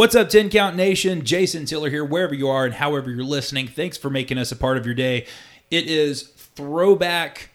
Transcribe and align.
What's 0.00 0.14
up, 0.14 0.30
10 0.30 0.48
Count 0.48 0.76
Nation? 0.76 1.26
Jason 1.26 1.66
Tiller 1.66 1.90
here, 1.90 2.06
wherever 2.06 2.34
you 2.34 2.48
are 2.48 2.64
and 2.64 2.72
however 2.72 3.10
you're 3.10 3.22
listening. 3.22 3.68
Thanks 3.68 3.98
for 3.98 4.08
making 4.08 4.38
us 4.38 4.50
a 4.50 4.56
part 4.56 4.78
of 4.78 4.86
your 4.86 4.94
day. 4.94 5.26
It 5.70 5.88
is 5.88 6.22
Throwback 6.22 7.50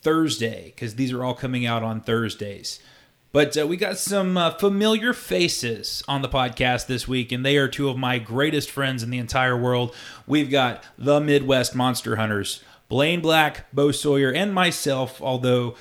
Thursday 0.00 0.72
because 0.74 0.94
these 0.94 1.12
are 1.12 1.22
all 1.22 1.34
coming 1.34 1.66
out 1.66 1.82
on 1.82 2.00
Thursdays. 2.00 2.80
But 3.30 3.58
uh, 3.58 3.66
we 3.66 3.76
got 3.76 3.98
some 3.98 4.38
uh, 4.38 4.52
familiar 4.52 5.12
faces 5.12 6.02
on 6.08 6.22
the 6.22 6.30
podcast 6.30 6.86
this 6.86 7.06
week, 7.06 7.30
and 7.30 7.44
they 7.44 7.58
are 7.58 7.68
two 7.68 7.90
of 7.90 7.98
my 7.98 8.18
greatest 8.18 8.70
friends 8.70 9.02
in 9.02 9.10
the 9.10 9.18
entire 9.18 9.54
world. 9.54 9.94
We've 10.26 10.50
got 10.50 10.82
the 10.96 11.20
Midwest 11.20 11.74
Monster 11.74 12.16
Hunters, 12.16 12.64
Blaine 12.88 13.20
Black, 13.20 13.70
Bo 13.70 13.92
Sawyer, 13.92 14.32
and 14.32 14.54
myself, 14.54 15.20
although 15.20 15.76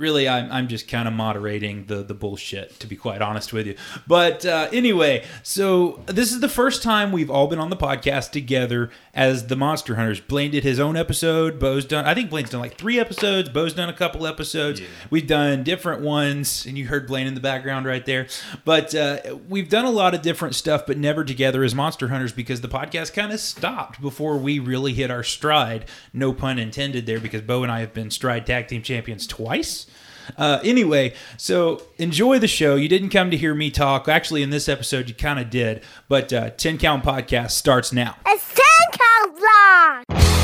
really 0.00 0.28
I'm, 0.28 0.50
I'm 0.50 0.66
just 0.66 0.88
kind 0.88 1.06
of 1.06 1.14
moderating 1.14 1.84
the, 1.84 2.02
the 2.02 2.14
bullshit 2.14 2.80
to 2.80 2.86
be 2.86 2.96
quite 2.96 3.20
honest 3.20 3.52
with 3.52 3.66
you. 3.66 3.76
But 4.08 4.44
uh, 4.46 4.68
anyway 4.72 5.24
so 5.42 6.00
this 6.06 6.32
is 6.32 6.40
the 6.40 6.48
first 6.48 6.82
time 6.82 7.12
we've 7.12 7.30
all 7.30 7.46
been 7.46 7.58
on 7.58 7.70
the 7.70 7.76
podcast 7.76 8.30
together 8.30 8.90
as 9.14 9.46
the 9.48 9.56
monster 9.56 9.96
hunters. 9.96 10.20
Blaine 10.20 10.50
did 10.50 10.64
his 10.64 10.80
own 10.80 10.96
episode. 10.96 11.58
Bo's 11.58 11.84
done 11.84 12.06
i 12.06 12.14
think 12.14 12.30
blaine's 12.30 12.50
done 12.50 12.60
like 12.60 12.76
three 12.76 12.98
episodes. 12.98 13.48
Bo's 13.50 13.74
done 13.74 13.88
a 13.88 13.94
couple 13.94 14.26
episodes. 14.26 14.80
We've 15.10 15.26
done 15.26 15.62
different 15.62 16.02
ones 16.02 16.64
and 16.66 16.78
you 16.78 16.86
heard 16.86 17.06
blaine 17.06 17.26
in 17.26 17.34
the 17.34 17.40
background 17.40 17.86
right 17.86 18.04
there. 18.06 18.26
But 18.64 18.94
uh, 18.94 19.36
we've 19.48 19.68
done 19.68 19.84
a 19.84 19.90
lot 19.90 20.14
of 20.14 20.22
different 20.22 20.54
stuff 20.54 20.86
but 20.86 20.96
never 20.96 21.24
together 21.24 21.62
as 21.62 21.74
monster 21.74 22.08
hunters 22.08 22.32
because 22.32 22.62
the 22.62 22.68
podcast 22.68 23.12
kind 23.12 23.32
of 23.32 23.40
stopped 23.40 24.00
before 24.00 24.38
we 24.38 24.58
really 24.58 24.94
hit 24.94 25.10
our 25.10 25.22
stride. 25.22 25.84
No 26.14 26.32
pun 26.32 26.58
intended 26.58 27.04
there 27.06 27.20
because 27.20 27.42
bo 27.42 27.62
and 27.62 27.70
i 27.70 27.80
have 27.80 27.92
been 27.92 28.10
stride 28.10 28.46
tag 28.46 28.68
team 28.68 28.82
champions 28.82 29.26
twice 29.26 29.86
uh, 30.36 30.60
anyway, 30.64 31.14
so 31.36 31.82
enjoy 31.98 32.38
the 32.38 32.48
show. 32.48 32.76
You 32.76 32.88
didn't 32.88 33.10
come 33.10 33.30
to 33.30 33.36
hear 33.36 33.54
me 33.54 33.70
talk. 33.70 34.08
Actually, 34.08 34.42
in 34.42 34.50
this 34.50 34.68
episode, 34.68 35.08
you 35.08 35.14
kind 35.14 35.38
of 35.38 35.50
did. 35.50 35.82
But 36.08 36.32
uh, 36.32 36.50
10 36.50 36.78
Count 36.78 37.04
Podcast 37.04 37.52
starts 37.52 37.92
now. 37.92 38.16
It's 38.26 38.54
ten 38.54 38.98
count 38.98 39.38
vlog. 39.38 40.39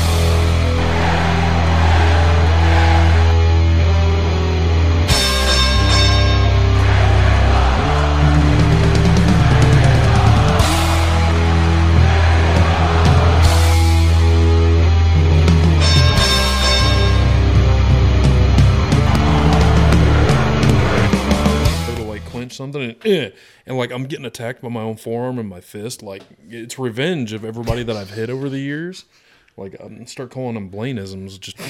Something 22.57 22.81
and, 22.81 22.95
eh, 23.05 23.29
and 23.65 23.77
like 23.77 23.91
I'm 23.91 24.03
getting 24.05 24.25
attacked 24.25 24.61
by 24.61 24.69
my 24.69 24.81
own 24.81 24.97
forearm 24.97 25.39
and 25.39 25.47
my 25.47 25.61
fist. 25.61 26.03
Like 26.03 26.23
it's 26.49 26.77
revenge 26.77 27.31
of 27.33 27.45
everybody 27.45 27.83
that 27.83 27.95
I've 27.95 28.09
hit 28.11 28.29
over 28.29 28.49
the 28.49 28.59
years. 28.59 29.05
Like 29.55 29.79
I 29.81 30.03
start 30.05 30.31
calling 30.31 30.55
them 30.55 30.69
Blaineisms. 30.69 31.39
Just 31.39 31.57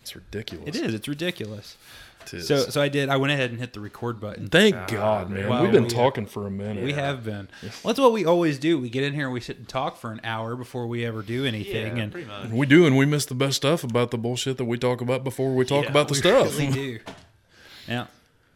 it's 0.00 0.14
ridiculous. 0.14 0.68
It 0.68 0.76
is. 0.76 0.94
It's 0.94 1.08
ridiculous. 1.08 1.76
It 2.22 2.34
is. 2.34 2.46
So, 2.48 2.56
so 2.58 2.80
I 2.80 2.88
did. 2.88 3.08
I 3.08 3.16
went 3.16 3.32
ahead 3.32 3.50
and 3.50 3.60
hit 3.60 3.72
the 3.74 3.80
record 3.80 4.18
button. 4.20 4.48
Thank 4.48 4.88
God, 4.88 5.30
man. 5.30 5.48
Wow, 5.48 5.62
We've 5.62 5.72
been 5.72 5.84
we- 5.84 5.88
talking 5.90 6.26
for 6.26 6.46
a 6.46 6.50
minute. 6.50 6.82
We 6.84 6.92
have 6.92 7.22
been. 7.24 7.48
Well, 7.62 7.70
that's 7.84 8.00
what 8.00 8.12
we 8.12 8.24
always 8.24 8.58
do. 8.58 8.78
We 8.78 8.88
get 8.90 9.04
in 9.04 9.14
here 9.14 9.26
and 9.26 9.32
we 9.34 9.40
sit 9.40 9.58
and 9.58 9.68
talk 9.68 9.96
for 9.96 10.10
an 10.10 10.20
hour 10.24 10.56
before 10.56 10.86
we 10.86 11.04
ever 11.04 11.22
do 11.22 11.44
anything. 11.44 11.98
and 11.98 12.10
pretty 12.12 12.26
much. 12.26 12.48
We 12.50 12.66
do, 12.66 12.86
and 12.86 12.96
we 12.96 13.06
miss 13.06 13.26
the 13.26 13.34
best 13.34 13.56
stuff 13.56 13.84
about 13.84 14.10
the 14.10 14.18
bullshit 14.18 14.56
that 14.56 14.64
we 14.64 14.78
talk 14.78 15.00
about 15.00 15.22
before 15.24 15.54
we 15.54 15.64
talk 15.64 15.84
Yeah, 15.84 15.90
about 15.90 16.08
the 16.08 16.12
we 16.14 16.18
stuff. 16.18 16.58
really 16.58 16.72
do. 16.72 16.98
Yeah. 17.88 18.06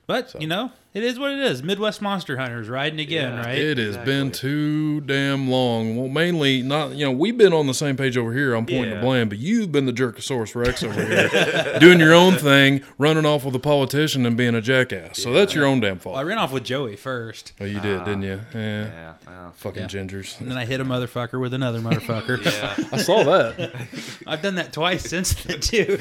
But, 0.06 0.34
you 0.40 0.46
know, 0.46 0.72
it 0.94 1.04
is 1.04 1.18
what 1.18 1.32
it 1.32 1.38
is. 1.38 1.62
Midwest 1.62 2.00
Monster 2.00 2.38
Hunters 2.38 2.70
riding 2.70 2.98
again, 2.98 3.34
Yeah. 3.34 3.40
right? 3.44 3.58
It 3.58 3.76
has 3.76 3.98
been 3.98 4.32
too 4.32 5.02
damn 5.02 5.50
long. 5.50 5.98
Well, 5.98 6.08
mainly 6.08 6.62
not. 6.62 6.92
You 6.92 7.04
know, 7.04 7.12
we've 7.12 7.36
been 7.36 7.52
on 7.52 7.66
the 7.66 7.74
same 7.74 7.94
page 7.94 8.16
over 8.16 8.32
here. 8.32 8.54
I'm 8.54 8.64
pointing 8.64 8.84
to 8.84 8.90
Yeah. 8.96 9.00
Blaine, 9.02 9.28
but 9.28 9.36
you've 9.36 9.70
been 9.70 9.84
the 9.84 9.92
Jerkosaurus 9.92 10.54
Rex 10.54 10.82
over 10.82 10.94
here, 11.04 11.76
doing 11.78 12.00
your 12.00 12.14
own 12.14 12.36
thing, 12.36 12.80
running 12.96 13.26
off 13.26 13.44
with 13.44 13.54
a 13.54 13.58
politician 13.58 14.24
and 14.24 14.34
being 14.34 14.54
a 14.54 14.62
jackass. 14.62 15.22
So 15.22 15.30
that's 15.34 15.54
your 15.54 15.66
own 15.66 15.80
damn 15.80 16.00
Well, 16.02 16.14
I 16.16 16.22
ran 16.22 16.38
off 16.38 16.52
with 16.52 16.64
Joey 16.64 16.96
first. 16.96 17.52
Oh, 17.60 17.66
you 17.66 17.78
did, 17.78 18.06
didn't 18.06 18.22
you? 18.22 18.40
Uh, 18.54 18.58
yeah. 18.58 18.84
Yeah, 18.86 19.12
well, 19.26 19.52
Fucking 19.58 19.82
Yeah. 19.82 19.88
gingers. 19.88 20.40
And 20.40 20.50
then 20.50 20.56
I 20.56 20.64
hit 20.64 20.80
a 20.80 20.86
motherfucker 20.86 21.38
with 21.38 21.52
another 21.52 21.80
motherfucker. 21.80 22.42
yeah. 22.46 22.88
I 22.92 22.96
saw 22.96 23.24
that. 23.24 23.74
I've 24.26 24.40
done 24.40 24.54
that 24.54 24.72
twice 24.72 25.02
since 25.06 25.34
then 25.34 25.60
too. 25.60 25.98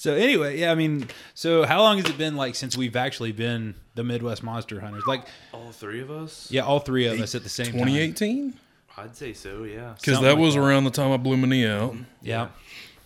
So 0.00 0.14
anyway, 0.14 0.58
yeah, 0.58 0.72
I 0.72 0.76
mean, 0.76 1.08
so 1.34 1.66
how 1.66 1.82
long 1.82 1.98
has 1.98 2.08
it 2.08 2.16
been 2.16 2.34
like 2.34 2.54
since 2.54 2.74
we've 2.74 2.96
actually 2.96 3.32
been 3.32 3.74
the 3.96 4.02
Midwest 4.02 4.42
Monster 4.42 4.80
Hunters? 4.80 5.04
Like, 5.06 5.26
All 5.52 5.72
three 5.72 6.00
of 6.00 6.10
us? 6.10 6.50
yeah, 6.50 6.62
all 6.62 6.78
three 6.80 7.04
of 7.06 7.20
us 7.20 7.34
at 7.34 7.42
the 7.42 7.50
same 7.50 7.66
time. 7.66 7.74
2018? 7.80 8.54
I'd 8.96 9.14
say 9.14 9.34
so, 9.34 9.64
yeah. 9.64 9.96
Because 10.00 10.22
that 10.22 10.36
like 10.36 10.38
was 10.38 10.54
that. 10.54 10.60
around 10.62 10.84
the 10.84 10.90
time 10.90 11.12
I 11.12 11.18
blew 11.18 11.36
my 11.36 11.46
knee 11.46 11.66
out. 11.66 11.94
Yeah. 12.22 12.48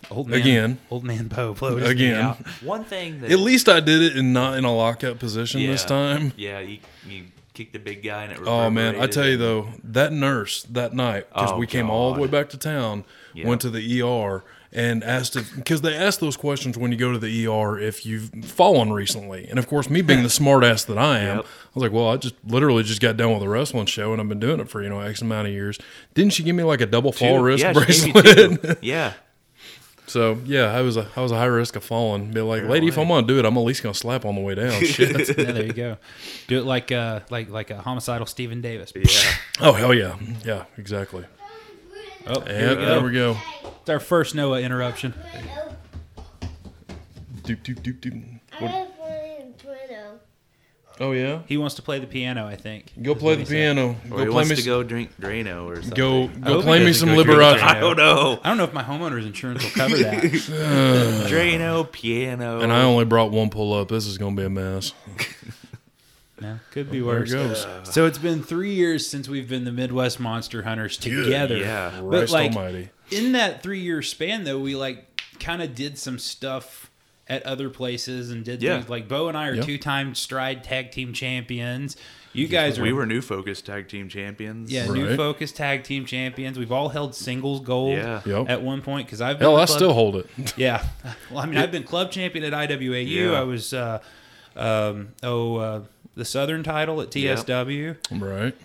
Old 0.09 0.29
man, 0.29 0.39
Again. 0.39 0.77
old 0.89 1.03
man 1.03 1.27
Bo 1.27 1.53
blowed 1.53 1.81
his 1.81 1.89
Again. 1.89 2.13
knee 2.13 2.17
out. 2.17 2.47
One 2.63 2.85
thing 2.85 3.19
that. 3.19 3.29
At 3.29 3.39
least 3.39 3.67
I 3.67 3.81
did 3.81 4.01
it 4.01 4.15
and 4.15 4.31
not 4.31 4.57
in 4.57 4.63
a 4.63 4.73
lockout 4.73 5.19
position 5.19 5.59
yeah, 5.59 5.71
this 5.71 5.83
time. 5.83 6.31
Yeah, 6.37 6.59
you, 6.61 6.79
you 7.09 7.25
kicked 7.55 7.73
the 7.73 7.79
big 7.79 8.03
guy 8.03 8.23
and 8.23 8.33
it 8.33 8.39
Oh 8.45 8.69
man, 8.69 8.99
I 9.01 9.07
tell 9.07 9.27
you 9.27 9.37
though, 9.37 9.69
that 9.83 10.11
nurse 10.13 10.63
that 10.69 10.93
night 10.93 11.27
because 11.29 11.51
Oh, 11.53 11.57
we 11.57 11.65
came 11.67 11.89
all 11.89 12.13
the 12.13 12.21
way 12.21 12.27
back 12.27 12.49
to 12.49 12.57
town, 12.57 13.03
Yeah. 13.33 13.47
went 13.47 13.61
to 13.61 13.69
the 13.69 14.01
ER 14.01 14.43
and 14.71 15.03
asked 15.05 15.37
if 15.37 15.55
because 15.55 15.79
they 15.81 15.95
ask 15.95 16.19
those 16.19 16.35
questions 16.35 16.77
when 16.77 16.91
you 16.91 16.97
go 16.97 17.11
to 17.13 17.17
the 17.17 17.47
ER 17.47 17.79
if 17.79 18.05
you've 18.05 18.29
fallen 18.43 18.91
recently, 18.91 19.47
and 19.49 19.57
of 19.57 19.67
course 19.67 19.89
me 19.89 20.01
being 20.01 20.21
the 20.23 20.29
smart 20.29 20.63
ass 20.65 20.83
that 20.85 20.97
I 20.97 21.19
am, 21.19 21.37
Yep. 21.37 21.45
I 21.45 21.69
was 21.73 21.81
like, 21.83 21.91
well, 21.93 22.09
I 22.09 22.17
just 22.17 22.35
literally 22.45 22.83
just 22.83 22.99
got 23.01 23.15
done 23.17 23.33
with 23.33 23.41
a 23.41 23.47
wrestling 23.49 23.85
show 23.85 24.11
and 24.11 24.21
I've 24.21 24.27
been 24.29 24.39
doing 24.39 24.59
it 24.59 24.69
for 24.69 24.83
you 24.83 24.89
know 24.89 24.99
X 24.99 25.21
amount 25.21 25.47
of 25.47 25.53
years. 25.53 25.79
Didn't 26.13 26.33
she 26.33 26.43
give 26.43 26.55
me 26.55 26.63
like 26.63 26.81
a 26.81 26.85
double 26.85 27.11
fall 27.13 27.37
Two- 27.37 27.43
risk 27.43 27.63
yeah, 27.63 27.73
she 27.85 28.11
gave 28.11 28.37
you 28.37 28.57
bracelet? 28.57 28.79
yeah. 28.83 29.13
So 30.07 30.39
yeah, 30.45 30.71
I 30.75 30.81
was 30.81 30.97
a 30.97 31.07
I 31.15 31.21
was 31.21 31.31
a 31.31 31.35
high 31.35 31.45
risk 31.45 31.75
of 31.75 31.83
falling. 31.83 32.31
Be 32.31 32.41
like, 32.41 32.63
lady, 32.63 32.87
if 32.87 32.97
I'm 32.97 33.07
gonna 33.07 33.25
do 33.27 33.39
it, 33.39 33.45
I'm 33.45 33.57
at 33.57 33.63
least 33.63 33.83
gonna 33.83 33.93
slap 33.93 34.25
on 34.25 34.35
the 34.35 34.41
way 34.41 34.55
down. 34.55 34.71
Shit. 34.85 35.37
Yeah, 35.37 35.51
there 35.51 35.65
you 35.65 35.73
go. 35.73 35.97
Do 36.47 36.59
it 36.59 36.65
like 36.65 36.91
uh 36.91 37.21
like 37.29 37.49
like 37.49 37.69
a 37.71 37.77
homicidal 37.81 38.25
Stephen 38.27 38.61
Davis. 38.61 38.91
Yeah. 38.95 39.31
oh 39.61 39.73
hell 39.73 39.93
yeah, 39.93 40.15
yeah, 40.43 40.65
exactly. 40.77 41.25
Oh, 42.27 42.39
here 42.41 42.53
Yeah, 42.59 42.69
we 42.69 42.75
go. 42.75 42.85
there 42.85 43.01
we 43.03 43.11
go. 43.13 43.37
It's 43.81 43.89
our 43.89 43.99
first 43.99 44.33
Noah 44.35 44.59
interruption. 44.61 45.13
Doop 47.43 47.61
doop 47.63 47.79
doop 47.81 47.99
doop. 47.99 48.39
I 48.53 48.65
have 48.65 48.87
one 48.97 49.11
in 49.11 49.53
Twitter. 49.53 50.19
Oh 50.99 51.11
yeah. 51.11 51.41
He 51.47 51.57
wants 51.57 51.75
to 51.75 51.81
play 51.81 51.99
the 51.99 52.07
piano, 52.07 52.45
I 52.47 52.55
think. 52.55 52.93
Go 53.01 53.11
is 53.13 53.17
play 53.17 53.35
the 53.35 53.45
piano. 53.45 53.97
Or 54.05 54.09
Go 54.09 54.17
he 54.17 54.25
play 54.25 54.29
wants 54.29 54.49
me. 54.51 54.55
to 54.55 54.61
s- 54.61 54.65
go 54.65 54.81
drink 54.83 55.11
Drano 55.19 55.65
or 55.65 55.75
something. 55.81 55.91
Go 55.97 56.27
go 56.27 56.57
he 56.57 56.63
play 56.63 56.85
me 56.85 56.93
some 56.93 57.09
Liberace. 57.09 57.59
I 57.61 57.79
don't 57.81 57.97
know. 57.97 58.39
I 58.43 58.47
don't 58.47 58.57
know 58.57 58.63
if 58.63 58.73
my 58.73 58.83
homeowner's 58.83 59.25
insurance 59.25 59.61
will 59.63 59.71
cover 59.71 59.97
that. 59.97 60.23
Drano, 61.27 61.91
piano. 61.91 62.61
And 62.61 62.71
I 62.71 62.83
only 62.83 63.05
brought 63.05 63.31
one 63.31 63.49
pull 63.49 63.73
up. 63.73 63.89
This 63.89 64.05
is 64.07 64.17
gonna 64.17 64.35
be 64.35 64.43
a 64.43 64.49
mess. 64.49 64.93
Yeah, 66.41 66.57
could 66.71 66.91
be 66.91 66.97
There 66.99 67.07
worse. 67.07 67.31
it 67.31 67.35
goes. 67.35 67.65
So 67.93 68.05
it's 68.07 68.17
been 68.17 68.43
three 68.43 68.73
years 68.73 69.07
since 69.07 69.29
we've 69.29 69.47
been 69.47 69.63
the 69.63 69.71
Midwest 69.71 70.19
Monster 70.19 70.63
Hunters 70.63 70.97
together. 70.97 71.55
yeah. 71.55 71.91
But 72.01 72.09
Christ 72.09 72.33
like 72.33 72.51
Almighty. 72.53 72.89
in 73.09 73.31
that 73.31 73.63
three 73.63 73.79
year 73.79 74.01
span 74.01 74.43
though, 74.43 74.59
we 74.59 74.75
like 74.75 75.21
kind 75.39 75.61
of 75.61 75.73
did 75.73 75.97
some 75.97 76.19
stuff 76.19 76.84
at 77.27 77.41
other 77.43 77.69
places 77.69 78.29
and 78.31 78.43
did 78.45 78.61
Yeah. 78.61 78.77
things 78.77 78.89
like 78.89 79.07
Bo 79.07 79.27
and 79.29 79.37
I 79.37 79.47
are 79.49 79.55
Yep. 79.55 79.65
two 79.65 79.77
time 79.77 80.13
stride 80.15 80.63
tag 80.63 80.91
team 80.91 81.11
champions. 81.13 81.97
You 82.33 82.47
guys 82.47 82.77
are 82.77 82.83
We 82.83 82.91
were 82.93 83.05
new 83.05 83.21
focus 83.21 83.61
tag 83.61 83.87
team 83.87 84.09
champions. 84.09 84.69
yeah, 84.71 84.85
new 84.87 85.15
focus 85.15 85.51
tag 85.53 85.83
team 85.83 86.05
champions. 86.05 86.59
We've 86.59 86.71
all 86.71 86.89
held 86.89 87.15
singles 87.15 87.61
gold 87.61 87.93
Yeah. 87.97 88.21
Yep. 88.25 88.49
at 88.49 88.61
one 88.61 88.81
point 88.81 89.07
because 89.07 89.21
I've 89.21 89.39
been 89.39 89.45
Hell, 89.47 89.55
the 89.55 89.61
I 89.61 89.65
club- 89.65 89.77
still 89.77 89.93
hold 89.93 90.17
it. 90.17 90.27
Yeah. 90.57 90.83
Well, 91.31 91.39
I 91.39 91.45
mean, 91.45 91.57
I've 91.57 91.71
been 91.71 91.83
club 91.83 92.11
champion 92.11 92.43
at 92.43 92.53
IWAU. 92.53 93.07
Yeah. 93.31 93.39
I 93.39 93.43
was, 93.43 93.73
uh, 93.73 93.99
um, 94.55 95.09
oh, 95.23 95.55
uh, 95.55 95.81
the 96.15 96.25
Southern 96.25 96.61
title 96.63 97.01
at 97.01 97.09
TSW. 97.11 97.95
right. 98.11 98.55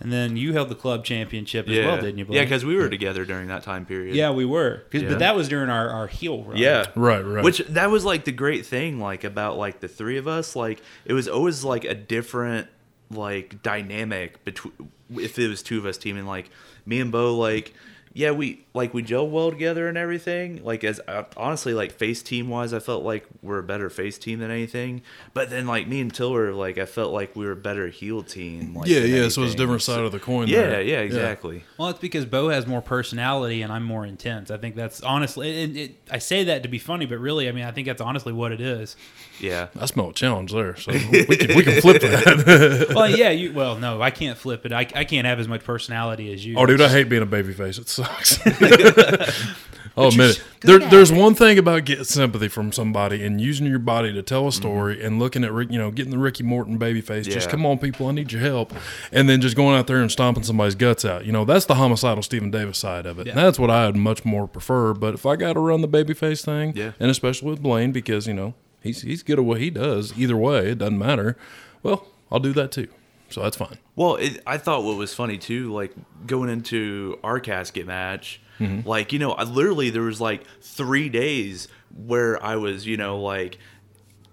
And 0.00 0.12
then 0.12 0.36
you 0.36 0.52
held 0.52 0.68
the 0.68 0.74
club 0.76 1.04
championship 1.04 1.66
as 1.68 1.76
Yeah. 1.76 1.86
well, 1.86 1.96
didn't 1.96 2.18
you? 2.18 2.26
yeah, 2.30 2.44
because 2.44 2.64
we 2.64 2.76
were 2.76 2.88
together 2.88 3.24
during 3.24 3.48
that 3.48 3.64
time 3.64 3.84
period. 3.84 4.14
yeah, 4.14 4.30
we 4.30 4.44
were. 4.44 4.84
Yeah. 4.92 5.08
But 5.08 5.18
that 5.18 5.34
was 5.34 5.48
during 5.48 5.70
our, 5.70 5.88
our 5.88 6.06
heel 6.06 6.44
run. 6.44 6.56
Yeah. 6.56 6.84
Right. 6.94 7.20
Right. 7.20 7.42
Which 7.42 7.58
that 7.68 7.90
was 7.90 8.04
like 8.04 8.24
the 8.24 8.32
great 8.32 8.64
thing, 8.64 9.00
like 9.00 9.24
about 9.24 9.58
like 9.58 9.80
the 9.80 9.88
three 9.88 10.16
of 10.16 10.28
us. 10.28 10.54
Like 10.54 10.80
it 11.04 11.14
was 11.14 11.26
always 11.26 11.64
like 11.64 11.84
a 11.84 11.94
different 11.94 12.68
like 13.10 13.62
dynamic 13.62 14.44
between 14.44 14.72
if 15.16 15.38
it 15.38 15.48
was 15.48 15.62
two 15.62 15.78
of 15.78 15.86
us 15.86 15.98
teaming. 15.98 16.26
Like 16.26 16.50
me 16.86 17.00
and 17.00 17.10
Bo, 17.10 17.36
like 17.36 17.74
yeah, 18.18 18.32
we 18.32 18.66
like 18.74 18.92
we 18.92 19.02
gel 19.02 19.28
well 19.28 19.52
together 19.52 19.86
and 19.86 19.96
everything. 19.96 20.64
Like 20.64 20.82
as 20.82 21.00
uh, 21.06 21.22
honestly, 21.36 21.72
like 21.72 21.92
face 21.92 22.20
team 22.20 22.48
wise, 22.48 22.74
I 22.74 22.80
felt 22.80 23.04
like 23.04 23.24
we're 23.42 23.60
a 23.60 23.62
better 23.62 23.88
face 23.88 24.18
team 24.18 24.40
than 24.40 24.50
anything. 24.50 25.02
But 25.34 25.50
then 25.50 25.68
like 25.68 25.86
me 25.86 26.00
and 26.00 26.12
Tiller, 26.12 26.52
like 26.52 26.78
I 26.78 26.84
felt 26.84 27.12
like 27.12 27.36
we 27.36 27.44
were 27.44 27.52
a 27.52 27.56
better 27.56 27.86
heel 27.86 28.24
team. 28.24 28.74
Like, 28.74 28.88
yeah, 28.88 29.00
than 29.02 29.10
yeah. 29.10 29.28
So 29.28 29.44
it's 29.44 29.54
a 29.54 29.56
different 29.56 29.82
side 29.82 30.00
of 30.00 30.10
the 30.10 30.18
coin. 30.18 30.48
Yeah, 30.48 30.62
there. 30.62 30.82
yeah, 30.82 30.98
exactly. 30.98 31.62
Well, 31.78 31.90
it's 31.90 32.00
because 32.00 32.26
Bo 32.26 32.48
has 32.48 32.66
more 32.66 32.82
personality 32.82 33.62
and 33.62 33.72
I'm 33.72 33.84
more 33.84 34.04
intense. 34.04 34.50
I 34.50 34.56
think 34.56 34.74
that's 34.74 35.00
honestly. 35.00 35.62
It, 35.62 35.76
it, 35.76 35.94
I 36.10 36.18
say 36.18 36.42
that 36.42 36.64
to 36.64 36.68
be 36.68 36.80
funny, 36.80 37.06
but 37.06 37.18
really, 37.18 37.48
I 37.48 37.52
mean, 37.52 37.66
I 37.66 37.70
think 37.70 37.86
that's 37.86 38.02
honestly 38.02 38.32
what 38.32 38.50
it 38.50 38.60
is. 38.60 38.96
Yeah. 39.38 39.68
I 39.78 39.86
smell 39.86 40.10
a 40.10 40.12
challenge 40.12 40.50
there. 40.50 40.74
So 40.74 40.90
we 40.90 41.36
can 41.36 41.56
we 41.56 41.62
can 41.62 41.80
flip 41.80 42.02
that. 42.02 42.88
Well, 42.98 43.08
yeah, 43.08 43.30
you. 43.30 43.52
Well, 43.52 43.76
no, 43.76 44.02
I 44.02 44.10
can't 44.10 44.36
flip 44.36 44.66
it. 44.66 44.72
I, 44.72 44.80
I 44.80 45.04
can't 45.04 45.24
have 45.24 45.38
as 45.38 45.46
much 45.46 45.62
personality 45.62 46.32
as 46.32 46.44
you. 46.44 46.56
oh, 46.58 46.66
dude, 46.66 46.80
I 46.80 46.88
hate 46.88 47.08
being 47.08 47.22
a 47.22 47.26
baby 47.26 47.52
face. 47.52 47.78
It 47.78 47.88
sucks. 48.24 48.38
oh, 49.96 50.10
man. 50.16 50.32
There, 50.60 50.78
there's 50.78 51.10
it. 51.10 51.16
one 51.16 51.34
thing 51.34 51.58
about 51.58 51.84
getting 51.84 52.04
sympathy 52.04 52.48
from 52.48 52.72
somebody 52.72 53.24
and 53.24 53.40
using 53.40 53.66
your 53.66 53.78
body 53.78 54.12
to 54.12 54.22
tell 54.22 54.44
a 54.46 54.48
Mm-hmm. 54.48 54.56
story 54.56 55.04
and 55.04 55.18
looking 55.18 55.44
at, 55.44 55.52
Rick- 55.52 55.70
you 55.70 55.78
know, 55.78 55.90
getting 55.90 56.10
the 56.10 56.18
Ricky 56.18 56.42
Morton 56.42 56.78
baby 56.78 57.00
face. 57.00 57.26
Just 57.26 57.48
come 57.50 57.64
on, 57.66 57.78
people, 57.78 58.06
I 58.08 58.12
need 58.12 58.32
your 58.32 58.40
help. 58.40 58.72
And 59.12 59.28
then 59.28 59.40
just 59.40 59.56
going 59.56 59.76
out 59.78 59.86
there 59.86 60.00
and 60.00 60.10
stomping 60.10 60.42
somebody's 60.42 60.74
guts 60.74 61.04
out. 61.04 61.24
You 61.26 61.32
know, 61.32 61.44
that's 61.44 61.66
the 61.66 61.74
homicidal 61.76 62.22
Stephen 62.22 62.50
Davis 62.50 62.78
side 62.78 63.06
of 63.06 63.18
it. 63.18 63.26
Yeah. 63.26 63.32
And 63.32 63.38
that's 63.40 63.58
what 63.58 63.70
I 63.70 63.86
would 63.86 63.96
much 63.96 64.24
more 64.24 64.46
prefer. 64.48 64.94
But 64.94 65.14
if 65.14 65.26
I 65.26 65.36
got 65.36 65.52
to 65.54 65.60
run 65.60 65.80
the 65.80 65.88
baby 65.88 66.14
face 66.14 66.44
thing, 66.44 66.72
Yeah. 66.76 66.92
and 66.98 67.10
especially 67.10 67.50
with 67.50 67.62
Blaine, 67.62 67.92
because, 67.92 68.26
you 68.26 68.34
know, 68.34 68.54
he's, 68.80 69.02
he's 69.02 69.22
good 69.22 69.38
at 69.38 69.44
what 69.44 69.60
he 69.60 69.70
does, 69.70 70.12
either 70.18 70.36
way, 70.36 70.70
it 70.70 70.78
doesn't 70.78 70.98
matter. 70.98 71.36
Well, 71.82 72.06
I'll 72.30 72.40
do 72.40 72.52
that 72.54 72.72
too. 72.72 72.88
So 73.30 73.42
that's 73.42 73.56
fine. 73.56 73.76
Well, 73.96 74.16
it, 74.16 74.40
I 74.46 74.56
thought 74.58 74.84
what 74.84 74.96
was 74.96 75.12
funny 75.14 75.36
too, 75.38 75.72
like 75.72 75.92
going 76.26 76.48
into 76.50 77.18
our 77.22 77.40
casket 77.40 77.86
match, 77.86 78.40
Mm-hmm. 78.60 78.88
like 78.88 79.12
you 79.12 79.20
know, 79.20 79.30
I 79.32 79.44
literally 79.44 79.90
there 79.90 80.02
was 80.02 80.20
like 80.20 80.42
three 80.60 81.08
days 81.08 81.68
where 81.96 82.42
I 82.44 82.56
was, 82.56 82.86
you 82.88 82.96
know, 82.96 83.20
like 83.20 83.56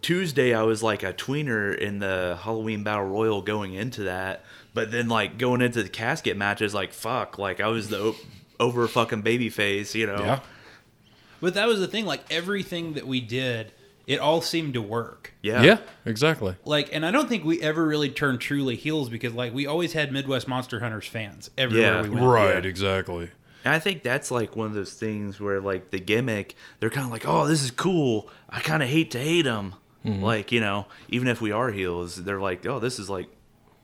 Tuesday 0.01 0.53
I 0.55 0.63
was 0.63 0.81
like 0.81 1.03
a 1.03 1.13
tweener 1.13 1.77
in 1.77 1.99
the 1.99 2.37
Halloween 2.41 2.83
Battle 2.83 3.05
Royal 3.05 3.41
going 3.43 3.73
into 3.75 4.03
that, 4.03 4.43
but 4.73 4.89
then 4.91 5.07
like 5.09 5.37
going 5.37 5.61
into 5.61 5.83
the 5.83 5.89
casket 5.89 6.37
matches, 6.37 6.73
like 6.73 6.91
fuck, 6.91 7.37
like 7.37 7.59
I 7.59 7.67
was 7.67 7.89
the 7.89 7.99
o- 7.99 8.15
over 8.59 8.87
fucking 8.87 9.21
baby 9.21 9.49
face, 9.49 9.93
you 9.93 10.07
know. 10.07 10.17
Yeah. 10.19 10.39
But 11.41 11.53
that 11.55 11.67
was 11.67 11.79
the 11.79 11.87
thing. 11.87 12.05
Like 12.07 12.21
everything 12.31 12.93
that 12.93 13.05
we 13.05 13.21
did, 13.21 13.73
it 14.07 14.19
all 14.19 14.41
seemed 14.41 14.73
to 14.75 14.81
work. 14.81 15.33
Yeah. 15.41 15.63
Yeah, 15.63 15.77
exactly. 16.05 16.55
Like, 16.65 16.89
and 16.93 17.05
I 17.05 17.11
don't 17.11 17.27
think 17.29 17.43
we 17.43 17.61
ever 17.61 17.85
really 17.85 18.09
turned 18.09 18.39
truly 18.41 18.75
heels 18.75 19.09
because, 19.09 19.33
like, 19.33 19.53
we 19.53 19.65
always 19.67 19.93
had 19.93 20.11
Midwest 20.11 20.47
Monster 20.47 20.79
Hunters 20.79 21.07
fans 21.07 21.49
everywhere 21.57 21.93
Yeah. 21.95 22.01
we 22.03 22.09
went. 22.09 22.25
Right, 22.25 22.63
Yeah. 22.63 22.69
exactly. 22.69 23.29
And 23.63 23.73
I 23.73 23.79
think 23.79 24.03
that's 24.03 24.29
like 24.29 24.55
one 24.55 24.67
of 24.67 24.73
those 24.75 24.93
things 24.93 25.39
where 25.39 25.59
like 25.59 25.89
the 25.89 25.99
gimmick, 25.99 26.55
they're 26.79 26.91
kind 26.91 27.05
of 27.05 27.11
like, 27.11 27.27
oh, 27.27 27.47
this 27.47 27.63
is 27.63 27.71
cool. 27.71 28.29
I 28.47 28.59
kind 28.59 28.83
of 28.83 28.89
hate 28.89 29.09
to 29.11 29.19
hate 29.19 29.41
them. 29.43 29.73
Mm-hmm. 30.05 30.21
Like 30.23 30.51
you 30.51 30.59
know, 30.59 30.85
even 31.09 31.27
if 31.27 31.41
we 31.41 31.51
are 31.51 31.71
heels, 31.71 32.15
they're 32.23 32.39
like, 32.39 32.63
oh, 32.67 32.77
this 32.79 32.99
is 32.99 33.09
like 33.09 33.27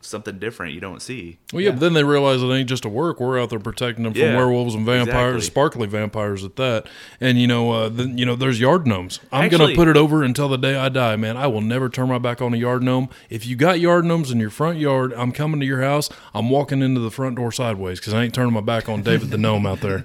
something 0.02 0.40
different 0.40 0.74
you 0.74 0.82
don't 0.82 1.02
see. 1.02 1.38
Well, 1.54 1.62
yeah, 1.62 1.72
but 1.72 1.80
then 1.80 1.94
they 1.94 2.04
realize 2.04 2.42
it 2.42 2.48
ain't 2.48 2.68
just 2.70 2.86
a 2.86 2.90
work. 2.90 3.20
We're 3.20 3.40
out 3.40 3.50
there 3.50 3.60
protecting 3.60 4.04
them 4.04 4.14
from 4.14 4.22
Yeah, 4.22 4.36
werewolves 4.36 4.76
and 4.76 4.86
vampires, 4.86 5.36
exactly. 5.36 5.42
sparkly 5.42 5.88
vampires 5.88 6.44
at 6.44 6.56
that. 6.58 6.88
And 7.20 7.40
you 7.40 7.48
know, 7.48 7.72
uh, 7.72 7.90
then 7.90 8.18
you 8.18 8.26
know, 8.26 8.36
there's 8.36 8.60
yard 8.60 8.86
gnomes. 8.88 9.20
I'm 9.32 9.50
gonna 9.50 9.76
put 9.76 9.88
it 9.88 9.98
over 9.98 10.24
until 10.24 10.50
the 10.50 10.58
day 10.58 10.76
I 10.76 10.90
die, 10.90 11.16
man. 11.16 11.38
I 11.38 11.48
will 11.48 11.62
never 11.62 11.90
turn 11.90 12.10
my 12.10 12.18
back 12.18 12.42
on 12.42 12.54
a 12.54 12.58
yard 12.58 12.84
gnome. 12.84 13.10
If 13.30 13.46
you 13.46 13.56
got 13.56 13.80
yard 13.80 14.06
gnomes 14.06 14.32
in 14.32 14.40
your 14.40 14.50
front 14.50 14.80
yard, 14.80 15.14
I'm 15.14 15.32
coming 15.32 15.60
to 15.60 15.66
your 15.66 15.82
house. 15.82 16.10
I'm 16.34 16.50
walking 16.50 16.82
into 16.82 17.00
the 17.00 17.12
front 17.12 17.36
door 17.36 17.52
sideways 17.52 18.00
because 18.00 18.14
I 18.14 18.24
ain't 18.24 18.34
turning 18.34 18.54
my 18.54 18.62
back 18.62 18.90
on 18.90 19.04
David 19.04 19.30
the 19.30 19.38
gnome 19.38 19.66
out 19.66 19.82
there. 19.82 20.04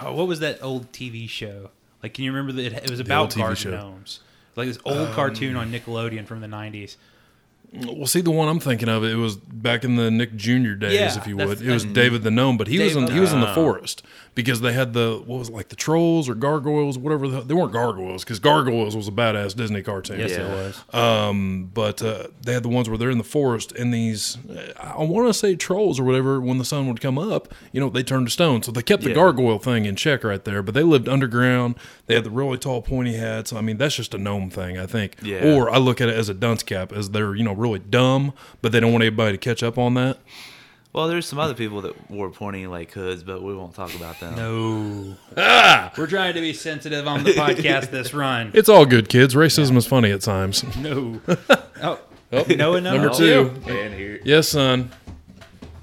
Oh, 0.00 0.12
what 0.14 0.26
was 0.26 0.40
that 0.40 0.62
old 0.62 0.92
TV 0.92 1.28
show? 1.28 1.70
Like, 2.02 2.14
can 2.14 2.24
you 2.24 2.32
remember 2.32 2.52
that? 2.60 2.72
It, 2.72 2.84
it 2.84 2.90
was 2.90 3.00
about 3.00 3.20
old 3.20 3.34
garden 3.36 3.56
show. 3.56 3.70
gnomes. 3.70 4.20
Like 4.56 4.68
this 4.68 4.78
old 4.84 5.12
cartoon 5.12 5.56
on 5.56 5.72
Nickelodeon 5.72 6.26
from 6.26 6.40
the 6.40 6.46
'90s. 6.46 6.96
Well, 7.74 8.06
see, 8.06 8.20
the 8.20 8.30
one 8.30 8.48
I'm 8.48 8.60
thinking 8.60 8.88
of, 8.90 9.02
it 9.02 9.14
was 9.14 9.36
back 9.36 9.82
in 9.82 9.96
the 9.96 10.10
Nick 10.10 10.36
Jr. 10.36 10.72
days, 10.74 10.92
Yeah, 10.92 11.16
if 11.16 11.26
you 11.26 11.36
would. 11.38 11.62
It 11.62 11.72
was 11.72 11.84
David 11.84 12.22
the 12.22 12.30
Gnome, 12.30 12.58
but 12.58 12.68
he 12.68 12.78
was 12.78 12.94
in 12.96 13.10
he 13.10 13.20
was 13.20 13.32
in 13.32 13.40
the 13.40 13.54
forest 13.54 14.02
because 14.34 14.60
they 14.62 14.72
had 14.72 14.94
the 14.94 15.22
what 15.26 15.38
was 15.38 15.48
it, 15.50 15.54
like 15.54 15.68
the 15.68 15.76
trolls 15.76 16.28
or 16.28 16.34
gargoyles, 16.34 16.96
whatever. 16.96 17.28
The, 17.28 17.40
they 17.42 17.54
weren't 17.54 17.72
gargoyles 17.72 18.24
because 18.24 18.38
gargoyles 18.38 18.96
was 18.96 19.06
a 19.08 19.10
badass 19.12 19.54
Disney 19.54 19.82
cartoon. 19.82 20.18
Yes, 20.20 20.30
Yeah. 20.30 20.46
it 20.46 20.48
was. 20.50 20.94
Um, 20.94 21.70
but 21.74 22.02
uh, 22.02 22.28
they 22.42 22.54
had 22.54 22.62
the 22.62 22.68
ones 22.70 22.88
where 22.88 22.96
they're 22.96 23.10
in 23.10 23.18
the 23.18 23.24
forest, 23.24 23.72
and 23.72 23.92
these 23.92 24.38
I 24.80 25.02
want 25.04 25.28
to 25.28 25.34
say 25.34 25.54
trolls 25.56 26.00
or 26.00 26.04
whatever. 26.04 26.40
When 26.40 26.58
the 26.58 26.64
sun 26.64 26.88
would 26.88 27.00
come 27.00 27.18
up, 27.18 27.52
you 27.72 27.80
know, 27.80 27.90
they 27.90 28.02
turned 28.02 28.26
to 28.26 28.30
stone. 28.32 28.62
So 28.62 28.72
they 28.72 28.82
kept 28.82 29.02
the 29.02 29.10
Yeah. 29.10 29.16
gargoyle 29.16 29.58
thing 29.58 29.84
in 29.84 29.96
check 29.96 30.24
right 30.24 30.42
there. 30.44 30.62
But 30.62 30.74
they 30.74 30.82
lived 30.82 31.08
underground. 31.08 31.74
They 32.06 32.14
had 32.14 32.24
the 32.24 32.30
really 32.30 32.56
tall, 32.58 32.80
pointy 32.82 33.14
hats. 33.16 33.52
I 33.52 33.60
mean, 33.60 33.76
that's 33.76 33.96
just 33.96 34.14
a 34.14 34.18
gnome 34.18 34.48
thing, 34.50 34.78
I 34.78 34.86
think. 34.86 35.16
Yeah. 35.22 35.52
Or 35.54 35.70
I 35.70 35.76
look 35.78 36.00
at 36.00 36.08
it 36.08 36.16
as 36.16 36.28
a 36.28 36.34
dunce 36.34 36.62
cap, 36.62 36.92
as 36.92 37.10
they're 37.10 37.34
you 37.34 37.44
know 37.44 37.52
really 37.52 37.80
dumb, 37.80 38.32
but 38.62 38.72
they 38.72 38.80
don't 38.80 38.92
want 38.92 39.02
anybody 39.04 39.32
to 39.32 39.38
catch 39.38 39.62
up 39.62 39.76
on 39.78 39.94
that. 39.94 40.18
Well, 40.92 41.08
there's 41.08 41.24
some 41.26 41.38
other 41.38 41.54
people 41.54 41.80
that 41.82 42.10
wore 42.10 42.28
pointy 42.30 42.66
like 42.66 42.92
hoods, 42.92 43.22
but 43.22 43.42
we 43.42 43.54
won't 43.56 43.74
talk 43.74 43.94
about 43.94 44.20
them. 44.20 44.36
No, 44.36 45.16
Ah, 45.38 45.90
we're 45.96 46.06
trying 46.06 46.34
to 46.34 46.40
be 46.40 46.52
sensitive 46.52 47.06
on 47.06 47.24
the 47.24 47.32
podcast 47.32 47.90
this 47.90 48.12
run. 48.12 48.50
it's 48.52 48.68
all 48.68 48.84
good, 48.84 49.08
kids. 49.08 49.34
Racism 49.34 49.76
is 49.78 49.86
funny 49.86 50.10
at 50.10 50.20
times. 50.20 50.64
No. 50.76 51.20
Oh, 52.34 52.46
no, 52.48 52.78
no, 52.78 52.80
number 52.80 53.10
two. 53.10 53.52
And 53.66 53.92
here, 53.92 54.18
Yes, 54.24 54.48
son. 54.48 54.90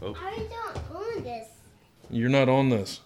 I 0.02 0.06
don't 0.50 0.78
own 0.96 1.24
this. 1.24 1.48
You're 2.10 2.30
not 2.30 2.50
on 2.50 2.70
this. 2.70 3.02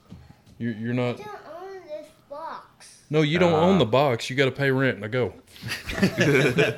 You're, 0.57 0.71
you're 0.75 0.93
not. 0.93 1.19
I 1.19 1.23
don't 1.23 1.27
own 1.61 1.81
this 1.89 2.07
box. 2.29 2.99
No, 3.09 3.21
you 3.21 3.39
don't 3.39 3.51
own 3.51 3.79
the 3.79 3.85
box. 3.85 4.29
You 4.29 4.37
got 4.37 4.45
to 4.45 4.51
pay 4.51 4.71
rent. 4.71 4.99
Now 5.01 5.07
go. 5.07 5.33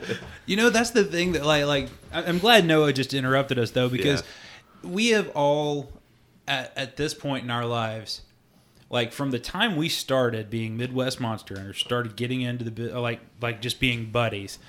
You 0.48 0.56
know, 0.58 0.70
that's 0.70 0.92
the 0.92 1.04
thing 1.04 1.32
that 1.34 1.46
like 1.46 1.66
like 1.66 1.90
I- 2.14 2.24
I'm 2.24 2.38
glad 2.40 2.66
Noah 2.66 2.94
just 2.94 3.14
interrupted 3.16 3.58
us 3.60 3.72
though 3.72 3.90
because 3.90 4.24
we 4.84 5.10
have 5.10 5.30
all 5.30 5.92
at, 6.48 6.72
at 6.78 6.98
this 6.98 7.14
point 7.14 7.44
in 7.44 7.52
our 7.52 7.66
lives 7.66 8.22
like 8.90 9.12
from 9.12 9.32
the 9.32 9.40
time 9.40 9.76
we 9.76 9.90
started 9.90 10.50
being 10.50 10.78
Midwest 10.78 11.20
Monster 11.20 11.56
Hunters, 11.56 11.80
started 11.80 12.16
getting 12.16 12.42
into 12.42 12.70
the 12.70 13.00
like 13.00 13.20
like 13.42 13.62
just 13.62 13.80
being 13.80 14.12
buddies, 14.12 14.60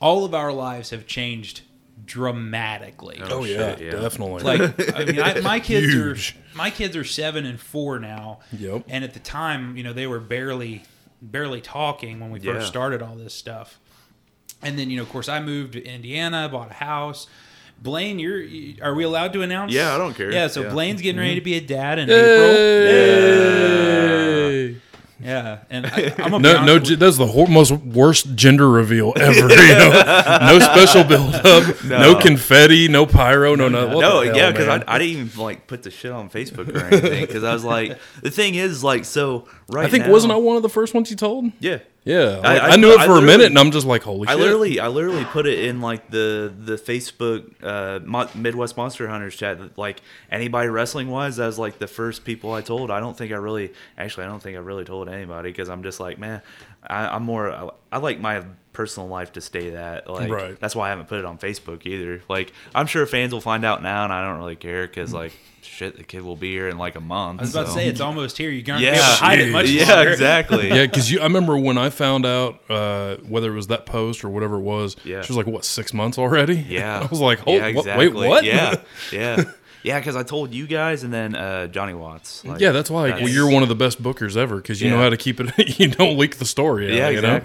all 0.00 0.24
of 0.24 0.34
our 0.34 0.52
lives 0.52 0.90
have 0.90 1.06
changed 1.06 1.62
dramatically. 2.04 3.20
Oh, 3.22 3.40
oh 3.40 3.44
shit, 3.46 3.80
yeah. 3.80 3.90
definitely. 3.92 4.42
Like 4.42 4.96
I 4.96 5.04
mean, 5.04 5.20
I, 5.20 5.40
my 5.40 5.60
kids 5.70 5.92
Huge. 5.92 6.36
are 6.54 6.56
my 6.56 6.70
kids 6.70 6.96
are 6.96 7.04
seven 7.04 7.44
and 7.44 7.60
four 7.60 7.98
now. 7.98 8.40
Yep. 8.52 8.84
And 8.88 9.04
at 9.04 9.12
the 9.14 9.20
time, 9.20 9.76
you 9.76 9.82
know, 9.84 9.92
they 9.92 10.06
were 10.06 10.20
barely 10.20 10.82
barely 11.20 11.60
talking 11.60 12.20
when 12.20 12.30
we 12.30 12.40
first 12.40 12.62
Yeah. 12.62 12.66
started 12.66 13.02
all 13.02 13.14
this 13.14 13.34
stuff. 13.34 13.78
And 14.62 14.78
then, 14.78 14.90
you 14.90 14.96
know, 14.96 15.02
of 15.02 15.08
course, 15.10 15.28
I 15.28 15.40
moved 15.40 15.74
to 15.74 15.84
Indiana, 15.84 16.48
bought 16.50 16.70
a 16.70 16.74
house. 16.74 17.26
Blaine, 17.82 18.18
you're 18.20 18.42
are 18.82 18.94
we 18.94 19.02
allowed 19.04 19.32
to 19.32 19.42
announce? 19.42 19.72
Yeah, 19.72 19.92
I 19.94 19.98
don't 19.98 20.14
care. 20.14 20.30
Yeah, 20.32 20.46
so 20.46 20.62
Yeah. 20.62 20.68
Blaine's 20.70 21.02
getting 21.02 21.20
ready 21.20 21.34
to 21.34 21.40
be 21.40 21.54
a 21.54 21.60
dad 21.60 21.98
in 21.98 22.08
Hey! 22.08 22.14
April. 22.14 22.48
Yeah, 25.22 25.24
Yeah, 25.24 25.58
and 25.70 25.86
I, 25.86 26.12
I'm 26.18 26.34
a 26.34 26.38
No, 26.40 26.64
no, 26.64 26.78
ge- 26.80 26.98
that's 26.98 27.16
the 27.16 27.26
hor- 27.26 27.46
most 27.48 27.70
worst 27.72 28.34
gender 28.34 28.68
reveal 28.68 29.12
ever. 29.16 29.48
You 29.48 29.74
know? 29.74 29.90
no 30.40 30.58
special 30.58 31.04
build 31.04 31.34
up, 31.34 31.84
no. 31.84 32.12
No. 32.12 32.18
confetti, 32.20 32.88
no 32.88 33.06
pyro, 33.06 33.54
no 33.54 33.68
nothing. 33.68 34.00
no, 34.00 34.22
yeah, 34.22 34.50
because 34.50 34.66
I, 34.68 34.82
I 34.86 34.98
didn't 34.98 35.26
even 35.26 35.40
like 35.42 35.66
put 35.68 35.82
the 35.84 35.90
shit 35.92 36.10
on 36.12 36.28
Facebook 36.30 36.74
or 36.74 36.84
anything. 36.86 37.24
Because 37.26 37.44
I 37.44 37.52
was 37.52 37.64
like, 37.64 37.98
the 38.22 38.30
thing 38.30 38.54
is, 38.56 38.82
like, 38.82 39.04
so 39.04 39.46
right. 39.68 39.86
I 39.86 39.90
think 39.90 40.06
now, 40.06 40.12
wasn't 40.12 40.32
I 40.32 40.36
one 40.36 40.56
of 40.56 40.62
the 40.62 40.68
first 40.68 40.92
ones 40.94 41.08
you 41.10 41.16
told? 41.16 41.52
Yeah, 41.60 41.78
Yeah, 42.04 42.40
I- 42.42 42.58
I, 42.58 42.68
I 42.70 42.76
knew 42.76 42.92
it 42.92 43.00
for 43.06 43.16
a 43.18 43.22
minute, 43.22 43.46
and 43.46 43.58
I'm 43.58 43.70
just 43.70 43.86
like, 43.86 44.02
holy 44.02 44.26
I 44.26 44.32
shit! 44.32 44.40
literally, 44.40 44.80
I 44.80 44.88
literally 44.88 45.24
put 45.24 45.46
it 45.46 45.60
in 45.60 45.80
like 45.80 46.10
the 46.10 46.52
the 46.56 46.74
Facebook 46.74 47.52
uh, 47.62 48.00
Midwest 48.34 48.76
Monster 48.76 49.06
Hunters 49.06 49.36
chat. 49.36 49.78
Like 49.78 50.02
anybody 50.30 50.68
wrestling 50.68 51.08
wise, 51.10 51.36
that 51.36 51.46
was 51.46 51.60
like 51.60 51.78
the 51.78 51.86
first 51.86 52.24
people 52.24 52.52
I 52.52 52.60
told. 52.60 52.90
I 52.90 52.98
don't 52.98 53.16
think 53.16 53.30
I 53.30 53.36
really, 53.36 53.72
actually, 53.96 54.24
I 54.24 54.28
don't 54.28 54.42
think 54.42 54.56
I 54.56 54.60
really 54.60 54.84
told 54.84 55.08
anybody 55.08 55.50
because 55.50 55.68
I'm 55.68 55.84
just 55.84 56.00
like, 56.00 56.18
man, 56.18 56.42
I, 56.84 57.06
I'm 57.06 57.22
more. 57.22 57.52
I, 57.52 57.68
I 57.92 57.98
like 57.98 58.18
my 58.18 58.42
personal 58.72 59.08
life 59.08 59.32
to 59.32 59.40
stay 59.40 59.70
that. 59.70 60.08
Like 60.08 60.30
Right. 60.30 60.58
that's 60.60 60.74
why 60.74 60.86
I 60.86 60.90
haven't 60.90 61.08
put 61.08 61.18
it 61.18 61.24
on 61.24 61.38
Facebook 61.38 61.86
either. 61.86 62.22
Like 62.28 62.52
I'm 62.74 62.86
sure 62.86 63.06
fans 63.06 63.32
will 63.32 63.40
find 63.40 63.64
out 63.64 63.82
now, 63.82 64.04
and 64.04 64.12
I 64.12 64.26
don't 64.26 64.38
really 64.38 64.56
care 64.56 64.86
because 64.86 65.12
like 65.12 65.32
shit, 65.62 65.96
the 65.96 66.02
kid 66.04 66.22
will 66.22 66.36
be 66.36 66.52
here 66.52 66.68
in 66.68 66.76
like 66.78 66.96
a 66.96 67.00
month. 67.00 67.40
I 67.40 67.42
was 67.44 67.54
about 67.54 67.66
to 67.66 67.72
say 67.72 67.86
it's 67.88 68.00
almost 68.00 68.36
here. 68.38 68.50
You're 68.50 68.62
gonna 68.62 68.80
yeah, 68.80 68.90
be 68.92 68.96
able 68.96 69.06
to 69.06 69.12
hide 69.14 69.38
it 69.40 69.52
much 69.52 69.68
yeah, 69.70 69.94
longer. 69.94 70.10
exactly. 70.10 70.68
yeah, 70.68 70.86
because 70.86 71.10
you. 71.10 71.20
I 71.20 71.24
remember 71.24 71.56
when 71.56 71.78
I 71.78 71.90
found 71.90 72.26
out 72.26 72.60
uh, 72.70 73.16
whether 73.28 73.52
it 73.52 73.56
was 73.56 73.66
that 73.68 73.86
post 73.86 74.24
or 74.24 74.28
whatever 74.30 74.56
it 74.56 74.62
was. 74.62 74.96
Yeah. 75.04 75.22
she 75.22 75.32
was 75.32 75.36
like, 75.36 75.46
"What, 75.46 75.64
six 75.64 75.92
months 75.94 76.18
already?" 76.18 76.56
Yeah. 76.56 77.00
I 77.02 77.06
was 77.06 77.20
like, 77.20 77.40
oh, 77.46 77.52
yeah, 77.54 77.72
what, 77.74 77.96
wait, 77.98 78.14
what?" 78.14 78.44
Yeah, 78.44 78.76
yeah, 79.12 79.44
yeah. 79.82 79.98
Because 79.98 80.16
I 80.16 80.22
told 80.22 80.52
you 80.54 80.66
guys, 80.66 81.04
and 81.04 81.12
then 81.12 81.34
uh, 81.34 81.66
Johnny 81.68 81.94
Watts. 81.94 82.44
Like, 82.44 82.60
yeah, 82.60 82.72
that's 82.72 82.90
why 82.90 83.10
well, 83.10 83.28
you're 83.28 83.50
one 83.50 83.62
of 83.62 83.68
the 83.68 83.74
best 83.74 84.02
bookers 84.02 84.36
ever 84.36 84.56
because 84.56 84.80
you 84.80 84.90
know 84.90 84.98
how 84.98 85.10
to 85.10 85.16
keep 85.16 85.40
it. 85.40 85.78
you 85.78 85.88
don't 85.88 86.18
leak 86.18 86.36
the 86.36 86.46
story. 86.46 86.90
out, 86.90 86.96
Yeah, 86.96 87.08
you 87.10 87.20
know? 87.20 87.40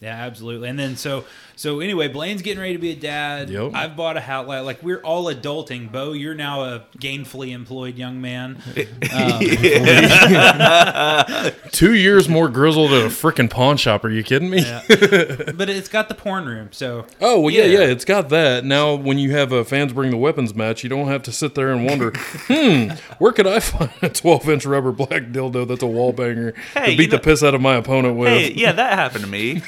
Yeah, 0.00 0.14
absolutely. 0.14 0.68
And 0.68 0.78
then 0.78 0.96
so 0.96 1.24
So 1.58 1.80
anyway, 1.80 2.06
Blaine's 2.06 2.40
getting 2.40 2.60
ready 2.60 2.74
to 2.74 2.78
be 2.78 2.92
a 2.92 2.94
dad. 2.94 3.50
Yep. 3.50 3.72
I've 3.74 3.96
bought 3.96 4.16
a 4.16 4.20
hat 4.20 4.46
Like, 4.46 4.64
like 4.64 4.80
we're 4.80 5.00
all 5.00 5.24
adulting. 5.24 5.90
Bo, 5.90 6.12
you're 6.12 6.36
now 6.36 6.62
a 6.62 6.84
gainfully 6.98 7.50
employed 7.50 7.96
young 7.96 8.20
man. 8.20 8.62
Um, 9.10 9.40
Two 11.72 11.94
years 11.94 12.28
more 12.28 12.48
grizzled 12.48 12.92
at 12.92 13.04
a 13.06 13.08
freaking 13.08 13.48
pawn 13.50 13.76
shop. 13.76 14.04
Are 14.04 14.10
you 14.10 14.22
kidding 14.22 14.50
me? 14.50 14.60
but 14.88 15.68
it's 15.70 15.88
got 15.88 16.08
the 16.08 16.14
porn 16.14 16.46
room, 16.46 16.68
so 16.72 17.06
Oh 17.20 17.40
well, 17.40 17.50
yeah, 17.52 17.64
Yeah. 17.64 17.80
yeah, 17.80 17.86
it's 17.86 18.04
got 18.04 18.28
that. 18.28 18.64
Now, 18.64 18.94
when 18.94 19.18
you 19.18 19.32
have 19.32 19.50
a 19.50 19.64
fans 19.64 19.92
bring 19.92 20.10
the 20.10 20.16
weapons 20.16 20.54
match, 20.54 20.82
you 20.84 20.88
don't 20.88 21.08
have 21.08 21.22
to 21.24 21.32
sit 21.32 21.54
there 21.54 21.72
and 21.72 21.84
wonder, 21.86 22.12
hmm, 22.46 22.90
where 23.18 23.32
could 23.32 23.46
I 23.46 23.60
find 23.60 23.90
a 24.02 24.08
12 24.10 24.48
inch 24.50 24.66
rubber 24.66 24.92
black 24.92 25.24
dildo 25.32 25.66
that's 25.66 25.82
a 25.82 25.86
wall 25.86 26.12
banger 26.12 26.52
Hey, 26.74 26.86
to 26.86 26.92
you 26.92 26.98
beat 26.98 27.10
the 27.10 27.18
piss 27.18 27.42
out 27.42 27.54
of 27.54 27.60
my 27.60 27.76
opponent 27.76 28.16
with? 28.16 28.28
Hey, 28.28 28.52
yeah, 28.52 28.72
that 28.72 28.92
happened 28.92 29.24
to 29.24 29.30
me. 29.30 29.62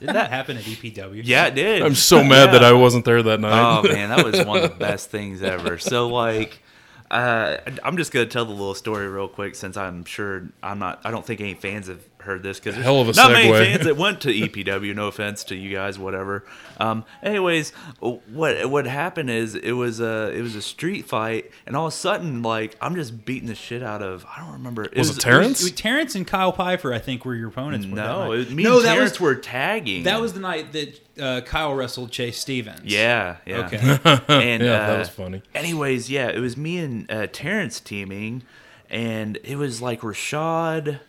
Did 0.00 0.08
that 0.10 0.30
happen 0.30 0.56
at 0.56 0.64
EPW? 0.64 1.22
Yeah, 1.24 1.46
it 1.46 1.54
did. 1.54 1.82
I'm 1.82 1.94
so 1.94 2.24
mad 2.24 2.52
that 2.52 2.64
I 2.64 2.72
wasn't 2.72 3.04
there 3.04 3.22
that 3.22 3.40
night. 3.40 3.78
Oh 3.78 3.82
man, 3.82 4.08
that 4.08 4.24
was 4.24 4.44
one 4.44 4.62
of 4.62 4.70
the 4.70 4.76
best 4.78 5.10
things 5.10 5.42
ever. 5.42 5.78
So 5.78 6.08
like, 6.08 6.62
uh, 7.10 7.58
I'm 7.82 7.96
just 7.96 8.12
gonna 8.12 8.26
tell 8.26 8.44
the 8.44 8.52
little 8.52 8.74
story 8.74 9.08
real 9.08 9.28
quick 9.28 9.54
since 9.54 9.76
I'm 9.76 10.04
sure 10.04 10.48
I'm 10.62 10.78
not. 10.78 11.00
I 11.04 11.10
don't 11.10 11.24
think 11.24 11.40
any 11.40 11.54
fans 11.54 11.88
have 11.88 12.02
heard 12.22 12.42
this 12.42 12.60
because 12.60 12.76
Hell 12.76 13.00
of 13.00 13.08
a 13.08 13.12
not 13.12 13.32
many 13.32 13.50
fans 13.50 13.84
that 13.84 13.96
went 13.96 14.20
to 14.22 14.28
EPW. 14.28 14.94
No 14.94 15.08
offense 15.08 15.44
to 15.44 15.54
you 15.56 15.74
guys, 15.74 15.98
whatever. 15.98 16.44
Um, 16.78 17.04
anyways, 17.22 17.70
what 18.00 18.68
what 18.70 18.86
happened 18.86 19.30
is 19.30 19.54
it 19.54 19.72
was 19.72 20.00
a 20.00 20.30
it 20.34 20.42
was 20.42 20.54
a 20.54 20.62
street 20.62 21.06
fight, 21.06 21.50
and 21.66 21.76
all 21.76 21.86
of 21.86 21.92
a 21.92 21.96
sudden 21.96 22.42
like 22.42 22.76
I'm 22.80 22.94
just 22.94 23.24
beating 23.24 23.48
the 23.48 23.54
shit 23.54 23.82
out 23.82 24.02
of 24.02 24.24
I 24.26 24.40
don't 24.40 24.52
remember. 24.52 24.84
It 24.84 24.96
Was 24.96 25.16
it 25.16 25.20
Terrence? 25.20 25.60
It 25.60 25.64
was 25.64 25.72
Terrence 25.72 26.14
and 26.14 26.26
Kyle 26.26 26.52
Pfeiffer, 26.52 26.92
I 26.92 26.98
think, 26.98 27.24
were 27.24 27.34
your 27.34 27.48
opponents. 27.48 27.86
were 27.86 27.96
that 27.96 28.06
No, 28.06 28.30
me 28.54 28.62
no, 28.62 28.76
and 28.78 28.84
that 28.86 28.94
Terrence 28.94 29.12
was 29.12 29.20
were 29.20 29.34
tagging. 29.36 30.04
that 30.04 30.20
was 30.20 30.32
the 30.32 30.40
night 30.40 30.72
that 30.72 31.00
uh, 31.20 31.40
Kyle 31.42 31.74
wrestled 31.74 32.10
Chase 32.10 32.38
Stevens. 32.38 32.80
yeah, 32.84 33.36
yeah. 33.44 33.66
Okay. 33.66 33.78
and 34.28 34.62
Yeah, 34.62 34.72
uh, 34.72 34.86
that 34.86 34.98
was 34.98 35.08
funny. 35.10 35.42
Anyways, 35.54 36.08
yeah, 36.10 36.28
it 36.28 36.38
was 36.40 36.56
me 36.56 36.78
and 36.78 37.10
uh, 37.10 37.26
Terrence 37.26 37.78
teaming, 37.80 38.42
and 38.88 39.38
it 39.44 39.56
was 39.56 39.82
like 39.82 40.00
Rashad, 40.00 41.00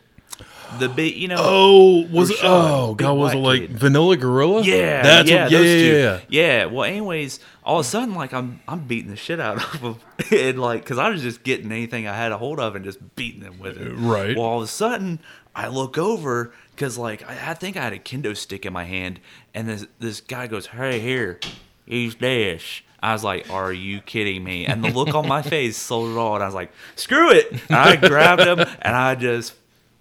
the 0.79 0.89
big, 0.89 1.15
you 1.15 1.27
know. 1.27 1.37
Oh, 1.39 2.07
was 2.11 2.31
it? 2.31 2.37
Oh, 2.43 2.95
God, 2.95 3.13
was 3.13 3.33
it 3.33 3.37
like 3.37 3.61
kid. 3.61 3.71
Vanilla 3.71 4.17
Gorilla? 4.17 4.63
Yeah, 4.63 5.03
that's 5.03 5.29
yeah, 5.29 5.43
what, 5.43 5.51
yeah, 5.51 5.57
those 5.57 5.67
yeah, 5.67 5.77
two. 5.77 5.97
yeah. 5.97 6.19
yeah. 6.29 6.65
Well, 6.65 6.83
anyways, 6.85 7.39
all 7.63 7.79
of 7.79 7.85
a 7.85 7.89
sudden, 7.89 8.15
like 8.15 8.33
I'm, 8.33 8.61
I'm 8.67 8.81
beating 8.81 9.09
the 9.09 9.17
shit 9.17 9.39
out 9.39 9.57
of 9.75 9.81
him, 9.81 9.95
and 10.31 10.59
like, 10.59 10.85
cause 10.85 10.97
I 10.97 11.09
was 11.09 11.21
just 11.21 11.43
getting 11.43 11.71
anything 11.71 12.07
I 12.07 12.15
had 12.15 12.31
a 12.31 12.37
hold 12.37 12.59
of 12.59 12.75
and 12.75 12.85
just 12.85 13.15
beating 13.15 13.41
them 13.41 13.59
with 13.59 13.77
it. 13.77 13.91
Uh, 13.91 13.95
right. 13.95 14.35
Well, 14.35 14.45
all 14.45 14.57
of 14.57 14.63
a 14.63 14.67
sudden, 14.67 15.19
I 15.55 15.67
look 15.67 15.97
over, 15.97 16.53
cause 16.77 16.97
like 16.97 17.27
I, 17.29 17.51
I 17.51 17.53
think 17.53 17.77
I 17.77 17.83
had 17.83 17.93
a 17.93 17.99
kendo 17.99 18.35
stick 18.35 18.65
in 18.65 18.73
my 18.73 18.85
hand, 18.85 19.19
and 19.53 19.67
this 19.67 19.85
this 19.99 20.21
guy 20.21 20.47
goes, 20.47 20.67
"Hey, 20.67 20.99
here, 20.99 21.39
use 21.85 22.15
this." 22.15 22.81
I 23.03 23.13
was 23.13 23.23
like, 23.23 23.49
"Are 23.49 23.73
you 23.73 23.99
kidding 23.99 24.43
me?" 24.43 24.65
And 24.67 24.83
the 24.83 24.89
look 24.89 25.15
on 25.15 25.27
my 25.27 25.41
face 25.41 25.75
sold 25.75 26.11
it 26.11 26.17
all, 26.17 26.35
and 26.35 26.43
I 26.43 26.45
was 26.45 26.55
like, 26.55 26.71
"Screw 26.95 27.31
it!" 27.31 27.51
And 27.51 27.75
I 27.75 27.95
grabbed 27.95 28.43
him, 28.43 28.59
and 28.59 28.95
I 28.95 29.15
just, 29.15 29.53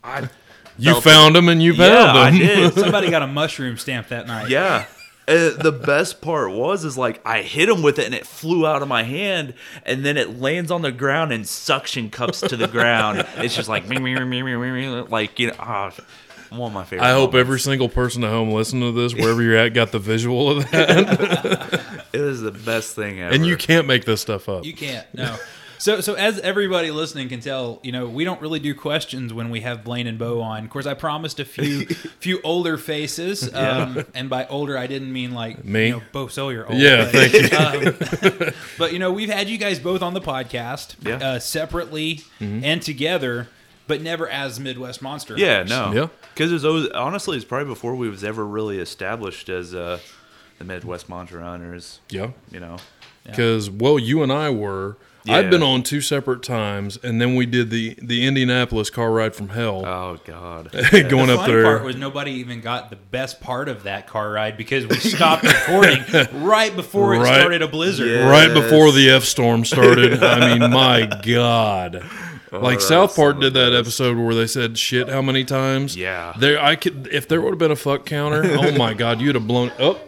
I. 0.03 0.29
You 0.79 1.01
found 1.01 1.37
him 1.37 1.49
and 1.49 1.63
you 1.63 1.73
Yeah, 1.75 2.13
found 2.13 2.19
I 2.19 2.31
did. 2.31 2.75
Somebody 2.79 3.11
got 3.11 3.23
a 3.23 3.27
mushroom 3.27 3.77
stamp 3.77 4.09
that 4.09 4.27
night. 4.27 4.49
Yeah. 4.49 4.87
Uh, 5.29 5.51
the 5.51 5.71
best 5.71 6.21
part 6.23 6.51
was 6.53 6.85
is 6.85 6.97
like 6.99 7.21
I 7.25 7.43
hit 7.43 7.69
him 7.69 7.83
with 7.83 7.99
it 7.99 8.07
and 8.07 8.15
it 8.15 8.27
flew 8.27 8.67
out 8.67 8.83
of 8.83 8.89
my 8.89 9.03
hand 9.05 9.55
and 9.85 10.05
then 10.05 10.17
it 10.17 10.41
lands 10.41 10.71
on 10.73 10.83
the 10.83 10.91
ground 10.91 11.33
and 11.33 11.47
suction 11.47 12.11
cups 12.11 12.41
to 12.41 12.57
the 12.57 12.67
ground. 12.67 13.27
It's 13.37 13.55
just 13.55 13.69
like 13.69 13.87
me, 13.87 13.99
me, 13.99 14.15
me, 14.15 14.25
me, 14.25 14.43
me, 14.43 14.71
me, 14.73 14.89
like 14.89 15.39
you 15.39 15.49
know, 15.49 15.55
ah, 15.61 15.93
one 16.49 16.71
of 16.71 16.75
my 16.75 16.85
favorite. 16.85 17.07
I 17.07 17.11
hope 17.13 17.33
moments. 17.33 17.47
every 17.47 17.61
single 17.61 17.89
person 17.89 18.25
at 18.25 18.31
home 18.31 18.51
listening 18.51 18.93
to 18.93 19.01
this, 19.01 19.15
wherever 19.15 19.41
you're 19.43 19.57
at, 19.57 19.69
got 19.75 19.93
the 19.93 20.01
visual 20.01 20.51
of 20.51 20.69
that. 20.71 21.81
it 22.13 22.21
was 22.21 22.41
the 22.41 22.51
best 22.51 22.97
thing 22.97 23.21
ever. 23.21 23.33
and 23.35 23.47
you 23.47 23.57
can't 23.57 23.87
make 23.87 24.05
this 24.07 24.21
stuff 24.21 24.49
up. 24.49 24.65
You 24.65 24.73
can't. 24.75 25.07
No. 25.15 25.37
So, 25.81 26.03
so 26.03 26.13
as 26.13 26.39
everybody 26.41 26.91
listening 26.91 27.31
can 27.31 27.41
tell, 27.41 27.81
you 27.83 27.91
know, 27.91 28.07
we 28.07 28.23
don't 28.25 28.41
really 28.43 28.61
do 28.61 28.75
questions 28.75 29.33
when 29.33 29.49
we 29.49 29.63
have 29.63 29.83
Blaine 29.83 30.07
and 30.07 30.19
Bo 30.19 30.43
on. 30.43 30.63
Of 30.65 30.69
course, 30.71 30.85
I 30.85 30.93
promised 30.93 31.41
a 31.41 31.45
few, 31.47 31.87
few 32.21 32.39
older 32.45 32.77
faces, 32.77 33.53
um, 33.55 34.05
and 34.15 34.29
by 34.29 34.47
older, 34.49 34.77
I 34.77 34.87
didn't 34.87 35.11
mean 35.11 35.33
like 35.33 35.65
Me? 35.65 35.87
you 35.87 35.93
know, 35.95 36.03
Bo 36.13 36.29
Sawyer. 36.29 36.67
Old, 36.69 36.79
Yeah, 36.79 37.11
but, 37.11 37.31
thank 37.31 37.33
you. 38.33 38.39
um, 38.39 38.53
but 38.79 38.93
you 38.93 38.99
know, 38.99 39.11
we've 39.11 39.31
had 39.31 39.49
you 39.49 39.57
guys 39.57 39.79
both 39.79 40.03
on 40.03 40.13
the 40.13 40.21
podcast, 40.21 40.97
Yeah. 41.01 41.17
uh, 41.17 41.39
separately 41.39 42.21
and 42.41 42.83
together, 42.83 43.49
but 43.87 44.03
never 44.03 44.29
as 44.29 44.61
Midwest 44.61 45.01
Monster. 45.01 45.35
Yeah, 45.39 45.65
Hunters. 45.65 45.71
no, 45.71 45.93
Yeah. 45.95 46.09
because 46.35 46.51
it 46.51 46.55
was 46.55 46.65
always, 46.67 46.89
honestly 46.91 47.37
it's 47.39 47.47
probably 47.47 47.69
before 47.69 47.95
we 47.95 48.11
was 48.11 48.23
ever 48.23 48.47
really 48.47 48.79
established 48.81 49.49
as 49.49 49.75
uh, 49.75 49.99
the 50.59 50.65
Midwest 50.65 51.09
Monster 51.09 51.41
Hunters. 51.41 52.01
Yeah. 52.11 52.33
You 52.53 52.61
know, 52.61 52.77
Because 53.25 53.71
well, 53.71 53.99
you 53.99 54.23
and 54.23 54.31
I 54.31 54.51
were. 54.51 54.99
I've 55.29 55.51
been 55.51 55.63
on 55.63 55.83
two 55.83 56.01
separate 56.01 56.43
times, 56.43 56.99
and 57.03 57.21
then 57.21 57.35
we 57.35 57.47
did 57.47 57.71
the 57.71 57.97
the 58.01 58.27
Indianapolis 58.27 58.91
car 58.91 59.11
ride 59.11 59.35
from 59.35 59.51
hell, 59.51 59.85
oh 59.85 60.19
god, 60.25 60.71
going 60.73 61.27
the 61.27 61.35
up 61.35 61.41
funny 61.41 61.53
there. 61.53 61.65
part 61.65 61.85
was 61.85 61.97
nobody 61.97 62.33
even 62.33 62.61
got 62.61 62.91
the 62.91 62.97
best 62.97 63.41
part 63.41 63.69
of 63.69 63.83
that 63.83 64.07
car 64.07 64.33
ride 64.33 64.57
because 64.57 64.87
we 64.87 64.97
stopped 64.97 65.43
recording 65.45 66.03
right 66.43 66.75
before 66.75 67.15
it 67.15 67.25
started 67.25 67.63
a 67.63 67.69
blizzard. 67.69 68.09
Yeah. 68.09 68.29
right 68.29 68.53
before 68.53 68.93
the 68.93 69.11
F 69.11 69.25
storm 69.25 69.65
started. 69.65 70.23
I 70.23 70.59
mean, 70.59 70.71
my 70.71 71.07
God. 71.23 72.05
Oh, 72.53 72.59
like 72.59 72.79
that 72.81 72.85
South 72.85 73.15
Park 73.15 73.41
did 73.41 73.55
that 73.55 73.73
episode 73.73 74.17
where 74.19 74.35
they 74.35 74.47
said 74.47 74.77
shit 74.77 75.09
how 75.09 75.23
many 75.23 75.45
times? 75.45 75.97
Yeah. 75.97 76.35
There 76.39 76.61
I 76.61 76.75
could 76.77 77.09
if 77.13 77.29
there 77.29 77.41
would 77.41 77.51
have 77.51 77.59
been 77.59 77.71
a 77.71 77.77
fuck 77.77 78.05
counter, 78.07 78.43
oh 78.45 78.73
my 78.77 78.95
god, 78.95 79.21
you'd 79.21 79.37
have 79.37 79.47
blown 79.47 79.71
oh, 79.79 80.01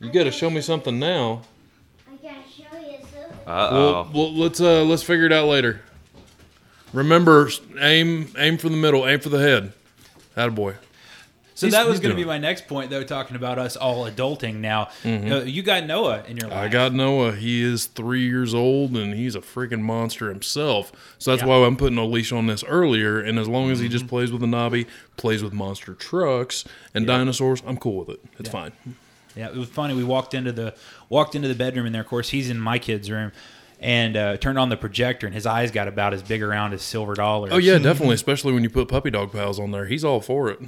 you 0.00 0.12
gotta 0.12 0.30
show 0.30 0.50
me 0.50 0.60
something 0.60 0.98
now. 0.98 1.42
I 2.06 2.16
gotta 2.16 2.36
show 2.48 2.78
you 2.78 2.98
something. 2.98 3.35
Uh 3.46 3.68
Well, 3.72 3.78
oh, 3.88 4.10
well 4.12 4.34
let's 4.34 4.60
uh 4.60 4.82
let's 4.84 5.02
figure 5.02 5.26
it 5.26 5.32
out 5.32 5.46
later. 5.48 5.80
Remember, 6.92 7.48
aim 7.80 8.32
aim 8.38 8.58
for 8.58 8.68
the 8.68 8.76
middle, 8.76 9.06
aim 9.06 9.20
for 9.20 9.28
the 9.28 9.38
head. 9.38 9.72
add 10.36 10.48
a 10.48 10.50
boy. 10.52 10.74
So 11.54 11.66
He's- 11.66 11.72
that 11.74 11.88
was 11.88 12.00
going 12.00 12.14
to 12.14 12.16
be 12.20 12.26
my 12.26 12.36
next 12.36 12.66
point, 12.68 12.90
though, 12.90 13.02
talking 13.02 13.34
about 13.34 13.58
us 13.58 13.76
all 13.76 14.04
adulting 14.04 14.56
now. 14.56 14.90
Uh, 15.06 15.42
you 15.42 15.62
got 15.62 15.86
Noah 15.86 16.22
in 16.28 16.36
your 16.36 16.50
life. 16.50 16.58
I 16.58 16.68
got 16.68 16.92
Noah. 16.92 17.32
He 17.32 17.62
is 17.62 17.86
three 17.86 18.28
years 18.28 18.52
old 18.52 18.94
and 18.94 19.14
he's 19.14 19.34
a 19.34 19.40
freaking 19.40 19.80
monster 19.80 20.28
himself. 20.28 20.92
So 21.18 21.30
that's 21.30 21.40
Yeah. 21.42 21.48
why 21.48 21.66
I'm 21.66 21.78
putting 21.78 21.96
a 21.96 22.04
leash 22.04 22.30
on 22.30 22.46
this 22.46 22.62
earlier. 22.64 23.18
And 23.20 23.38
as 23.38 23.48
long 23.48 23.70
as 23.70 23.80
he 23.80 23.88
just 23.88 24.06
plays 24.06 24.30
with 24.30 24.42
the 24.42 24.46
knobby, 24.46 24.86
plays 25.16 25.42
with 25.42 25.54
monster 25.54 25.94
trucks 25.94 26.64
and 26.94 27.06
dinosaurs, 27.06 27.62
I'm 27.66 27.78
cool 27.78 28.00
with 28.04 28.10
it. 28.10 28.20
It's 28.38 28.50
fine. 28.50 28.72
Yeah, 29.36 29.48
it 29.48 29.56
was 29.56 29.68
funny. 29.68 29.94
We 29.94 30.02
walked 30.04 30.34
into 30.34 30.50
the 30.52 30.74
walked 31.08 31.34
into 31.34 31.48
the 31.48 31.54
bedroom 31.54 31.86
in 31.86 31.92
there. 31.92 32.02
Of 32.02 32.08
course, 32.08 32.30
he's 32.30 32.48
in 32.50 32.58
my 32.58 32.78
kid's 32.78 33.10
room, 33.10 33.32
and 33.80 34.16
uh, 34.16 34.36
turned 34.38 34.58
on 34.58 34.70
the 34.70 34.76
projector, 34.76 35.26
and 35.26 35.34
his 35.34 35.44
eyes 35.46 35.70
got 35.70 35.88
about 35.88 36.14
as 36.14 36.22
big 36.22 36.42
around 36.42 36.72
as 36.72 36.82
silver 36.82 37.14
dollars. 37.14 37.52
Oh 37.52 37.58
yeah, 37.58 37.78
definitely. 37.78 38.14
Especially 38.14 38.52
when 38.52 38.62
you 38.62 38.70
put 38.70 38.88
puppy 38.88 39.10
dog 39.10 39.32
pals 39.32 39.60
on 39.60 39.70
there, 39.72 39.84
he's 39.86 40.04
all 40.04 40.20
for 40.20 40.48
it. 40.50 40.58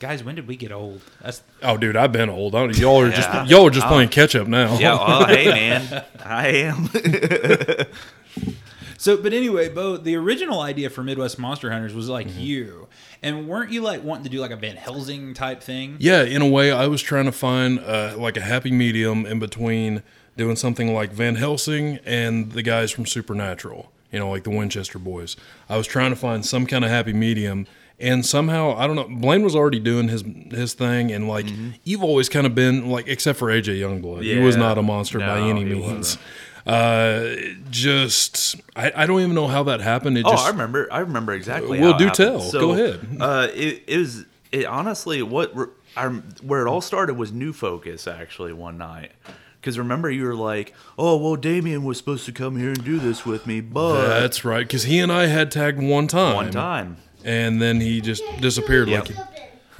guys, 0.00 0.24
when 0.24 0.34
did 0.34 0.46
we 0.48 0.56
get 0.56 0.72
old? 0.72 1.00
That's 1.22 1.42
Oh, 1.62 1.76
dude, 1.76 1.96
I've 1.96 2.12
been 2.12 2.28
old. 2.30 2.54
I 2.54 2.60
don't, 2.60 2.76
y'all 2.78 3.00
are 3.02 3.08
Yeah. 3.08 3.16
just 3.16 3.50
y'all 3.50 3.66
are 3.66 3.70
just 3.70 3.86
playing 3.86 4.08
catch 4.08 4.34
up 4.34 4.48
now. 4.48 4.78
yeah. 4.78 4.94
Well, 4.94 5.26
hey 5.26 5.44
man, 5.46 6.04
I 6.24 6.48
am. 6.48 6.88
so. 9.04 9.16
But 9.16 9.32
anyway, 9.32 9.68
Bo, 9.68 9.96
the 9.96 10.16
original 10.16 10.60
idea 10.60 10.88
for 10.90 11.02
Midwest 11.02 11.38
Monster 11.38 11.70
Hunters 11.70 11.94
was 11.94 12.06
Mm-hmm. 12.06 12.12
like 12.12 12.36
you, 12.36 12.88
and 13.22 13.48
weren't 13.48 13.70
you 13.72 13.80
like 13.82 14.02
wanting 14.02 14.24
to 14.24 14.30
do 14.30 14.40
like 14.40 14.50
a 14.50 14.56
Van 14.56 14.76
Helsing 14.76 15.34
type 15.34 15.62
thing? 15.62 15.96
Yeah, 16.00 16.22
in 16.22 16.42
a 16.42 16.48
way, 16.48 16.72
I 16.72 16.86
was 16.86 17.02
trying 17.02 17.26
to 17.26 17.32
find 17.32 17.78
uh, 17.80 18.14
like 18.16 18.36
a 18.36 18.40
happy 18.42 18.70
medium 18.70 19.26
in 19.26 19.38
between 19.38 20.02
doing 20.36 20.56
something 20.56 20.92
like 20.94 21.12
Van 21.12 21.36
Helsing 21.36 21.98
and 22.04 22.52
the 22.52 22.62
guys 22.62 22.90
from 22.90 23.06
Supernatural. 23.06 23.90
You 24.10 24.18
know, 24.20 24.30
like 24.30 24.44
the 24.44 24.50
Winchester 24.50 24.98
boys. 24.98 25.36
I 25.68 25.76
was 25.76 25.86
trying 25.86 26.10
to 26.10 26.16
find 26.16 26.46
some 26.46 26.66
kind 26.66 26.84
of 26.84 26.90
happy 26.90 27.12
medium, 27.12 27.66
and 27.98 28.24
somehow 28.24 28.76
I 28.76 28.86
don't 28.86 28.94
know. 28.96 29.08
Blaine 29.08 29.42
was 29.42 29.56
already 29.56 29.80
doing 29.80 30.06
his 30.08 30.22
his 30.52 30.72
thing, 30.74 31.10
and 31.10 31.26
like 31.28 31.46
you've 31.82 32.02
always 32.04 32.28
kind 32.28 32.46
of 32.46 32.54
been 32.54 32.88
like, 32.88 33.08
except 33.08 33.38
for 33.40 33.48
AJ 33.48 33.80
Youngblood, 33.80 34.22
he 34.22 34.38
was 34.38 34.56
not 34.56 34.78
a 34.78 34.82
monster 34.82 35.18
by 35.18 35.40
any 35.40 35.64
means. 35.64 35.82
wasn't. 36.16 36.24
Uh, 36.66 37.34
just 37.70 38.56
I, 38.74 38.92
I 38.94 39.06
don't 39.06 39.20
even 39.20 39.34
know 39.34 39.48
how 39.48 39.64
that 39.64 39.80
happened. 39.80 40.16
It 40.18 40.24
Oh, 40.26 40.30
just 40.30 40.46
I 40.46 40.50
remember. 40.50 40.88
I 40.90 41.00
remember 41.00 41.32
exactly. 41.34 41.80
Well, 41.80 41.92
how 41.92 41.98
do 41.98 42.06
happened. 42.06 42.40
tell. 42.40 42.52
Go 42.52 42.72
ahead. 42.72 43.00
Uh, 43.20 43.48
it, 43.54 43.82
it 43.86 43.98
was. 43.98 44.24
It 44.52 44.66
honestly, 44.66 45.22
what 45.22 45.54
re- 45.56 45.66
I, 45.96 46.06
where 46.42 46.64
it 46.66 46.68
all 46.68 46.80
started 46.80 47.14
was 47.14 47.32
New 47.32 47.52
Focus. 47.52 48.06
Actually, 48.06 48.52
one 48.52 48.78
night, 48.78 49.12
because 49.60 49.78
remember 49.78 50.10
you 50.10 50.24
were 50.24 50.34
like, 50.36 50.72
"Oh, 50.96 51.16
well, 51.18 51.36
Damien 51.36 51.84
was 51.84 51.98
supposed 51.98 52.24
to 52.26 52.32
come 52.32 52.56
here 52.56 52.68
and 52.68 52.84
do 52.84 52.98
this 52.98 53.26
with 53.26 53.46
me, 53.46 53.60
but 53.60 54.20
that's 54.20 54.44
right 54.44 54.66
because 54.66 54.84
he 54.84 55.00
and 55.00 55.10
I 55.12 55.26
had 55.26 55.50
tagged 55.50 55.82
one 55.82 56.06
time. 56.08 56.34
one 56.36 56.50
time." 56.50 56.96
and 57.26 57.60
then 57.60 57.80
he 57.80 58.02
just 58.02 58.22
disappeared 58.42 58.86
Yep. 58.86 59.08
like 59.18 59.18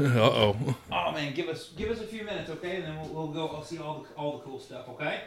uh 0.00 0.19
oh 0.19 0.57
Oh 0.91 1.12
man, 1.12 1.35
give 1.35 1.47
us 1.49 1.71
give 1.76 1.91
us 1.91 2.00
a 2.00 2.07
few 2.07 2.25
minutes, 2.25 2.49
okay? 2.50 2.76
And 2.76 2.85
then 2.85 2.97
we'll, 3.00 3.09
we'll 3.11 3.26
go. 3.29 3.49
I'll 3.55 3.62
see 3.62 3.79
all 3.79 4.00
the 4.09 4.14
all 4.21 4.38
the 4.38 4.45
cool 4.45 4.59
stuff, 4.59 4.88
okay? 4.88 5.21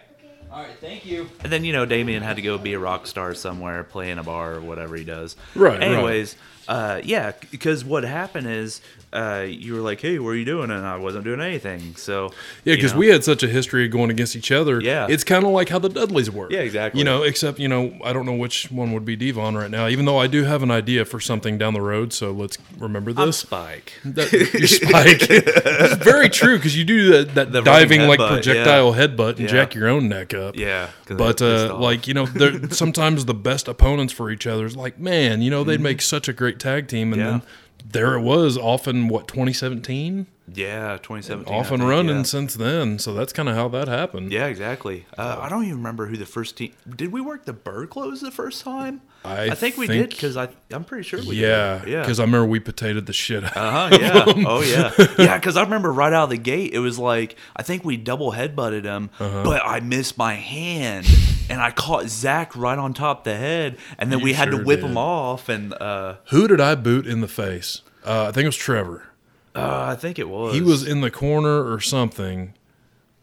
Okay. 0.50 0.56
All 0.56 0.62
right, 0.64 0.78
thank 0.80 1.06
you. 1.06 1.30
And 1.44 1.52
then 1.52 1.64
you 1.64 1.74
know 1.74 1.86
Damien 1.86 2.24
had 2.24 2.36
to 2.38 2.42
go 2.42 2.58
be 2.58 2.74
a 2.74 2.80
rock 2.80 3.08
star 3.08 3.34
somewhere, 3.34 3.84
play 3.84 4.12
in 4.12 4.18
a 4.20 4.24
bar 4.24 4.56
or 4.56 4.62
whatever 4.62 4.96
he 4.96 5.04
does. 5.04 5.36
Right, 5.56 5.74
right. 5.80 5.84
Anyways, 5.84 6.36
uh, 6.68 7.02
yeah, 7.04 7.32
because 7.52 7.86
what 7.86 8.04
happened 8.04 8.48
is 8.48 8.82
uh, 9.14 9.46
you 9.48 9.74
were 9.74 9.80
like, 9.80 10.02
"Hey, 10.02 10.20
what 10.20 10.30
are 10.32 10.36
you 10.36 10.44
doing?" 10.44 10.70
And 10.70 10.86
I 10.86 10.98
wasn't 10.98 11.24
doing 11.24 11.40
anything. 11.40 11.96
So 11.96 12.32
Yeah, 12.66 12.76
because 12.76 12.94
we 12.94 13.08
had 13.08 13.24
such 13.24 13.42
a 13.42 13.48
history 13.48 13.86
of 13.86 13.92
going 13.92 14.10
against 14.10 14.36
each 14.36 14.52
other. 14.52 14.82
Yeah. 14.82 15.08
It's 15.10 15.24
kind 15.24 15.46
of 15.46 15.52
like 15.52 15.70
how 15.70 15.80
the 15.80 15.88
Dudleys 15.88 16.30
were. 16.30 16.52
Yeah, 16.52 16.60
exactly. 16.60 17.00
You 17.00 17.06
know, 17.06 17.24
except, 17.24 17.58
you 17.58 17.70
know, 17.70 17.98
I 18.04 18.12
don't 18.12 18.26
know 18.26 18.36
which 18.36 18.70
one 18.70 18.92
would 18.92 19.06
be 19.06 19.16
Devon 19.16 19.56
right 19.56 19.72
now, 19.72 19.88
even 19.88 20.04
though 20.04 20.18
I 20.18 20.28
do 20.28 20.44
have 20.44 20.62
an 20.62 20.70
idea 20.72 21.06
for 21.06 21.22
something 21.22 21.58
down 21.58 21.74
the 21.74 21.82
road. 21.82 22.12
So 22.12 22.32
let's 22.32 22.58
remember 22.78 23.14
this. 23.14 23.22
I'm 23.22 23.28
this. 23.30 23.38
Spike. 23.38 23.94
That, 24.04 24.32
your 24.34 24.68
spike. 24.68 25.20
it's 25.30 25.96
very 26.04 26.28
true 26.30 26.58
because 26.58 26.78
you 26.78 26.84
do 26.84 27.12
that, 27.12 27.36
that 27.36 27.52
The 27.54 27.64
running 27.64 27.88
diving 27.88 28.08
like 28.10 28.20
headbutt, 28.20 28.30
projectile 28.30 28.94
headbutt 28.94 29.30
and 29.32 29.40
Yeah. 29.42 29.48
jack 29.48 29.74
your 29.74 29.88
own 29.88 30.10
neck 30.10 30.34
up. 30.38 30.56
Yeah, 30.56 30.90
But 31.08 31.42
uh, 31.42 31.78
like 31.78 32.08
you 32.08 32.14
know, 32.14 32.26
they're 32.26 32.70
sometimes 32.72 33.26
the 33.26 33.34
best 33.34 33.68
opponents 33.68 34.14
for 34.14 34.30
each 34.32 34.46
other 34.48 34.66
is 34.66 34.76
like, 34.76 34.98
man, 35.00 35.42
you 35.42 35.50
know, 35.52 35.64
they'd 35.64 35.82
make 35.82 36.02
such 36.02 36.28
a 36.28 36.34
great 36.34 36.60
tag 36.60 36.88
team, 36.88 37.14
and 37.14 37.22
Mm-hmm. 37.22 37.32
Yeah. 37.34 37.40
then 37.40 37.42
there 37.90 38.14
it 38.16 38.22
was, 38.22 38.58
often 38.58 39.08
what 39.08 39.28
2017, 39.28 40.28
yeah, 40.54 40.98
2017. 41.04 41.54
off 41.54 41.72
and 41.72 41.80
think, 41.82 41.90
running 41.90 42.18
Yeah. 42.18 42.24
since 42.24 42.56
then. 42.56 43.00
So 43.00 43.14
that's 43.14 43.34
kind 43.34 43.50
of 43.50 43.56
how 43.56 43.68
that 43.70 43.88
happened. 43.88 44.32
Yeah, 44.32 44.46
exactly. 44.48 45.06
Uh, 45.18 45.40
I 45.42 45.50
don't 45.50 45.64
even 45.66 45.78
remember 45.78 46.06
who 46.08 46.16
the 46.18 46.26
first 46.26 46.58
team. 46.58 46.72
Did 46.96 47.12
we 47.12 47.20
work 47.22 47.46
the 47.46 47.54
bird 47.54 47.90
clothes 47.90 48.22
the 48.22 48.32
first 48.32 48.64
time? 48.64 49.02
I 49.26 49.50
think 49.56 49.76
we 49.78 49.88
think- 49.88 50.04
did 50.04 50.10
because 50.12 50.38
I 50.38 50.48
I'm 50.72 50.86
pretty 50.86 51.04
sure 51.04 51.20
we 51.22 51.36
Yeah, 51.36 51.80
did. 51.80 51.90
Yeah, 51.92 52.00
because 52.02 52.20
I 52.20 52.24
remember 52.24 52.48
we 52.48 52.62
potatoed 52.62 53.08
the 53.08 53.14
shit 53.14 53.44
out. 53.44 53.58
Uh 53.58 53.72
huh. 53.90 53.98
Yeah. 54.00 54.24
Oh 54.48 54.62
yeah. 54.62 54.92
Yeah. 55.20 55.38
Because 55.38 55.58
I 55.58 55.64
remember 55.64 55.92
right 55.92 56.14
out 56.14 56.26
of 56.26 56.30
the 56.30 56.38
gate, 56.38 56.74
it 56.74 56.80
was 56.80 56.98
like 56.98 57.36
I 57.56 57.64
think 57.64 57.84
we 57.84 57.98
double 57.98 58.32
headbutted 58.32 58.86
him, 58.86 59.10
Uh-huh. 59.20 59.44
but 59.44 59.62
I 59.66 59.82
missed 59.82 60.18
my 60.18 60.36
hand 60.36 61.08
and 61.50 61.60
I 61.62 61.72
caught 61.72 62.08
Zach 62.08 62.56
right 62.56 62.78
on 62.78 62.94
top 62.94 63.20
of 63.20 63.24
the 63.26 63.36
head, 63.36 63.78
and 63.98 64.12
then 64.14 64.20
You 64.20 64.26
we 64.26 64.34
had 64.34 64.52
to 64.52 64.58
whip 64.64 64.80
did. 64.80 64.92
him 64.92 64.98
off. 64.98 65.50
And 65.50 65.74
uh, 65.74 66.16
Who 66.30 66.48
did 66.48 66.62
I 66.62 66.76
boot 66.76 67.06
in 67.06 67.20
the 67.20 67.28
face? 67.28 67.82
Uh, 68.06 68.28
I 68.30 68.32
think 68.32 68.44
it 68.44 68.48
was 68.48 68.56
Trevor. 68.56 69.04
Uh, 69.58 69.88
I 69.92 69.96
think 69.96 70.20
it 70.20 70.30
was 70.30 70.54
He 70.54 70.62
was 70.62 70.88
in 70.88 71.02
the 71.02 71.12
corner 71.12 71.72
or 71.72 71.80
something. 71.80 72.54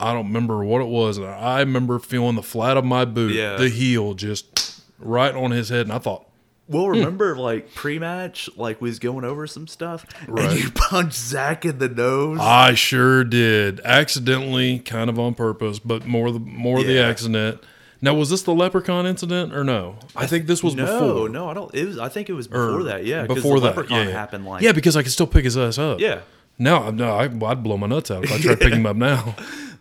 I 0.01 0.13
don't 0.13 0.27
remember 0.27 0.65
what 0.65 0.81
it 0.83 0.89
was. 0.89 1.19
I 1.21 1.61
remember 1.61 1.99
feeling 1.99 2.35
the 2.37 2.43
flat 2.43 2.77
of 2.77 2.85
my 2.85 3.05
boot, 3.05 3.33
Yeah. 3.35 3.57
the 3.57 3.69
heel, 3.69 4.15
just 4.15 4.81
right 4.99 5.35
on 5.35 5.53
his 5.53 5.69
head, 5.69 5.83
and 5.83 5.93
I 5.93 5.99
thought, 5.99 6.27
Well, 6.69 6.89
remember 6.89 7.37
like 7.37 7.75
pre-match, 7.75 8.51
like 8.57 8.81
we 8.81 8.89
was 8.89 8.99
going 8.99 9.25
over 9.25 9.47
some 9.47 9.67
stuff, 9.69 10.05
Right. 10.27 10.51
and 10.51 10.61
you 10.61 10.71
punched 10.75 11.15
Zach 11.17 11.65
in 11.65 11.79
the 11.79 11.89
nose. 11.89 12.39
I 12.41 12.75
sure 12.75 13.23
did, 13.23 13.81
accidentally, 13.85 14.81
kind 14.81 15.09
of 15.11 15.19
on 15.19 15.35
purpose, 15.35 15.79
but 15.79 16.07
more 16.07 16.33
the 16.33 16.41
more 16.41 16.83
the 16.83 16.99
accident. 16.99 17.63
Now, 18.01 18.15
was 18.15 18.29
this 18.31 18.43
the 18.43 18.55
leprechaun 18.55 19.07
incident 19.07 19.55
or 19.55 19.65
no? 19.65 19.97
I 20.15 20.27
think 20.27 20.47
this 20.47 20.63
was 20.63 20.75
no, 20.75 20.85
before. 20.85 21.29
no, 21.29 21.49
I 21.49 21.55
don't. 21.55 21.75
It 21.75 21.87
was. 21.87 21.99
I 21.99 22.09
think 22.09 22.29
it 22.29 22.35
was 22.35 22.47
or 22.49 22.67
before 22.67 22.83
that. 22.85 23.05
Yeah, 23.07 23.27
before 23.27 23.61
the 23.61 23.69
that. 23.69 23.77
Leprechaun 23.77 24.09
yeah, 24.09 24.13
happened 24.13 24.45
like 24.45 24.63
yeah, 24.63 24.73
because 24.73 24.97
I 24.97 25.03
could 25.03 25.13
still 25.13 25.27
pick 25.27 25.45
his 25.45 25.57
ass 25.57 25.79
up. 25.79 26.01
yeah. 26.01 26.21
No, 26.57 26.91
no, 26.91 27.17
I, 27.17 27.25
I'd 27.25 27.63
blow 27.65 27.77
my 27.77 27.89
nuts 27.89 28.13
out 28.13 28.23
if 28.25 28.33
I 28.33 28.39
tried 28.39 28.61
picking 28.61 28.79
him 28.81 28.87
up 28.87 28.95
now. 29.11 29.35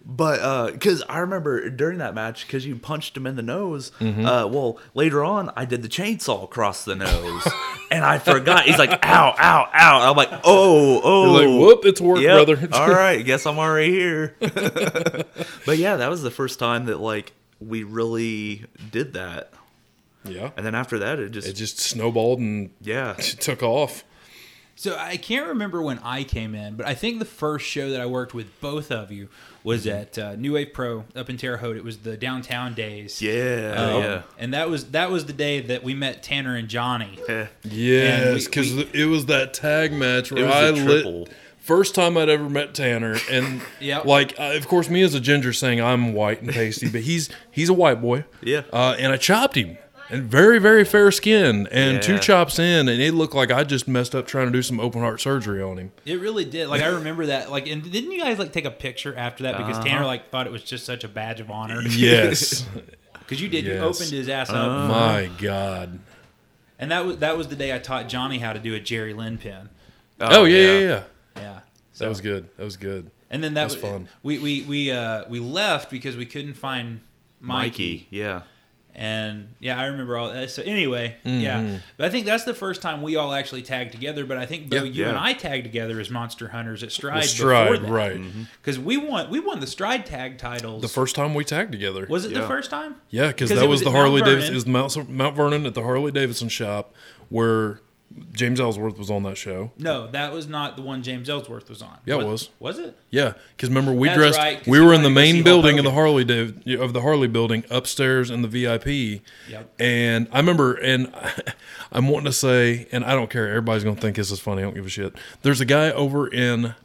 But 0.05 0.39
uh, 0.41 0.71
because 0.71 1.03
I 1.07 1.19
remember 1.19 1.69
during 1.69 1.99
that 1.99 2.13
match, 2.15 2.45
because 2.47 2.65
you 2.65 2.75
punched 2.75 3.15
him 3.15 3.25
in 3.27 3.35
the 3.35 3.41
nose. 3.43 3.91
Mm-hmm. 3.99 4.25
Uh, 4.25 4.47
well, 4.47 4.79
later 4.95 5.23
on, 5.23 5.51
I 5.55 5.65
did 5.65 5.81
the 5.81 5.87
chainsaw 5.87 6.43
across 6.43 6.83
the 6.83 6.95
nose, 6.95 7.47
and 7.91 8.03
I 8.03 8.17
forgot. 8.19 8.65
He's 8.65 8.77
like, 8.79 8.89
"Ow, 9.05 9.35
ow, 9.37 9.69
ow!" 9.73 10.09
I'm 10.09 10.17
like, 10.17 10.29
"Oh, 10.43 10.99
oh!" 11.03 11.39
You're 11.39 11.47
like, 11.49 11.59
whoop, 11.67 11.85
it's 11.85 12.01
work, 12.01 12.19
Yep. 12.19 12.47
brother. 12.47 12.69
All 12.73 12.89
right, 12.89 13.23
guess 13.23 13.45
I'm 13.45 13.57
already 13.59 13.91
here. 13.91 14.35
but 14.39 15.77
yeah, 15.77 15.95
that 15.97 16.09
was 16.09 16.21
the 16.21 16.31
first 16.31 16.59
time 16.59 16.85
that 16.85 16.99
like 16.99 17.31
we 17.67 17.83
really 17.83 18.65
did 18.91 19.13
that, 19.13 19.51
yeah. 20.25 20.51
and 20.57 20.65
then 20.65 20.75
after 20.75 20.99
that, 20.99 21.19
it 21.19 21.29
just 21.31 21.47
It 21.47 21.53
just 21.53 21.79
snowballed 21.79 22.39
and 22.39 22.69
yeah. 22.81 23.13
took 23.17 23.63
off. 23.63 24.03
So 24.75 24.97
I 24.97 25.17
can't 25.17 25.47
remember 25.49 25.83
when 25.83 25.99
I 25.99 26.23
came 26.23 26.55
in, 26.55 26.75
but 26.75 26.87
I 26.87 26.95
think 26.95 27.19
the 27.19 27.25
first 27.25 27.63
show 27.67 27.91
that 27.91 28.01
I 28.01 28.07
worked 28.07 28.33
with 28.33 28.59
both 28.59 28.91
of 28.91 29.11
you 29.11 29.29
was 29.63 29.85
at 29.85 30.17
uh, 30.17 30.35
New 30.35 30.53
Wave 30.53 30.73
Pro 30.73 31.05
up 31.15 31.29
in 31.29 31.37
Terre 31.37 31.57
Haute. 31.57 31.77
It 31.77 31.83
was 31.83 31.99
the 31.99 32.17
downtown 32.17 32.73
days. 32.73 33.21
Yeah, 33.21 33.75
Um, 33.77 34.01
yeah. 34.03 34.21
And 34.39 34.51
that 34.55 34.69
was 34.71 34.85
that 34.91 35.11
was 35.11 35.27
the 35.27 35.31
day 35.33 35.61
that 35.61 35.83
we 35.83 35.93
met 35.93 36.23
Tanner 36.23 36.55
and 36.55 36.67
Johnny. 36.67 37.19
Eh. 37.29 37.45
Yes, 37.63 38.45
because 38.45 38.75
it 38.75 39.05
was 39.07 39.27
that 39.27 39.53
tag 39.53 39.93
match 39.93 40.31
where 40.31 40.41
It 40.43 40.47
was 40.47 40.55
I 40.55 40.67
a 40.81 40.83
triple. 40.85 41.19
lit. 41.21 41.29
First 41.63 41.95
time 41.95 42.17
I'd 42.17 42.27
ever 42.27 42.49
met 42.49 42.73
Tanner, 42.73 43.15
and 43.31 43.61
Yep. 43.79 44.03
like, 44.05 44.37
uh, 44.37 44.51
of 44.55 44.67
course, 44.67 44.89
me 44.89 45.01
as 45.01 45.13
a 45.13 45.19
ginger 45.21 45.53
saying 45.53 45.79
I'm 45.81 46.13
white 46.13 46.41
and 46.41 46.51
pasty, 46.51 46.89
but 46.89 47.01
he's 47.01 47.29
he's 47.51 47.69
a 47.69 47.73
white 47.73 48.01
boy. 48.01 48.25
Yeah. 48.41 48.63
Uh, 48.73 48.95
and 48.99 49.13
I 49.13 49.17
chopped 49.17 49.55
him, 49.55 49.77
and 50.09 50.23
very 50.23 50.59
very 50.59 50.83
fair 50.83 51.09
skin, 51.09 51.67
and 51.71 52.01
two 52.03 52.19
chops 52.19 52.59
in, 52.59 52.89
and 52.89 53.01
it 53.01 53.13
looked 53.13 53.33
like 53.33 53.49
I 53.49 53.63
just 53.63 53.87
messed 53.87 54.13
up 54.13 54.27
trying 54.27 54.47
to 54.47 54.51
do 54.51 54.61
some 54.61 54.79
open 54.81 54.99
heart 54.99 55.21
surgery 55.21 55.61
on 55.61 55.77
him. 55.77 55.93
It 56.05 56.19
really 56.19 56.43
did. 56.43 56.67
Like 56.67 56.81
I 56.81 56.87
remember 56.99 57.27
that. 57.27 57.49
Like, 57.49 57.67
and 57.67 57.81
didn't 57.89 58.11
you 58.11 58.19
guys 58.19 58.37
like 58.39 58.51
take 58.51 58.65
a 58.65 58.71
picture 58.71 59.15
after 59.15 59.43
that 59.43 59.57
because 59.57 59.77
Uh-huh. 59.77 59.87
Tanner 59.87 60.05
like 60.05 60.29
thought 60.29 60.45
it 60.47 60.51
was 60.51 60.63
just 60.63 60.85
such 60.85 61.05
a 61.05 61.07
badge 61.07 61.39
of 61.39 61.49
honor? 61.49 61.81
Yes, 61.81 62.65
Because 63.19 63.41
you 63.41 63.47
did. 63.47 63.63
You 63.63 63.75
opened 63.77 64.09
his 64.09 64.27
ass 64.27 64.49
up, 64.49 64.55
Uh-huh. 64.57 64.87
my 64.89 65.29
God. 65.39 65.99
and 66.77 66.91
that 66.91 67.05
was 67.05 67.17
that 67.19 67.37
was 67.37 67.47
the 67.47 67.55
day 67.55 67.73
I 67.73 67.79
taught 67.79 68.09
Johnny 68.09 68.39
how 68.39 68.51
to 68.51 68.59
do 68.59 68.75
a 68.75 68.81
Jerry 68.81 69.13
Lynn 69.13 69.37
pin. 69.37 69.69
Oh, 70.19 70.43
yeah, 70.43 70.57
yeah, 70.73 70.79
yeah. 70.79 71.03
Yeah. 71.35 71.59
That 71.99 72.09
was 72.09 72.21
good. 72.21 72.49
That 72.57 72.63
was 72.63 72.77
good. 72.77 73.11
And 73.29 73.43
then 73.43 73.53
that 73.55 73.63
That's 73.69 73.75
was 73.75 73.81
fun. 73.83 74.09
We 74.23 74.39
we 74.39 74.61
we 74.63 74.91
uh 74.91 75.25
we 75.29 75.39
left 75.39 75.89
because 75.91 76.15
we 76.17 76.25
couldn't 76.25 76.53
find 76.55 77.01
Mikey. 77.39 77.67
Mikey, 77.67 78.07
yeah. 78.11 78.41
And 78.95 79.55
yeah, 79.59 79.79
I 79.81 79.85
remember 79.87 80.17
all 80.17 80.29
that. 80.31 80.51
So 80.51 80.61
anyway, 80.61 81.15
Mm-hmm. 81.25 81.39
yeah. 81.41 81.77
But 81.97 82.05
I 82.05 82.09
think 82.11 82.27
that's 82.27 82.43
the 82.43 82.53
first 82.53 82.83
time 82.83 83.01
we 83.01 83.15
all 83.15 83.33
actually 83.33 83.63
tagged 83.63 83.91
together. 83.91 84.23
But 84.23 84.37
I 84.37 84.45
think 84.45 84.69
Bo, 84.69 84.77
Yeah. 84.77 84.83
you 84.83 85.05
and 85.07 85.17
I 85.17 85.33
tagged 85.33 85.63
together 85.63 85.99
as 85.99 86.11
Monster 86.11 86.49
Hunters 86.49 86.83
at 86.83 86.91
Stride. 86.91 87.15
With 87.21 87.25
Stride, 87.29 87.71
before 87.81 87.85
that. 87.87 87.91
right? 87.91 88.21
Because 88.61 88.77
we 88.77 88.97
won 88.97 89.31
we 89.31 89.39
won 89.39 89.59
the 89.59 89.67
Stride 89.67 90.05
tag 90.05 90.37
titles. 90.37 90.83
The 90.83 90.87
first 90.87 91.15
time 91.15 91.33
we 91.33 91.43
tagged 91.43 91.71
together. 91.71 92.05
was 92.07 92.25
it 92.25 92.35
the 92.35 92.45
first 92.47 92.69
time? 92.69 92.97
Yeah, 93.09 93.27
because 93.29 93.49
that 93.49 93.61
was, 93.61 93.67
was 93.67 93.81
the 93.83 93.91
Harley 93.91 94.21
Davidson. 94.21 94.39
Vernon. 94.41 94.51
It 94.51 94.55
was 94.55 94.95
Mount, 94.97 95.09
Mount 95.09 95.35
Vernon 95.35 95.65
at 95.65 95.73
the 95.73 95.81
Harley 95.83 96.11
Davidson 96.11 96.49
shop 96.49 96.93
where 97.29 97.79
James 98.31 98.59
Ellsworth 98.59 98.97
was 98.97 99.09
on 99.09 99.23
that 99.23 99.37
show. 99.37 99.71
No, 99.77 100.07
that 100.07 100.31
was 100.33 100.47
not 100.47 100.75
the 100.75 100.81
one 100.83 101.01
James 101.03 101.29
Ellsworth 101.29 101.69
was 101.69 101.81
on. 101.81 101.97
Yeah, 102.05 102.19
it 102.19 102.25
was. 102.27 102.49
Was 102.59 102.77
it? 102.79 102.95
Yeah, 103.09 103.33
because 103.55 103.69
remember 103.69 103.91
we 103.93 104.07
That's 104.07 104.17
dressed. 104.19 104.37
right, 104.39 104.67
we 104.67 104.79
were 104.79 104.93
in 104.93 105.01
the 105.01 105.09
wanted 105.09 105.15
to 105.15 105.21
go 105.21 105.21
see 105.25 105.33
main 105.33 105.43
building 105.43 105.79
of 105.79 105.85
the 105.85 105.91
Harley 105.91 106.23
Dav- 106.23 106.67
of 106.79 106.93
the 106.93 107.01
Harley 107.01 107.27
building 107.27 107.63
upstairs 107.69 108.29
in 108.29 108.41
the 108.43 108.47
VIP. 108.47 109.21
Yep. 109.49 109.73
And 109.79 110.27
I 110.31 110.37
remember, 110.37 110.73
and 110.75 111.13
I'm 111.91 112.07
wanting 112.07 112.25
to 112.25 112.33
say, 112.33 112.87
and 112.91 113.03
I 113.03 113.13
don't 113.15 113.29
care. 113.29 113.47
Everybody's 113.49 113.83
gonna 113.83 113.99
think 113.99 114.15
this 114.15 114.29
is 114.31 114.39
funny. 114.39 114.61
I 114.61 114.65
don't 114.65 114.75
give 114.75 114.85
a 114.85 114.89
shit. 114.89 115.15
There's 115.41 115.61
a 115.61 115.65
guy 115.65 115.91
over 115.91 116.27
in 116.27 116.75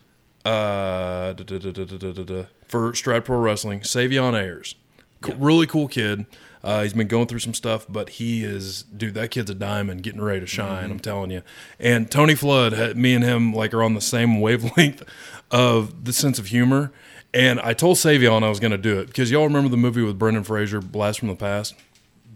uh 0.44 1.32
da- 1.34 1.44
da- 1.44 1.58
da- 1.72 2.44
for 2.68 2.94
Stride 2.94 3.24
Pro 3.24 3.38
Wrestling, 3.38 3.80
Savion 3.80 4.34
Ayers. 4.34 4.74
Co- 5.20 5.34
Really 5.34 5.66
cool 5.66 5.88
kid. 5.88 6.26
Uh, 6.62 6.82
he's 6.82 6.92
been 6.92 7.06
going 7.08 7.26
through 7.26 7.38
some 7.38 7.54
stuff, 7.54 7.86
but 7.88 8.08
he 8.10 8.44
is, 8.44 8.82
dude. 8.84 9.14
That 9.14 9.30
kid's 9.30 9.50
a 9.50 9.54
diamond, 9.54 10.02
getting 10.02 10.20
ready 10.20 10.40
to 10.40 10.46
shine. 10.46 10.90
I'm 10.90 10.98
telling 11.00 11.30
you. 11.30 11.42
And 11.78 12.10
Tony 12.10 12.34
Flood, 12.34 12.96
me 12.96 13.14
and 13.14 13.22
him, 13.24 13.52
like, 13.54 13.72
are 13.74 13.82
on 13.82 13.94
the 13.94 14.00
same 14.00 14.40
wavelength 14.40 15.02
of 15.50 16.04
the 16.04 16.12
sense 16.12 16.38
of 16.38 16.46
humor. 16.46 16.92
And 17.32 17.60
I 17.60 17.74
told 17.74 17.96
Savion 17.98 18.42
I 18.42 18.48
was 18.48 18.58
going 18.60 18.70
to 18.72 18.78
do 18.78 18.98
it 19.00 19.06
because 19.06 19.30
y'all 19.30 19.44
remember 19.44 19.68
the 19.68 19.76
movie 19.76 20.02
with 20.02 20.18
Brendan 20.18 20.44
Fraser, 20.44 20.80
Blast 20.80 21.18
from 21.20 21.28
the 21.28 21.36
Past 21.36 21.74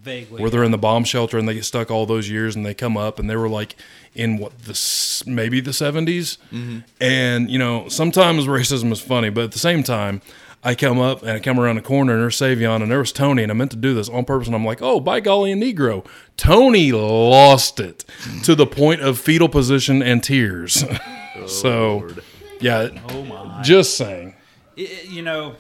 Vaguely. 0.02 0.40
where 0.40 0.50
they're 0.50 0.64
in 0.64 0.70
the 0.70 0.78
bomb 0.78 1.04
shelter 1.04 1.38
and 1.38 1.48
they 1.48 1.54
get 1.54 1.64
stuck 1.64 1.90
all 1.90 2.04
those 2.06 2.28
years 2.28 2.54
and 2.56 2.66
they 2.66 2.74
come 2.74 2.96
up 2.96 3.18
and 3.18 3.30
they 3.30 3.36
were 3.36 3.48
like 3.48 3.74
in 4.14 4.36
what 4.36 4.56
the 4.64 5.22
maybe 5.26 5.60
the 5.60 5.70
70s 5.70 6.38
and 7.00 7.50
you 7.50 7.58
know 7.58 7.88
sometimes 7.88 8.46
racism 8.46 8.90
is 8.90 9.00
funny 9.00 9.30
but 9.30 9.44
at 9.44 9.52
the 9.52 9.58
same 9.60 9.82
time 9.84 10.20
I 10.64 10.74
come 10.76 11.00
up 11.00 11.22
and 11.22 11.30
I 11.32 11.40
come 11.40 11.58
around 11.58 11.76
the 11.76 11.82
corner 11.82 12.12
and 12.12 12.22
there's 12.22 12.36
Savion 12.38 12.82
and 12.82 12.90
there 12.90 12.98
was 13.00 13.10
Tony 13.12 13.42
and 13.42 13.50
I 13.50 13.54
meant 13.54 13.72
to 13.72 13.76
do 13.76 13.94
this 13.94 14.08
on 14.08 14.24
purpose 14.24 14.46
and 14.46 14.54
I'm 14.54 14.64
like 14.64 14.80
oh 14.80 15.00
by 15.00 15.20
golly 15.20 15.52
a 15.52 15.56
Negro 15.56 16.06
Tony 16.36 16.92
lost 16.92 17.80
it 17.80 18.04
to 18.44 18.54
the 18.54 18.66
point 18.66 19.00
of 19.00 19.18
fetal 19.18 19.48
position 19.48 20.02
and 20.02 20.22
tears 20.22 20.84
so 21.46 22.08
yeah 22.60 22.88
oh 23.08 23.24
my. 23.24 23.60
just 23.62 23.96
saying 23.96 24.34
It- 24.76 24.82
it- 24.90 25.10
you 25.10 25.22
know, 25.22 25.56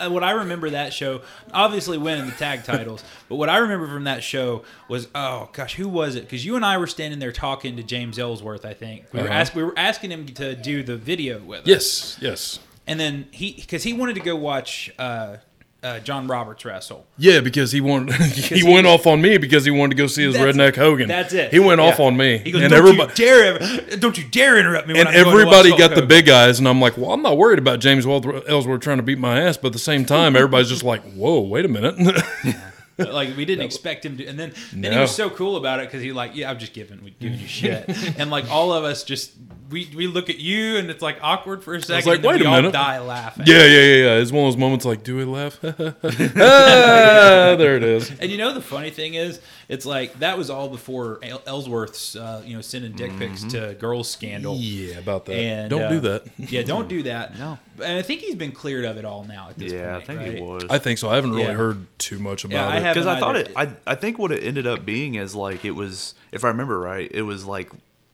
uh, 0.00 0.10
what 0.10 0.24
I 0.24 0.32
remember 0.32 0.70
that 0.70 0.92
show, 0.92 1.20
obviously 1.52 1.96
winning 1.98 2.26
the 2.26 2.32
tag 2.32 2.64
titles, 2.64 3.04
but 3.28 3.36
what 3.36 3.48
I 3.48 3.58
remember 3.58 3.86
from 3.86 4.04
that 4.04 4.24
show 4.24 4.64
was, 4.88 5.06
oh 5.14 5.48
gosh, 5.52 5.74
who 5.76 5.88
was 5.88 6.16
it? 6.16 6.22
Because 6.22 6.44
you 6.44 6.56
and 6.56 6.64
I 6.64 6.76
were 6.78 6.88
standing 6.88 7.20
there 7.20 7.30
talking 7.32 7.76
to 7.76 7.82
James 7.84 8.18
Ellsworth. 8.18 8.64
I 8.66 8.74
think 8.74 9.04
we 9.12 9.20
Uh-huh. 9.20 9.28
ask, 9.32 9.54
we 9.54 9.62
were 9.62 9.74
asking 9.78 10.10
him 10.10 10.26
to 10.26 10.56
do 10.56 10.82
the 10.82 10.96
video 10.96 11.38
with 11.40 11.60
us. 11.60 11.66
yes 11.68 12.18
yes 12.20 12.58
and 12.88 12.98
then 12.98 13.26
he 13.30 13.52
because 13.52 13.84
he 13.84 13.92
wanted 13.92 14.14
to 14.14 14.20
go 14.20 14.34
watch 14.34 14.90
uh, 14.98 15.36
uh, 15.82 16.00
John 16.00 16.26
Roberts 16.26 16.64
wrestle. 16.64 17.06
Yeah, 17.16 17.40
because 17.40 17.70
he 17.70 17.80
wanted 17.80 18.14
he, 18.32 18.60
he- 18.60 18.72
went 18.72 18.86
off 18.86 19.06
on 19.06 19.22
me 19.22 19.38
because 19.38 19.64
he 19.64 19.70
wanted 19.70 19.90
to 19.90 20.02
go 20.02 20.06
see 20.08 20.24
his 20.24 20.34
redneck 20.36 20.74
Hogan. 20.74 21.06
That's 21.06 21.32
it. 21.32 21.52
He 21.52 21.60
went 21.60 21.80
off 21.80 22.00
on 22.00 22.16
me, 22.16 22.38
He 22.38 22.50
goes, 22.50 22.62
and 22.62 22.70
"Don't 22.70 22.78
everybody 22.80 23.10
you 23.10 23.16
dare, 23.16 23.58
don't 23.98 24.18
you 24.18 24.24
dare 24.24 24.58
interrupt 24.58 24.88
me." 24.88 24.94
When 24.94 25.06
and 25.06 25.16
I'm 25.16 25.26
everybody 25.26 25.70
got 25.70 25.90
the 25.90 25.96
Hogan." 25.96 26.08
big 26.08 26.28
eyes, 26.28 26.58
and 26.58 26.66
I'm 26.66 26.80
like, 26.80 26.96
well, 26.96 27.12
I'm 27.12 27.22
not 27.22 27.36
worried 27.36 27.60
about 27.60 27.78
James 27.78 28.04
Ellsworth 28.06 28.80
trying 28.80 28.96
to 28.96 29.02
beat 29.04 29.18
my 29.18 29.40
ass, 29.42 29.56
but 29.56 29.68
at 29.68 29.72
the 29.74 29.78
same 29.78 30.04
time, 30.04 30.34
everybody's 30.34 30.68
just 30.68 30.82
like, 30.82 31.02
whoa, 31.12 31.40
wait 31.40 31.64
a 31.64 31.68
minute. 31.68 31.94
like 33.12 33.36
we 33.36 33.44
didn't 33.44 33.64
expect 33.64 34.04
him 34.04 34.16
to 34.16 34.26
and 34.26 34.38
then 34.38 34.52
then 34.72 34.92
he 34.92 34.98
was 34.98 35.14
so 35.14 35.30
cool 35.30 35.56
about 35.56 35.80
it 35.80 35.86
because 35.86 36.02
he 36.02 36.12
like 36.12 36.34
yeah 36.34 36.50
i'm 36.50 36.58
just 36.58 36.72
giving 36.72 37.02
we 37.04 37.10
giving 37.20 37.38
you 37.38 37.46
shit 37.46 37.84
and 38.18 38.30
like 38.30 38.50
all 38.50 38.72
of 38.72 38.84
us 38.84 39.04
just 39.04 39.32
we 39.70 39.88
we 39.94 40.06
look 40.06 40.30
at 40.30 40.38
you 40.38 40.76
and 40.78 40.90
it's 40.90 41.02
like 41.02 41.18
awkward 41.22 41.62
for 41.62 41.74
a 41.74 41.82
second 41.82 42.06
like, 42.08 42.16
and 42.16 42.24
then 42.24 42.30
wait 42.32 42.40
we 42.40 42.46
a 42.46 42.50
all 42.50 42.56
minute. 42.56 42.72
die 42.72 42.98
laughing 42.98 43.44
yeah, 43.46 43.64
yeah, 43.64 43.80
yeah, 43.80 43.94
yeah. 44.04 44.20
It's 44.20 44.32
one 44.32 44.46
of 44.46 44.52
those 44.52 44.56
moments 44.56 44.84
like, 44.84 45.02
do 45.02 45.16
we 45.16 45.24
laugh? 45.24 45.58
ah, 45.64 47.54
there 47.56 47.76
it 47.76 47.82
is. 47.82 48.10
and 48.18 48.30
you 48.30 48.38
know 48.38 48.52
the 48.54 48.62
funny 48.62 48.90
thing 48.90 49.14
is 49.14 49.40
it's 49.68 49.84
like 49.86 50.18
that 50.20 50.38
was 50.38 50.48
all 50.50 50.68
before 50.68 51.20
ellsworth's 51.46 52.16
uh, 52.16 52.42
you 52.44 52.54
know 52.56 52.60
sending 52.62 52.92
dick 52.92 53.14
pics 53.18 53.44
to 53.44 53.74
girls 53.78 54.08
scandal 54.10 54.56
Yeah, 54.56 54.98
about 54.98 55.26
that. 55.26 55.34
and 55.34 55.70
Don't 55.70 55.82
uh, 55.82 55.88
do 55.90 56.00
that. 56.00 56.22
yeah 56.38 56.62
don't 56.62 56.88
do 56.88 57.02
that 57.04 57.38
No. 57.38 57.58
and 57.84 57.98
i 57.98 58.02
think 58.02 58.20
he's 58.22 58.34
been 58.34 58.52
cleared 58.52 58.84
of 58.84 58.96
it 58.96 59.04
all 59.04 59.24
now 59.24 59.48
at 59.50 59.58
this 59.58 59.72
Yeah, 59.72 59.96
I 59.96 60.00
think 60.00 60.20
right? 60.20 60.34
it 60.34 60.42
was. 60.42 60.64
I 60.70 60.78
think 60.78 60.98
so. 60.98 61.08
I 61.10 61.14
haven't 61.16 61.30
really 61.32 61.44
Yeah. 61.44 61.52
heard 61.52 61.86
too 61.98 62.18
much 62.18 62.44
about 62.44 62.54
Yeah, 62.54 62.66
I 62.68 62.76
it. 62.78 62.94
because 62.94 63.06
I 63.06 63.14
haven't 63.16 63.20
thought 63.20 63.36
it. 63.36 63.52
I 63.86 63.92
I 63.92 63.94
think 63.94 64.18
what 64.18 64.32
it 64.32 64.42
ended 64.42 64.66
up 64.66 64.84
being 64.84 65.14
is 65.16 65.34
like 65.34 65.64
it 65.64 65.72
was, 65.72 66.14
if 66.32 66.44
I 66.44 66.48
remember 66.48 66.78
right, 66.80 67.10
it 67.12 67.22
was 67.22 67.44
like 67.44 67.70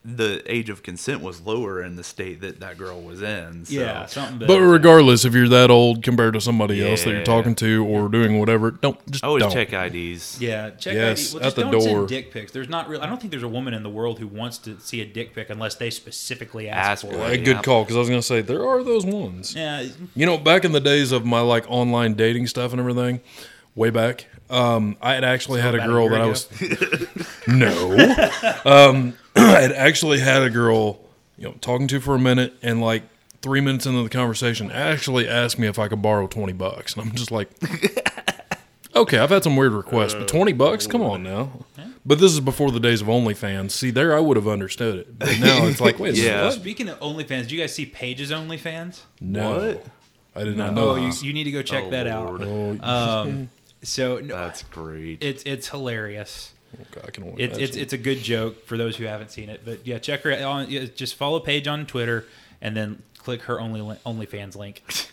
the 0.07 0.43
age 0.45 0.69
of 0.69 0.83
consent 0.83 1.19
was 1.21 1.41
lower 1.41 1.81
in 1.81 1.95
the 1.95 2.03
state 2.03 2.39
that 2.41 2.59
that 2.59 2.77
girl 2.77 3.01
was 3.01 3.23
in. 3.23 3.65
So. 3.65 3.73
yeah 3.73 4.05
something 4.05 4.47
But 4.47 4.59
regardless, 4.61 5.25
if 5.25 5.33
you're 5.33 5.49
that 5.49 5.71
old 5.71 6.03
compared 6.03 6.35
to 6.35 6.41
somebody 6.41 6.87
else 6.87 7.03
that 7.05 7.09
you're 7.09 7.23
talking 7.23 7.55
to 7.55 7.83
or 7.87 8.07
doing 8.07 8.39
whatever, 8.39 8.69
don't 8.69 9.03
just 9.11 9.23
I 9.23 9.27
always 9.27 9.43
don't. 9.43 9.51
check 9.51 9.73
IDs. 9.73 10.39
Yeah, 10.39 10.69
check 10.71 10.93
Yes, 10.93 11.33
ID. 11.33 11.39
Well, 11.39 11.47
at 11.47 11.55
the 11.55 11.61
don't 11.63 11.71
door. 11.71 11.81
send 11.81 12.07
dick 12.09 12.31
pics. 12.31 12.51
There's 12.51 12.69
not 12.69 12.87
real. 12.87 13.01
I 13.01 13.07
don't 13.07 13.19
think 13.19 13.31
there's 13.31 13.41
a 13.43 13.47
woman 13.47 13.73
in 13.73 13.81
the 13.81 13.89
world 13.89 14.19
who 14.19 14.27
wants 14.27 14.59
to 14.59 14.79
see 14.79 15.01
a 15.01 15.05
dick 15.05 15.33
pic 15.33 15.49
unless 15.49 15.73
they 15.75 15.89
specifically 15.89 16.69
ask, 16.69 16.89
Ask 17.03 17.05
for 17.07 17.13
for 17.19 17.31
it. 17.31 17.33
A 17.33 17.43
good 17.43 17.55
Yeah. 17.57 17.61
call 17.63 17.83
because 17.83 17.95
I 17.95 17.99
was 17.99 18.09
gonna 18.09 18.21
say 18.21 18.41
there 18.41 18.67
are 18.67 18.83
those 18.83 19.05
ones. 19.05 19.55
Yeah, 19.55 19.85
You 20.13 20.25
know, 20.27 20.37
back 20.37 20.65
in 20.65 20.71
the 20.71 20.79
days 20.79 21.11
of 21.11 21.25
my 21.25 21.39
like 21.39 21.65
online 21.67 22.13
dating 22.13 22.45
stuff 22.47 22.71
and 22.71 22.79
everything, 22.79 23.21
way 23.75 23.89
back, 23.89 24.25
um, 24.49 24.95
I 25.01 25.13
had 25.13 25.23
actually 25.23 25.61
had 25.61 25.73
a 25.75 25.77
about 25.77 25.89
a 25.89 25.91
girl 25.91 26.03
year 26.03 26.11
that 26.11 26.21
I 26.21 26.25
was 26.27 27.47
no, 27.47 28.89
um, 28.89 29.13
I 29.35 29.61
had 29.61 29.71
actually 29.71 30.19
had 30.19 30.43
a 30.43 30.49
girl, 30.49 30.99
you 31.37 31.45
know, 31.45 31.55
talking 31.61 31.87
to 31.87 31.99
for 31.99 32.15
a 32.15 32.19
minute 32.19 32.53
and 32.61 32.81
like 32.81 33.03
three 33.41 33.61
minutes 33.61 33.85
into 33.85 34.01
the 34.03 34.09
conversation, 34.09 34.71
actually 34.71 35.27
asked 35.27 35.59
me 35.59 35.67
if 35.67 35.77
I 35.79 35.87
could 35.87 36.01
borrow 36.01 36.27
twenty 36.27 36.53
bucks, 36.53 36.95
and 36.95 37.03
I'm 37.07 37.15
just 37.15 37.31
like, 37.31 37.49
okay, 38.95 39.17
I've 39.17 39.29
had 39.29 39.43
some 39.43 39.55
weird 39.55 39.73
requests, 39.73 40.13
but 40.13 40.27
twenty 40.27 40.53
bucks, 40.53 40.87
come 40.87 41.01
on 41.01 41.23
now. 41.23 41.51
But 42.07 42.19
this 42.19 42.31
is 42.33 42.39
before 42.39 42.69
the 42.71 42.79
days 42.79 43.01
of 43.01 43.07
OnlyFans. 43.07 43.71
See, 43.71 43.89
there 43.89 44.15
I 44.15 44.19
would 44.19 44.37
have 44.37 44.47
understood 44.47 44.99
it, 44.99 45.17
but 45.17 45.39
now 45.39 45.65
it's 45.65 45.81
like, 45.81 45.97
wait, 45.97 46.13
a 46.13 46.17
Yeah. 46.21 46.29
minute, 46.35 46.43
what? 46.45 46.53
Speaking 46.53 46.87
of 46.89 46.99
OnlyFans, 46.99 47.47
do 47.47 47.55
you 47.55 47.61
guys 47.61 47.73
see 47.73 47.87
Paige's 47.87 48.29
OnlyFans? 48.31 49.01
No, 49.19 49.57
What? 49.57 49.85
I 50.35 50.43
did 50.43 50.55
not 50.55 50.73
know. 50.75 50.91
Oh, 50.91 50.95
you, 50.97 51.11
you 51.21 51.33
need 51.33 51.45
to 51.45 51.51
go 51.51 51.63
check 51.63 51.85
Oh, 51.85 51.89
that 51.89 52.05
Lord. 52.05 52.43
Oh, 52.43 52.77
out. 52.83 53.25
Um, 53.27 53.49
so 53.87 54.19
no, 54.19 54.35
That's 54.35 54.63
great. 54.63 55.23
it's 55.23 55.43
it's 55.43 55.69
hilarious. 55.69 56.51
I 57.05 57.11
can 57.11 57.23
only 57.23 57.41
It's 57.43 57.57
it's 57.57 57.77
it's 57.77 57.93
a 57.93 57.97
good 57.97 58.17
joke 58.19 58.65
for 58.65 58.77
those 58.77 58.97
who 58.97 59.05
haven't 59.05 59.31
seen 59.31 59.49
it. 59.49 59.61
But 59.63 59.85
yeah, 59.87 59.97
check 59.99 60.21
her. 60.23 60.33
On, 60.45 60.69
yeah, 60.69 60.85
just 60.93 61.15
follow 61.15 61.39
Paige 61.39 61.67
on 61.67 61.85
Twitter 61.85 62.25
and 62.61 62.75
then 62.75 63.01
click 63.17 63.43
her 63.43 63.59
Only 63.61 63.81
OnlyFans 64.05 64.55
link. 64.55 64.83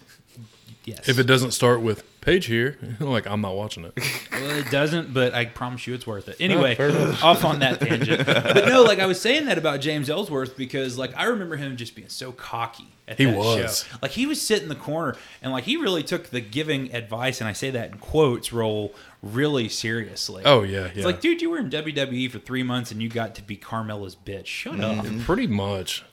Yes. 0.84 1.08
If 1.08 1.20
it 1.20 1.28
doesn't 1.28 1.52
start 1.52 1.80
with 1.80 2.02
page 2.22 2.46
here, 2.46 2.78
like 3.00 3.26
I'm 3.26 3.42
not 3.42 3.54
watching 3.54 3.84
it. 3.84 3.92
Well, 4.32 4.58
it 4.58 4.70
doesn't, 4.72 5.14
but 5.14 5.34
I 5.34 5.44
promise 5.44 5.86
you 5.86 5.94
it's 5.94 6.04
worth 6.04 6.28
it. 6.28 6.36
Oh, 6.40 6.44
anyway, 6.44 6.74
fair 6.74 6.88
enough. 6.88 7.22
off 7.24 7.44
on 7.44 7.60
that 7.60 7.80
tangent. 7.80 8.26
But 8.26 8.66
no, 8.66 8.82
like 8.82 8.98
I 8.98 9.06
was 9.06 9.20
saying 9.20 9.44
that 9.44 9.56
about 9.56 9.80
James 9.80 10.10
Ellsworth 10.10 10.56
because 10.56 10.98
like 10.98 11.16
I 11.16 11.26
remember 11.26 11.54
him 11.54 11.76
just 11.76 11.94
being 11.94 12.08
so 12.08 12.32
cocky 12.32 12.88
at 13.06 13.18
He 13.18 13.26
that 13.26 13.36
was. 13.36 13.84
show. 13.84 13.98
Like 14.02 14.10
he 14.12 14.26
was 14.26 14.42
sitting 14.42 14.64
in 14.64 14.68
the 14.68 14.74
corner 14.74 15.16
and 15.42 15.52
like 15.52 15.62
he 15.62 15.76
really 15.76 16.02
took 16.02 16.30
the 16.30 16.40
giving 16.40 16.92
advice, 16.92 17.40
and 17.40 17.46
I 17.46 17.52
say 17.52 17.70
that 17.70 17.92
in 17.92 17.98
quotes, 17.98 18.52
role 18.52 18.94
really 19.22 19.68
seriously. 19.68 20.42
Oh 20.44 20.62
yeah, 20.62 20.80
yeah. 20.80 20.90
It's 20.94 21.04
like, 21.04 21.20
dude, 21.20 21.40
you 21.40 21.50
were 21.50 21.58
in 21.58 21.70
WWE 21.70 22.28
for 22.28 22.40
three 22.40 22.64
months 22.64 22.90
and 22.90 23.00
you 23.00 23.08
got 23.08 23.36
to 23.36 23.42
be 23.42 23.56
Carmella's 23.56 24.16
bitch. 24.16 24.46
Shut 24.46 24.74
mm-hmm. 24.74 25.18
up. 25.20 25.24
pretty 25.24 25.46
much. 25.46 26.04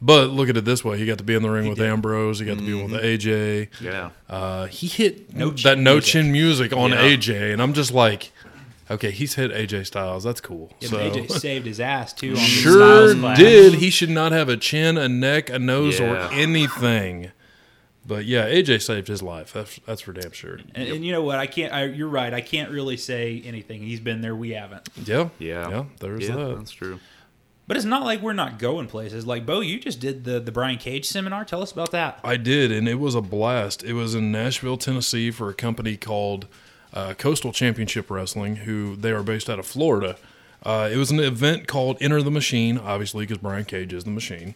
But 0.00 0.28
look 0.28 0.48
at 0.50 0.56
it 0.56 0.64
this 0.66 0.84
way: 0.84 0.98
he 0.98 1.06
got 1.06 1.18
to 1.18 1.24
be 1.24 1.34
in 1.34 1.42
the 1.42 1.48
ring 1.50 1.68
with 1.68 1.80
Ambrose. 1.80 2.38
He 2.38 2.44
got 2.46 2.58
to 2.58 2.64
be 2.64 2.74
with 2.74 2.92
AJ. 2.92 3.68
yeah. 3.80 4.10
Uh, 4.28 4.66
he 4.66 4.86
hit 4.88 5.34
No 5.34 5.50
that 5.50 5.78
no 5.78 5.94
music. 5.94 6.10
chin 6.12 6.32
music 6.32 6.72
on 6.74 6.90
Yeah. 6.90 6.98
AJ, 7.02 7.52
and 7.52 7.62
I'm 7.62 7.72
just 7.72 7.92
like, 7.92 8.30
okay, 8.90 9.10
he's 9.10 9.34
hit 9.36 9.50
AJ 9.52 9.86
Styles. 9.86 10.22
That's 10.22 10.40
cool. 10.42 10.70
Yeah, 10.80 10.88
so 10.90 10.96
but 10.98 11.12
AJ 11.14 11.30
saved 11.40 11.64
his 11.66 11.80
ass 11.80 12.12
too 12.12 12.28
on 12.30 12.34
the 12.34 12.40
sure 12.40 13.08
Styles 13.14 13.38
did. 13.38 13.74
He 13.74 13.88
should 13.88 14.10
not 14.10 14.32
have 14.32 14.50
a 14.50 14.56
chin, 14.58 14.98
a 14.98 15.08
neck, 15.08 15.48
a 15.48 15.58
nose, 15.58 15.98
Yeah. 15.98 16.28
or 16.28 16.32
anything. 16.32 17.30
But 18.06 18.24
yeah, 18.26 18.46
AJ 18.46 18.82
saved 18.82 19.08
his 19.08 19.22
life. 19.22 19.52
That's 19.54 19.80
that's 19.86 20.02
for 20.02 20.12
damn 20.12 20.30
sure. 20.32 20.60
And, 20.74 20.88
and 20.88 21.04
you 21.04 21.10
know 21.10 21.22
what? 21.22 21.38
I 21.38 21.46
can't. 21.46 21.72
I, 21.72 21.84
you're 21.86 22.06
right. 22.06 22.32
I 22.34 22.40
can't 22.42 22.70
really 22.70 22.96
say 22.98 23.42
anything. 23.46 23.82
He's 23.82 23.98
been 23.98 24.20
there. 24.20 24.36
We 24.36 24.50
haven't. 24.50 24.88
Yeah, 25.06 25.30
Yeah. 25.38 25.68
yeah. 25.70 25.84
There's 26.00 26.28
yeah, 26.28 26.36
that. 26.36 26.56
that's 26.58 26.70
true. 26.70 27.00
But 27.66 27.76
it's 27.76 27.86
not 27.86 28.04
like 28.04 28.22
we're 28.22 28.32
not 28.32 28.58
going 28.58 28.86
places. 28.86 29.26
Like 29.26 29.44
Bo, 29.44 29.60
you 29.60 29.78
just 29.80 29.98
did 30.00 30.24
the 30.24 30.38
the 30.38 30.52
Brian 30.52 30.78
Cage 30.78 31.06
seminar. 31.06 31.44
Tell 31.44 31.62
us 31.62 31.72
about 31.72 31.90
that. 31.90 32.20
I 32.22 32.36
did, 32.36 32.70
and 32.70 32.88
it 32.88 33.00
was 33.00 33.14
a 33.14 33.20
blast. 33.20 33.82
It 33.82 33.94
was 33.94 34.14
in 34.14 34.30
Nashville, 34.30 34.76
Tennessee, 34.76 35.30
for 35.30 35.48
a 35.48 35.54
company 35.54 35.96
called 35.96 36.46
uh, 36.94 37.14
Coastal 37.14 37.52
Championship 37.52 38.10
Wrestling, 38.10 38.56
who 38.56 38.96
they 38.96 39.10
are 39.10 39.22
based 39.22 39.50
out 39.50 39.58
of 39.58 39.66
Florida. 39.66 40.16
Uh, 40.62 40.88
it 40.92 40.96
was 40.96 41.10
an 41.10 41.20
event 41.20 41.66
called 41.68 41.96
Enter 42.00 42.22
the 42.22 42.30
Machine, 42.30 42.78
obviously, 42.78 43.24
because 43.24 43.38
Brian 43.38 43.64
Cage 43.64 43.92
is 43.92 44.04
the 44.04 44.10
machine. 44.10 44.54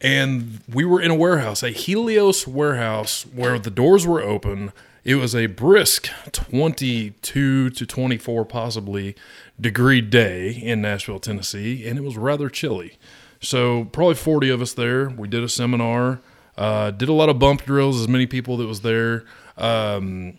And 0.00 0.60
we 0.72 0.84
were 0.84 1.00
in 1.00 1.10
a 1.10 1.14
warehouse, 1.14 1.62
a 1.62 1.70
Helios 1.70 2.46
warehouse, 2.46 3.24
where 3.24 3.58
the 3.58 3.70
doors 3.70 4.06
were 4.06 4.22
open. 4.22 4.72
It 5.02 5.14
was 5.14 5.34
a 5.34 5.46
brisk 5.46 6.08
22 6.32 7.70
to 7.70 7.86
24, 7.86 8.44
possibly, 8.44 9.16
degree 9.58 10.02
day 10.02 10.50
in 10.50 10.82
Nashville, 10.82 11.18
Tennessee, 11.18 11.86
and 11.86 11.98
it 11.98 12.02
was 12.02 12.18
rather 12.18 12.50
chilly. 12.50 12.98
So, 13.40 13.86
probably 13.86 14.16
40 14.16 14.50
of 14.50 14.60
us 14.60 14.74
there. 14.74 15.08
We 15.08 15.26
did 15.26 15.42
a 15.42 15.48
seminar, 15.48 16.20
uh, 16.58 16.90
did 16.90 17.08
a 17.08 17.14
lot 17.14 17.30
of 17.30 17.38
bump 17.38 17.64
drills, 17.64 17.98
as 17.98 18.08
many 18.08 18.26
people 18.26 18.58
that 18.58 18.66
was 18.66 18.82
there. 18.82 19.24
Um, 19.56 20.38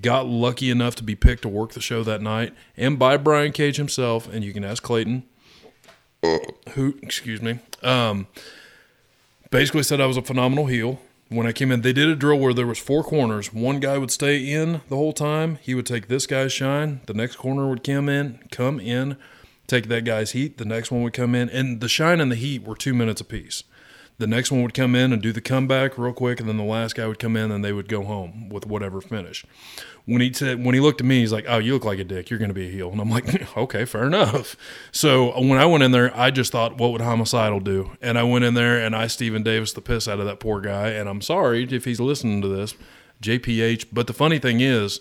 got 0.00 0.26
lucky 0.26 0.70
enough 0.70 0.94
to 0.96 1.02
be 1.02 1.14
picked 1.14 1.42
to 1.42 1.48
work 1.48 1.72
the 1.72 1.80
show 1.80 2.02
that 2.02 2.22
night, 2.22 2.54
and 2.76 2.98
by 2.98 3.18
Brian 3.18 3.52
Cage 3.52 3.76
himself. 3.76 4.32
And 4.32 4.42
you 4.42 4.54
can 4.54 4.64
ask 4.64 4.82
Clayton, 4.82 5.24
who, 6.22 6.98
excuse 7.02 7.42
me, 7.42 7.58
um, 7.82 8.26
basically 9.50 9.82
said 9.82 10.00
I 10.00 10.06
was 10.06 10.16
a 10.16 10.22
phenomenal 10.22 10.66
heel. 10.66 11.00
When 11.30 11.46
I 11.46 11.52
came 11.52 11.70
in, 11.70 11.82
they 11.82 11.92
did 11.92 12.08
a 12.08 12.16
drill 12.16 12.38
where 12.38 12.54
there 12.54 12.66
was 12.66 12.78
four 12.78 13.04
corners. 13.04 13.52
One 13.52 13.80
guy 13.80 13.98
would 13.98 14.10
stay 14.10 14.50
in 14.50 14.80
the 14.88 14.96
whole 14.96 15.12
time. 15.12 15.58
He 15.60 15.74
would 15.74 15.84
take 15.84 16.08
this 16.08 16.26
guy's 16.26 16.54
shine. 16.54 17.02
The 17.04 17.12
next 17.12 17.36
corner 17.36 17.68
would 17.68 17.84
come 17.84 18.08
in, 18.08 18.40
come 18.50 18.80
in, 18.80 19.18
take 19.66 19.88
that 19.88 20.06
guy's 20.06 20.30
heat. 20.30 20.56
The 20.56 20.64
next 20.64 20.90
one 20.90 21.02
would 21.02 21.12
come 21.12 21.34
in, 21.34 21.50
and 21.50 21.82
the 21.82 21.88
shine 21.88 22.22
and 22.22 22.32
the 22.32 22.36
heat 22.36 22.62
were 22.62 22.74
two 22.74 22.94
minutes 22.94 23.20
apiece. 23.20 23.64
The 24.18 24.26
next 24.26 24.50
one 24.50 24.62
would 24.62 24.74
come 24.74 24.96
in 24.96 25.12
and 25.12 25.22
do 25.22 25.32
the 25.32 25.40
comeback 25.40 25.96
real 25.96 26.12
quick, 26.12 26.40
and 26.40 26.48
then 26.48 26.56
the 26.56 26.64
last 26.64 26.96
guy 26.96 27.06
would 27.06 27.20
come 27.20 27.36
in 27.36 27.52
and 27.52 27.64
they 27.64 27.72
would 27.72 27.88
go 27.88 28.02
home 28.02 28.48
with 28.48 28.66
whatever 28.66 29.00
finish. 29.00 29.46
When 30.06 30.20
he 30.20 30.32
said, 30.32 30.64
when 30.64 30.74
he 30.74 30.80
looked 30.80 31.00
at 31.00 31.06
me, 31.06 31.20
he's 31.20 31.32
like, 31.32 31.44
"Oh, 31.46 31.58
you 31.58 31.74
look 31.74 31.84
like 31.84 32.00
a 32.00 32.04
dick. 32.04 32.28
You're 32.28 32.40
going 32.40 32.48
to 32.48 32.54
be 32.54 32.66
a 32.66 32.70
heel." 32.70 32.90
And 32.90 33.00
I'm 33.00 33.10
like, 33.10 33.56
"Okay, 33.56 33.84
fair 33.84 34.06
enough." 34.06 34.56
So 34.90 35.38
when 35.40 35.58
I 35.58 35.66
went 35.66 35.84
in 35.84 35.92
there, 35.92 36.16
I 36.18 36.32
just 36.32 36.50
thought, 36.50 36.78
"What 36.78 36.90
would 36.90 37.00
homicidal 37.00 37.60
do?" 37.60 37.92
And 38.02 38.18
I 38.18 38.24
went 38.24 38.44
in 38.44 38.54
there 38.54 38.84
and 38.84 38.96
I 38.96 39.06
Stephen 39.06 39.44
Davis 39.44 39.72
the 39.72 39.80
piss 39.80 40.08
out 40.08 40.18
of 40.18 40.26
that 40.26 40.40
poor 40.40 40.60
guy. 40.60 40.88
And 40.88 41.08
I'm 41.08 41.20
sorry 41.20 41.62
if 41.70 41.84
he's 41.84 42.00
listening 42.00 42.42
to 42.42 42.48
this, 42.48 42.74
JPH. 43.22 43.86
But 43.92 44.08
the 44.08 44.12
funny 44.12 44.40
thing 44.40 44.60
is, 44.60 45.00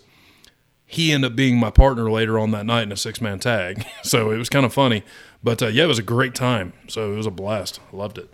he 0.86 1.12
ended 1.12 1.32
up 1.32 1.36
being 1.36 1.58
my 1.58 1.72
partner 1.72 2.12
later 2.12 2.38
on 2.38 2.52
that 2.52 2.66
night 2.66 2.84
in 2.84 2.92
a 2.92 2.98
six 2.98 3.20
man 3.20 3.40
tag. 3.40 3.86
So 4.04 4.32
it 4.32 4.38
was 4.38 4.48
kind 4.48 4.66
of 4.66 4.74
funny. 4.74 5.04
But 5.44 5.62
uh, 5.62 5.68
yeah, 5.68 5.84
it 5.84 5.88
was 5.88 6.00
a 6.00 6.04
great 6.04 6.34
time. 6.36 6.74
So 6.88 7.12
it 7.12 7.16
was 7.18 7.26
a 7.26 7.32
blast. 7.32 7.80
Loved 7.92 8.18
it. 8.18 8.32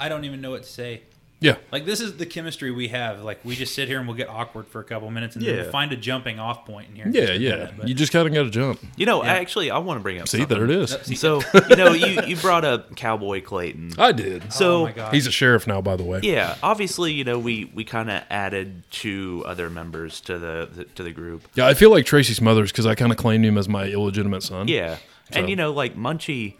I 0.00 0.08
don't 0.08 0.24
even 0.24 0.40
know 0.40 0.50
what 0.52 0.62
to 0.64 0.68
say. 0.68 1.02
Yeah. 1.40 1.56
Like 1.70 1.84
this 1.84 2.00
is 2.00 2.16
the 2.16 2.24
chemistry 2.24 2.70
we 2.70 2.88
have. 2.88 3.20
Like 3.20 3.44
we 3.44 3.54
just 3.54 3.74
sit 3.74 3.86
here 3.86 3.98
and 3.98 4.08
we'll 4.08 4.16
get 4.16 4.30
awkward 4.30 4.66
for 4.66 4.80
a 4.80 4.84
couple 4.84 5.10
minutes, 5.10 5.36
and 5.36 5.44
then 5.44 5.56
we'll 5.56 5.70
find 5.70 5.92
a 5.92 5.96
jumping 5.96 6.38
off 6.38 6.64
point 6.64 6.88
in 6.88 6.96
here. 6.96 7.06
Yeah, 7.10 7.32
yeah. 7.32 7.50
minute, 7.56 7.74
but- 7.76 7.88
You 7.88 7.94
just 7.94 8.12
kind 8.12 8.26
of 8.26 8.32
got 8.32 8.44
to 8.44 8.50
jump. 8.50 8.80
You 8.96 9.04
know, 9.04 9.22
Yeah. 9.22 9.32
actually, 9.34 9.70
I 9.70 9.76
want 9.78 9.98
to 9.98 10.02
bring 10.02 10.18
up. 10.20 10.28
See, 10.28 10.38
something. 10.38 10.56
there 10.56 10.64
it 10.64 10.70
is. 10.70 10.96
So 11.20 11.42
you 11.68 11.76
know, 11.76 11.92
you 11.92 12.22
you 12.22 12.36
brought 12.36 12.64
up 12.64 12.96
Cowboy 12.96 13.42
Clayton. 13.42 13.92
I 13.98 14.12
did. 14.12 14.44
Oh 14.46 14.50
so 14.50 14.80
oh 14.82 14.84
my 14.84 14.92
God. 14.92 15.12
He's 15.12 15.26
a 15.26 15.30
sheriff 15.32 15.66
now, 15.66 15.82
by 15.82 15.96
the 15.96 16.04
way. 16.04 16.20
yeah, 16.22 16.56
obviously, 16.62 17.12
you 17.12 17.24
know, 17.24 17.38
we 17.38 17.70
we 17.74 17.84
kind 17.84 18.10
of 18.10 18.22
added 18.30 18.84
two 18.90 19.42
other 19.46 19.68
members 19.68 20.22
to 20.22 20.38
the, 20.38 20.68
the 20.72 20.84
to 20.84 21.02
the 21.02 21.12
group. 21.12 21.46
Yeah, 21.56 21.66
I 21.66 21.74
feel 21.74 21.90
like 21.90 22.06
Tracy's 22.06 22.40
mother's 22.40 22.72
because 22.72 22.86
I 22.86 22.94
kind 22.94 23.12
of 23.12 23.18
claimed 23.18 23.44
him 23.44 23.58
as 23.58 23.68
my 23.68 23.84
illegitimate 23.86 24.44
son. 24.44 24.68
Yeah, 24.68 24.96
So- 25.30 25.40
and 25.40 25.50
you 25.50 25.56
know, 25.56 25.72
like 25.72 25.94
Munchie, 25.94 26.54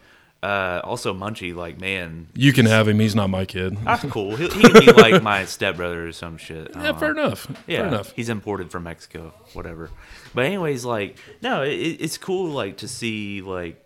Uh, 0.45 0.81
also, 0.85 1.15
Munchie, 1.15 1.55
like 1.55 1.81
man, 1.81 2.27
You 2.35 2.53
can 2.53 2.67
have 2.67 2.87
him. 2.87 2.99
He's 2.99 3.15
not 3.15 3.31
my 3.31 3.47
kid. 3.47 3.79
that's 3.85 4.05
cool. 4.05 4.37
He, 4.37 4.49
he 4.49 4.63
can 4.63 4.81
be 4.85 4.93
like 4.93 5.23
my 5.33 5.47
stepbrother 5.47 6.07
or 6.07 6.13
some 6.13 6.37
shit. 6.37 6.71
Yeah, 6.75 6.83
don't 6.83 7.01
fair 7.01 7.11
enough. 7.13 7.47
Yeah, 7.67 7.79
Fair 7.79 7.87
enough. 7.89 8.13
he's 8.13 8.29
imported 8.29 8.71
from 8.71 8.83
Mexico, 8.83 9.33
whatever. 9.55 9.91
But 10.35 10.45
anyways, 10.47 10.85
like 10.85 11.17
no, 11.41 11.63
it, 11.63 11.71
it's 11.73 12.19
cool 12.19 12.51
like 12.51 12.77
to 12.79 12.89
see 12.89 13.41
like 13.41 13.81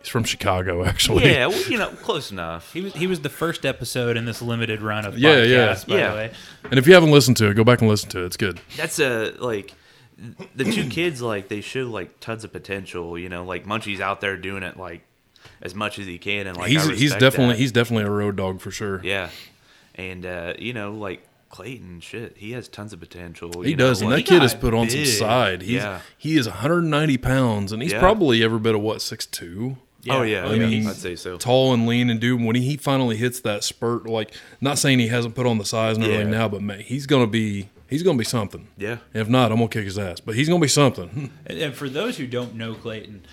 He's 0.00 0.08
from 0.08 0.24
Chicago, 0.24 0.84
actually. 0.84 1.30
yeah, 1.30 1.46
well, 1.46 1.62
you 1.70 1.78
know, 1.78 1.88
close 1.88 2.30
enough. 2.32 2.72
He 2.72 2.80
was 2.82 2.92
he 2.92 3.06
was 3.06 3.20
the 3.20 3.28
first 3.30 3.64
episode 3.64 4.16
in 4.18 4.24
this 4.26 4.42
limited 4.42 4.82
run 4.82 5.06
of 5.06 5.16
Yeah, 5.16 5.42
yeah. 5.44 5.68
podcasts. 5.68 5.86
By 5.88 5.96
Yeah. 5.96 6.10
the 6.10 6.16
way, 6.16 6.32
And 6.70 6.78
if 6.78 6.86
you 6.86 6.92
haven't 6.94 7.12
listened 7.12 7.36
to 7.38 7.48
it, 7.48 7.54
go 7.54 7.64
back 7.64 7.80
and 7.80 7.88
listen 7.88 8.10
to 8.10 8.22
it. 8.22 8.26
It's 8.26 8.36
good. 8.36 8.60
That's 8.76 8.98
a 8.98 9.30
like 9.38 9.72
the 10.54 10.64
two 10.64 10.88
kids 10.88 11.22
like 11.22 11.48
they 11.48 11.60
show 11.62 11.84
like 11.84 12.20
tons 12.20 12.44
of 12.44 12.52
potential. 12.52 13.16
You 13.18 13.28
know, 13.30 13.44
like 13.44 13.64
Munchie's 13.64 14.00
out 14.00 14.20
there 14.20 14.36
doing 14.36 14.62
it 14.62 14.76
like 14.76 15.02
as 15.60 15.74
much 15.74 15.98
as 15.98 16.06
he 16.06 16.18
can, 16.18 16.46
and 16.46 16.56
like 16.56 16.68
he's 16.70 16.88
I 16.88 16.94
he's 16.94 17.12
definitely 17.14 17.54
that. 17.54 17.58
he's 17.58 17.72
definitely 17.72 18.04
a 18.04 18.10
road 18.10 18.36
dog 18.36 18.60
for 18.60 18.70
sure. 18.70 19.00
yeah, 19.04 19.30
and 19.94 20.24
uh, 20.26 20.54
you 20.58 20.72
know 20.72 20.92
like. 20.92 21.26
Clayton, 21.50 22.00
shit, 22.00 22.38
he 22.38 22.52
has 22.52 22.66
tons 22.66 22.94
of 22.94 23.00
potential. 23.00 23.60
He 23.62 23.72
you 23.72 23.76
know, 23.76 23.88
does, 23.88 24.00
and 24.00 24.10
like- 24.10 24.24
that 24.24 24.30
kid 24.32 24.40
has 24.40 24.54
put 24.54 24.72
on 24.72 24.88
some 24.88 25.04
side. 25.04 25.60
He's 25.60 25.82
Yeah. 25.82 26.00
he 26.16 26.38
is 26.38 26.48
190 26.48 27.18
pounds, 27.18 27.72
and 27.72 27.82
he's 27.82 27.92
Yeah. 27.92 28.00
probably 28.00 28.42
every 28.42 28.58
bit 28.58 28.74
of 28.74 28.80
what 28.80 29.02
six 29.02 29.26
two. 29.26 29.76
oh 30.08 30.22
yeah, 30.22 30.46
I 30.48 30.54
yeah, 30.54 30.66
mean, 30.66 30.86
I'd 30.86 30.96
say 30.96 31.14
so. 31.14 31.36
Tall 31.36 31.74
and 31.74 31.86
lean, 31.86 32.08
and 32.08 32.18
dude, 32.18 32.40
when 32.42 32.56
he 32.56 32.78
finally 32.78 33.18
hits 33.18 33.38
that 33.40 33.64
spurt, 33.64 34.06
like 34.06 34.32
not 34.62 34.78
saying 34.78 34.98
he 35.00 35.08
hasn't 35.08 35.34
put 35.34 35.44
on 35.44 35.58
the 35.58 35.66
size 35.66 35.96
and 35.96 36.04
everything 36.06 36.32
Yeah. 36.32 36.38
now, 36.38 36.48
but 36.48 36.62
man, 36.62 36.80
he's 36.80 37.04
gonna 37.04 37.26
be 37.26 37.68
he's 37.86 38.02
gonna 38.02 38.16
be 38.16 38.24
something. 38.24 38.68
Yeah. 38.78 38.96
If 39.12 39.28
not, 39.28 39.52
I'm 39.52 39.58
gonna 39.58 39.68
kick 39.68 39.84
his 39.84 39.98
ass. 39.98 40.20
But 40.20 40.36
he's 40.36 40.48
gonna 40.48 40.58
be 40.58 40.68
something. 40.68 41.30
and, 41.46 41.58
and 41.58 41.74
for 41.74 41.90
those 41.90 42.16
who 42.16 42.26
don't 42.26 42.54
know 42.54 42.72
Clayton, 42.72 43.26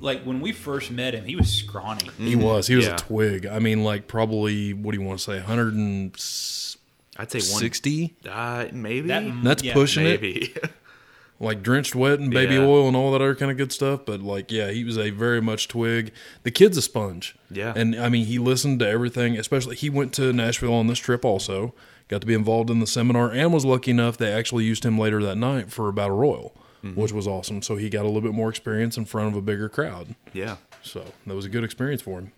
like 0.00 0.22
when 0.24 0.40
we 0.40 0.52
first 0.52 0.90
met 0.90 1.14
him, 1.14 1.24
he 1.24 1.36
was 1.36 1.48
scrawny. 1.50 2.08
He 2.18 2.36
was. 2.36 2.66
He 2.66 2.74
was 2.76 2.86
Yeah. 2.86 2.94
a 2.94 2.98
twig. 2.98 3.46
I 3.46 3.58
mean, 3.58 3.84
like 3.84 4.08
probably 4.08 4.72
what 4.72 4.92
do 4.92 4.98
you 5.00 5.06
want 5.06 5.18
to 5.18 5.24
say? 5.24 5.38
160. 5.38 6.78
I'd 7.16 7.30
say 7.30 7.40
one. 7.52 8.32
Uh, 8.32 8.68
maybe. 8.72 9.08
That- 9.08 9.42
That's 9.44 9.62
Yeah, 9.62 9.74
pushing 9.74 10.06
it. 10.06 10.72
like 11.42 11.62
drenched 11.62 11.94
wet 11.94 12.18
and 12.20 12.30
baby 12.30 12.54
Yeah. 12.54 12.60
oil 12.64 12.86
and 12.86 12.96
all 12.96 13.12
that 13.12 13.20
other 13.22 13.34
kind 13.34 13.50
of 13.50 13.56
good 13.56 13.72
stuff. 13.72 14.00
But 14.06 14.20
like, 14.20 14.50
yeah, 14.50 14.70
he 14.70 14.84
was 14.84 14.96
a 14.98 15.10
very 15.10 15.40
much 15.42 15.68
twig. 15.68 16.12
The 16.42 16.50
kid's 16.50 16.76
a 16.76 16.82
sponge. 16.82 17.36
Yeah. 17.50 17.72
And 17.76 17.94
I 17.96 18.08
mean, 18.08 18.26
he 18.26 18.38
listened 18.38 18.78
to 18.80 18.88
everything, 18.88 19.36
especially 19.38 19.76
he 19.76 19.90
went 19.90 20.12
to 20.14 20.32
Nashville 20.32 20.74
on 20.74 20.86
this 20.86 20.98
trip 20.98 21.24
also, 21.24 21.74
got 22.08 22.20
to 22.22 22.26
be 22.26 22.34
involved 22.34 22.70
in 22.70 22.80
the 22.80 22.86
seminar 22.86 23.30
and 23.30 23.52
was 23.52 23.64
lucky 23.64 23.90
enough 23.90 24.16
they 24.16 24.32
actually 24.32 24.64
used 24.64 24.84
him 24.84 24.98
later 24.98 25.22
that 25.22 25.36
night 25.36 25.70
for 25.70 25.88
a 25.88 25.92
battle 25.92 26.16
royal, 26.16 26.54
Mm-hmm. 26.84 26.98
which 27.00 27.12
was 27.12 27.26
awesome. 27.26 27.60
So 27.62 27.76
he 27.76 27.90
got 27.90 28.02
a 28.02 28.06
little 28.08 28.20
bit 28.22 28.32
more 28.32 28.48
experience 28.48 28.96
in 28.96 29.04
front 29.04 29.28
of 29.28 29.36
a 29.36 29.42
bigger 29.42 29.68
crowd. 29.68 30.14
yeah. 30.32 30.56
So 30.82 31.04
that 31.26 31.34
was 31.34 31.44
a 31.44 31.48
good 31.50 31.62
experience 31.64 32.00
for 32.00 32.18
him. 32.20 32.32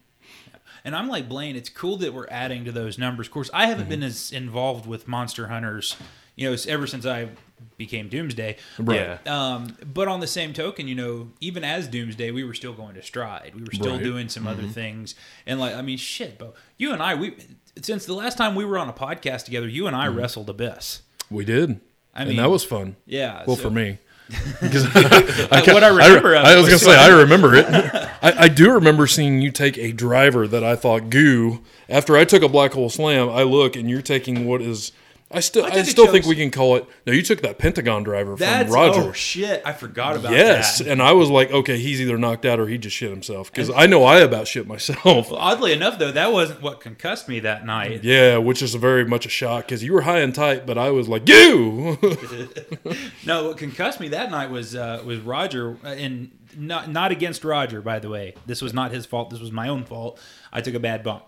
And 0.84 0.96
I'm 0.96 1.08
like 1.08 1.28
Blaine. 1.28 1.54
It's 1.54 1.68
cool 1.68 1.96
that 1.98 2.12
we're 2.12 2.26
adding 2.28 2.64
to 2.64 2.72
those 2.72 2.98
numbers. 2.98 3.28
Of 3.28 3.32
course, 3.32 3.50
I 3.54 3.66
haven't 3.66 3.82
Mm-hmm. 3.84 3.90
been 3.90 4.02
as 4.02 4.32
involved 4.32 4.84
with 4.86 5.06
Monster 5.06 5.46
Hunters, 5.46 5.96
you 6.34 6.50
know, 6.50 6.56
ever 6.66 6.88
since 6.88 7.06
I 7.06 7.28
became 7.76 8.08
Doomsday. 8.08 8.56
Right. 8.80 9.18
Yeah. 9.24 9.52
Um, 9.54 9.76
but 9.94 10.08
on 10.08 10.18
the 10.18 10.26
same 10.26 10.52
token, 10.52 10.88
you 10.88 10.96
know, 10.96 11.30
even 11.40 11.62
as 11.62 11.86
Doomsday, 11.86 12.32
we 12.32 12.42
were 12.42 12.54
still 12.54 12.72
going 12.72 12.94
to 12.96 13.02
Stride. 13.02 13.52
We 13.54 13.62
were 13.62 13.70
still 13.72 13.92
Right. 13.94 14.02
doing 14.02 14.28
some 14.28 14.48
other 14.48 14.64
things. 14.66 15.14
And 15.46 15.60
like, 15.60 15.76
I 15.76 15.82
mean, 15.82 15.98
shit, 15.98 16.36
Bo, 16.38 16.54
you 16.78 16.92
and 16.92 17.00
I, 17.00 17.14
we 17.14 17.36
since 17.80 18.04
the 18.06 18.14
last 18.14 18.36
time 18.36 18.56
we 18.56 18.64
were 18.64 18.76
on 18.78 18.88
a 18.88 18.92
podcast 18.92 19.44
together, 19.44 19.68
you 19.68 19.86
and 19.86 19.94
I 19.94 20.08
wrestled 20.08 20.50
Abyss. 20.50 21.02
We 21.30 21.44
did. 21.44 21.80
I 22.12 22.22
and 22.22 22.28
mean- 22.30 22.38
that 22.38 22.50
was 22.50 22.64
fun. 22.64 22.96
Yeah. 23.06 23.44
Well, 23.46 23.54
so- 23.56 23.62
for 23.62 23.70
me. 23.70 23.98
Because 24.60 24.84
I, 24.94 25.62
what 25.72 25.84
I 25.84 25.88
remember 25.88 26.34
of 26.34 26.44
I, 26.44 26.54
it 26.54 26.56
was 26.56 26.66
gonna 26.66 26.78
say 26.78 26.96
I 26.96 27.08
remember 27.08 27.54
it. 27.54 27.66
I, 28.22 28.44
I 28.44 28.48
do 28.48 28.72
remember 28.72 29.06
seeing 29.06 29.40
you 29.40 29.50
take 29.50 29.76
a 29.78 29.92
driver 29.92 30.48
that 30.48 30.64
I 30.64 30.76
thought 30.76 31.10
goo. 31.10 31.60
After 31.88 32.16
I 32.16 32.24
took 32.24 32.42
a 32.42 32.48
black 32.48 32.72
hole 32.72 32.88
slam, 32.88 33.28
I 33.28 33.42
look 33.42 33.76
and 33.76 33.90
you're 33.90 34.02
taking 34.02 34.46
what 34.46 34.62
is. 34.62 34.92
I 35.32 35.40
still, 35.40 35.64
I, 35.64 35.68
a 35.68 35.84
still 35.84 36.06
think 36.06 36.26
we 36.26 36.36
can 36.36 36.50
call 36.50 36.76
it. 36.76 36.86
No, 37.06 37.12
you 37.12 37.22
took 37.22 37.40
that 37.42 37.58
Pentagon 37.58 38.02
driver 38.02 38.36
That's 38.36 38.64
from 38.64 38.74
Roger. 38.74 39.00
oh 39.00 39.12
shit! 39.12 39.62
I 39.64 39.72
forgot 39.72 40.16
about 40.16 40.32
that. 40.32 40.38
yes, 40.38 40.78
that. 40.78 40.88
and 40.88 41.02
I 41.02 41.12
was 41.12 41.30
like, 41.30 41.50
okay, 41.50 41.78
he's 41.78 42.00
either 42.00 42.18
knocked 42.18 42.44
out 42.44 42.60
or 42.60 42.66
he 42.68 42.78
just 42.78 42.96
shit 42.96 43.10
himself. 43.10 43.50
Because 43.50 43.70
I 43.70 43.86
know 43.86 44.04
I 44.04 44.20
about 44.20 44.46
shit 44.46 44.66
myself. 44.66 45.32
Oddly 45.32 45.72
enough, 45.72 45.98
though, 45.98 46.12
that 46.12 46.32
wasn't 46.32 46.62
what 46.62 46.80
concussed 46.80 47.28
me 47.28 47.40
that 47.40 47.64
night. 47.64 48.04
Yeah, 48.04 48.38
which 48.38 48.62
is 48.62 48.74
very 48.74 49.04
much 49.04 49.26
a 49.26 49.30
shock 49.30 49.66
because 49.66 49.82
you 49.82 49.92
were 49.92 50.02
high 50.02 50.20
and 50.20 50.34
tight, 50.34 50.66
but 50.66 50.76
I 50.78 50.90
was 50.90 51.08
like, 51.08 51.28
you. 51.28 51.98
No, 53.24 53.48
what 53.48 53.56
concussed 53.56 54.00
me 54.00 54.08
that 54.08 54.30
night 54.30 54.50
was 54.50 54.74
uh, 54.74 55.02
was 55.04 55.20
Roger, 55.20 55.76
uh, 55.84 55.88
and 55.88 56.30
not 56.56 56.90
not 56.90 57.12
against 57.12 57.44
Roger, 57.44 57.80
by 57.80 57.98
the 57.98 58.08
way. 58.08 58.34
This 58.46 58.60
was 58.60 58.74
not 58.74 58.90
his 58.90 59.06
fault. 59.06 59.30
This 59.30 59.40
was 59.40 59.52
my 59.52 59.68
own 59.68 59.84
fault. 59.84 60.20
I 60.52 60.60
took 60.60 60.74
a 60.74 60.80
bad 60.80 61.02
bump. 61.02 61.24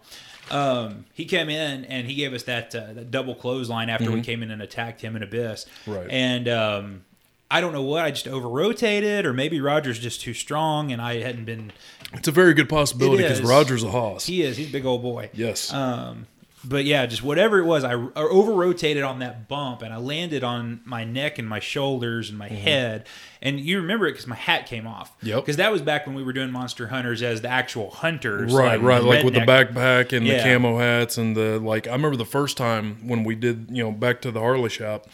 Um, 0.51 1.07
he 1.15 1.25
came 1.25 1.49
in 1.49 1.85
and 1.87 2.07
he 2.07 2.15
gave 2.15 2.33
us 2.35 2.43
that, 2.45 2.75
uh, 2.75 2.93
that 2.93 3.11
double 3.11 3.35
clothesline 3.35 3.89
after 3.89 4.11
we 4.11 4.21
came 4.21 4.43
in 4.43 4.51
and 4.51 4.61
attacked 4.61 5.01
him 5.01 5.17
in 5.17 5.23
Abyss. 5.23 5.65
Mm-hmm. 5.65 5.93
Right. 5.93 6.07
And 6.11 6.49
um, 6.49 7.05
I 7.51 7.61
don't 7.61 7.73
know 7.73 7.83
what 7.83 8.05
I 8.05 8.11
just 8.11 8.29
over 8.29 8.49
rotated, 8.49 9.27
or 9.27 9.33
maybe 9.33 9.61
Roger's 9.61 9.99
just 9.99 10.21
too 10.21 10.35
strong, 10.35 10.93
and 10.93 11.01
I 11.01 11.21
hadn't 11.21 11.45
been. 11.45 11.73
it's 12.13 12.29
a 12.29 12.33
very 12.33 12.53
good 12.55 12.69
possibility 12.69 13.23
because. 13.23 13.43
Roger's 13.43 13.85
a 13.85 13.91
hoss. 13.91 14.27
He 14.27 14.43
is. 14.43 14.57
He's 14.57 14.69
a 14.69 14.73
big 14.73 14.85
old 14.85 15.03
boy. 15.03 15.31
yes. 15.33 15.73
Um, 15.73 16.27
but 16.64 16.85
yeah, 16.85 17.07
just 17.07 17.22
whatever 17.22 17.59
it 17.59 17.64
was, 17.64 17.85
I 17.85 17.94
over 17.94 18.53
rotated 18.53 19.03
on 19.03 19.18
that 19.18 19.48
bump 19.48 19.83
and 19.83 19.92
I 19.92 19.98
landed 19.98 20.42
on 20.42 20.81
my 20.85 21.05
neck 21.05 21.38
and 21.38 21.48
my 21.48 21.61
shoulders 21.61 22.31
and 22.31 22.38
my 22.38 22.48
head. 22.48 23.07
And 23.42 23.61
you 23.61 23.81
remember 23.81 24.07
it 24.07 24.12
because 24.12 24.27
my 24.27 24.37
hat 24.37 24.66
came 24.66 24.87
off. 24.87 25.16
Mm-hmm. 25.18 25.27
Yep. 25.27 25.40
Because 25.42 25.57
that 25.57 25.70
was 25.70 25.83
back 25.83 26.07
when 26.07 26.14
we 26.14 26.22
were 26.22 26.33
doing 26.33 26.50
Monster 26.50 26.88
Hunters 26.88 27.22
as 27.22 27.42
the 27.42 27.48
actual 27.48 27.90
hunters. 27.90 28.53
Right, 28.53 28.81
right, 28.81 29.03
like 29.03 29.24
with 29.24 29.35
the 29.35 29.40
backpack 29.40 30.16
and 30.16 30.27
the 30.27 30.38
camo 30.38 30.79
hats 30.79 31.18
and 31.18 31.37
the 31.37 31.59
like. 31.61 31.87
I 31.87 31.92
remember 31.92 32.16
the 32.16 32.24
first 32.24 32.57
time 32.57 33.07
when 33.07 33.24
we 33.24 33.35
did, 33.35 33.66
you 33.70 33.83
know, 33.85 33.92
back 33.92 34.22
to 34.22 34.31
the 34.31 34.40
Harley 34.40 34.70
shop. 34.70 35.07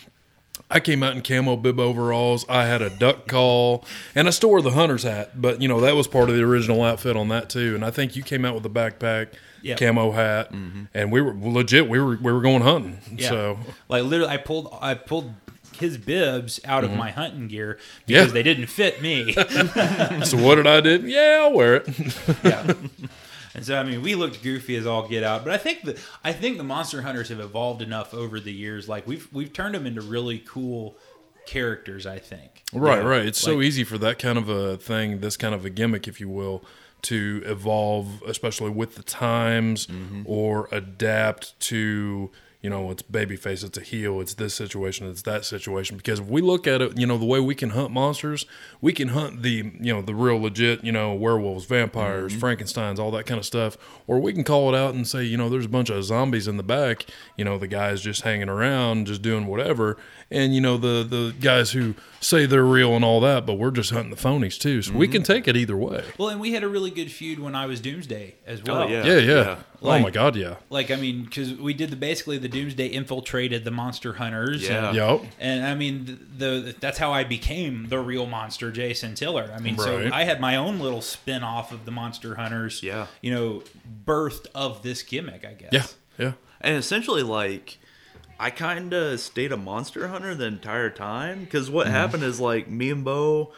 I 0.70 0.78
came 0.78 1.02
out 1.02 1.16
in 1.16 1.22
camo 1.22 1.56
bib 1.56 1.80
overalls. 1.80 2.44
I 2.48 2.66
had 2.66 2.82
a 2.82 2.90
duck 2.90 3.26
call, 3.26 3.84
and 4.14 4.28
I 4.28 4.30
still 4.30 4.50
wore 4.50 4.62
the 4.62 4.72
hunter's 4.72 5.04
hat. 5.04 5.40
But 5.40 5.62
you 5.62 5.68
know 5.68 5.80
that 5.80 5.96
was 5.96 6.06
part 6.06 6.28
of 6.28 6.36
the 6.36 6.42
original 6.42 6.82
outfit 6.82 7.16
on 7.16 7.28
that 7.28 7.48
too. 7.48 7.74
And 7.74 7.84
I 7.84 7.90
think 7.90 8.14
you 8.14 8.22
came 8.22 8.44
out 8.44 8.54
with 8.54 8.62
the 8.62 8.70
backpack, 8.70 9.28
Yep. 9.62 9.78
camo 9.78 10.10
hat, 10.12 10.50
and 10.52 11.12
we 11.12 11.20
were 11.20 11.34
legit. 11.34 11.88
We 11.88 11.98
were 12.00 12.16
we 12.16 12.32
were 12.32 12.40
going 12.40 12.62
hunting. 12.62 12.98
Yeah. 13.16 13.28
So 13.28 13.58
like 13.88 14.04
literally, 14.04 14.32
I 14.32 14.36
pulled 14.38 14.76
I 14.80 14.94
pulled 14.94 15.34
his 15.78 15.96
bibs 15.96 16.60
out 16.64 16.84
of 16.84 16.92
my 16.92 17.10
hunting 17.10 17.48
gear 17.48 17.74
Mm-hmm. 17.78 18.12
Yeah. 18.12 18.18
because 18.20 18.32
they 18.34 18.42
didn't 18.42 18.66
fit 18.66 19.00
me. 19.00 19.32
so 20.24 20.36
what 20.36 20.56
did 20.56 20.66
I 20.66 20.80
do? 20.80 20.98
Yeah, 21.06 21.40
I'll 21.42 21.52
wear 21.54 21.76
it. 21.76 21.88
yeah. 22.44 22.74
And 23.54 23.64
so 23.66 23.76
I 23.78 23.82
mean, 23.82 24.02
we 24.02 24.14
looked 24.14 24.42
goofy 24.42 24.76
as 24.76 24.86
all 24.86 25.08
get 25.08 25.24
out, 25.24 25.42
but 25.44 25.52
I 25.52 25.56
think 25.56 25.82
the 25.82 25.98
I 26.22 26.32
think 26.32 26.56
the 26.58 26.64
monster 26.64 27.02
hunters 27.02 27.30
have 27.30 27.40
evolved 27.40 27.82
enough 27.82 28.12
over 28.14 28.38
the 28.40 28.52
years. 28.52 28.88
Like 28.88 29.06
we've 29.06 29.26
we've 29.32 29.52
turned 29.52 29.74
them 29.74 29.86
into 29.86 30.00
really 30.02 30.38
cool 30.38 30.96
characters. 31.46 32.06
I 32.06 32.18
think. 32.18 32.62
Right, 32.72 33.02
right. 33.02 33.24
It's 33.26 33.40
so 33.40 33.60
easy 33.60 33.82
for 33.84 33.98
that 33.98 34.18
kind 34.20 34.38
of 34.38 34.48
a 34.48 34.76
thing, 34.76 35.18
this 35.20 35.36
kind 35.36 35.54
of 35.54 35.64
a 35.64 35.70
gimmick, 35.70 36.06
if 36.06 36.20
you 36.20 36.28
will, 36.28 36.62
to 37.02 37.42
evolve, 37.44 38.22
especially 38.26 38.70
with 38.70 38.96
the 38.96 39.02
times, 39.02 39.86
mm-hmm. 39.86 40.22
or 40.24 40.68
adapt 40.72 41.58
to. 41.60 42.30
You 42.62 42.68
know, 42.68 42.90
it's 42.90 43.00
babyface, 43.00 43.64
it's 43.64 43.78
a 43.78 43.80
heel, 43.80 44.20
it's 44.20 44.34
this 44.34 44.52
situation, 44.52 45.08
it's 45.08 45.22
that 45.22 45.46
situation. 45.46 45.96
Because 45.96 46.20
if 46.20 46.26
we 46.26 46.42
look 46.42 46.66
at 46.66 46.82
it, 46.82 46.98
you 46.98 47.06
know, 47.06 47.16
the 47.16 47.24
way 47.24 47.40
we 47.40 47.54
can 47.54 47.70
hunt 47.70 47.90
monsters, 47.90 48.44
we 48.82 48.92
can 48.92 49.08
hunt 49.08 49.40
the, 49.40 49.72
you 49.80 49.94
know, 49.94 50.02
the 50.02 50.14
real 50.14 50.38
legit, 50.38 50.84
you 50.84 50.92
know, 50.92 51.14
werewolves, 51.14 51.64
vampires, 51.64 52.32
mm-hmm. 52.32 52.40
Frankenstein's, 52.40 53.00
all 53.00 53.10
that 53.12 53.24
kind 53.24 53.38
of 53.38 53.46
stuff. 53.46 53.78
Or 54.06 54.20
we 54.20 54.34
can 54.34 54.44
call 54.44 54.74
it 54.74 54.76
out 54.76 54.92
and 54.92 55.08
say, 55.08 55.24
you 55.24 55.38
know, 55.38 55.48
there's 55.48 55.64
a 55.64 55.70
bunch 55.70 55.88
of 55.88 56.04
zombies 56.04 56.46
in 56.46 56.58
the 56.58 56.62
back. 56.62 57.06
You 57.34 57.46
know, 57.46 57.56
the 57.56 57.66
guys 57.66 58.02
just 58.02 58.20
hanging 58.20 58.50
around, 58.50 59.06
just 59.06 59.22
doing 59.22 59.46
whatever. 59.46 59.96
And, 60.30 60.54
you 60.54 60.60
know, 60.60 60.76
the, 60.76 61.02
the 61.02 61.34
guys 61.40 61.70
who 61.70 61.94
say 62.20 62.46
they're 62.46 62.64
real 62.64 62.94
and 62.94 63.04
all 63.04 63.20
that, 63.20 63.46
but 63.46 63.54
we're 63.54 63.70
just 63.70 63.90
hunting 63.90 64.10
the 64.10 64.16
phonies 64.16 64.58
too. 64.58 64.82
So 64.82 64.92
we 64.92 65.06
mm-hmm. 65.06 65.12
can 65.12 65.22
take 65.22 65.48
it 65.48 65.56
either 65.56 65.76
way. 65.76 66.04
Well, 66.18 66.28
and 66.28 66.40
we 66.40 66.52
had 66.52 66.62
a 66.62 66.68
really 66.68 66.90
good 66.90 67.10
feud 67.10 67.38
when 67.38 67.54
I 67.54 67.66
was 67.66 67.80
Doomsday 67.80 68.34
as 68.46 68.60
oh, 68.60 68.72
well. 68.72 68.82
Oh, 68.82 68.88
yeah. 68.88 69.04
Yeah, 69.04 69.18
yeah. 69.18 69.42
Yeah. 69.42 69.58
oh 69.82 69.98
my 69.98 70.10
God, 70.10 70.36
yeah. 70.36 70.56
Like 70.68 70.90
I 70.90 70.96
mean, 70.96 71.24
because 71.24 71.54
we 71.54 71.72
did 71.72 71.90
the 71.90 71.96
basically 71.96 72.38
the 72.38 72.48
Doomsday 72.48 72.86
infiltrated 72.86 73.64
the 73.64 73.70
monster 73.70 74.14
hunters. 74.14 74.68
Yeah. 74.68 74.88
And, 74.88 74.96
Yep. 74.96 75.20
and 75.38 75.66
I 75.66 75.74
mean, 75.74 76.04
the, 76.36 76.60
the 76.60 76.74
that's 76.78 76.98
how 76.98 77.12
I 77.12 77.24
became 77.24 77.88
the 77.88 77.98
real 77.98 78.26
monster, 78.26 78.70
Jason 78.70 79.14
Tiller. 79.14 79.50
I 79.54 79.60
mean, 79.60 79.78
so 79.78 80.10
I 80.12 80.24
had 80.24 80.40
my 80.40 80.56
own 80.56 80.78
little 80.78 81.02
spin 81.02 81.42
off 81.42 81.72
of 81.72 81.86
the 81.86 81.90
monster 81.90 82.34
hunters. 82.34 82.82
Yeah. 82.82 83.06
You 83.22 83.34
know, 83.34 83.62
birthed 84.04 84.46
of 84.54 84.82
this 84.82 85.02
gimmick, 85.02 85.44
I 85.46 85.54
guess. 85.54 85.72
Yeah, 85.72 85.86
yeah. 86.26 86.32
And 86.60 86.76
essentially, 86.76 87.22
like, 87.22 87.78
I 88.42 88.48
kind 88.48 88.90
of 88.94 89.20
stayed 89.20 89.52
a 89.52 89.58
monster 89.58 90.08
hunter 90.08 90.34
the 90.34 90.46
entire 90.46 90.88
time 90.88 91.40
because 91.40 91.70
what 91.70 91.86
mm-hmm. 91.86 91.94
happened 91.94 92.22
is 92.22 92.40
like 92.40 92.70
me 92.70 92.90
and 92.90 93.04
Bo 93.04 93.52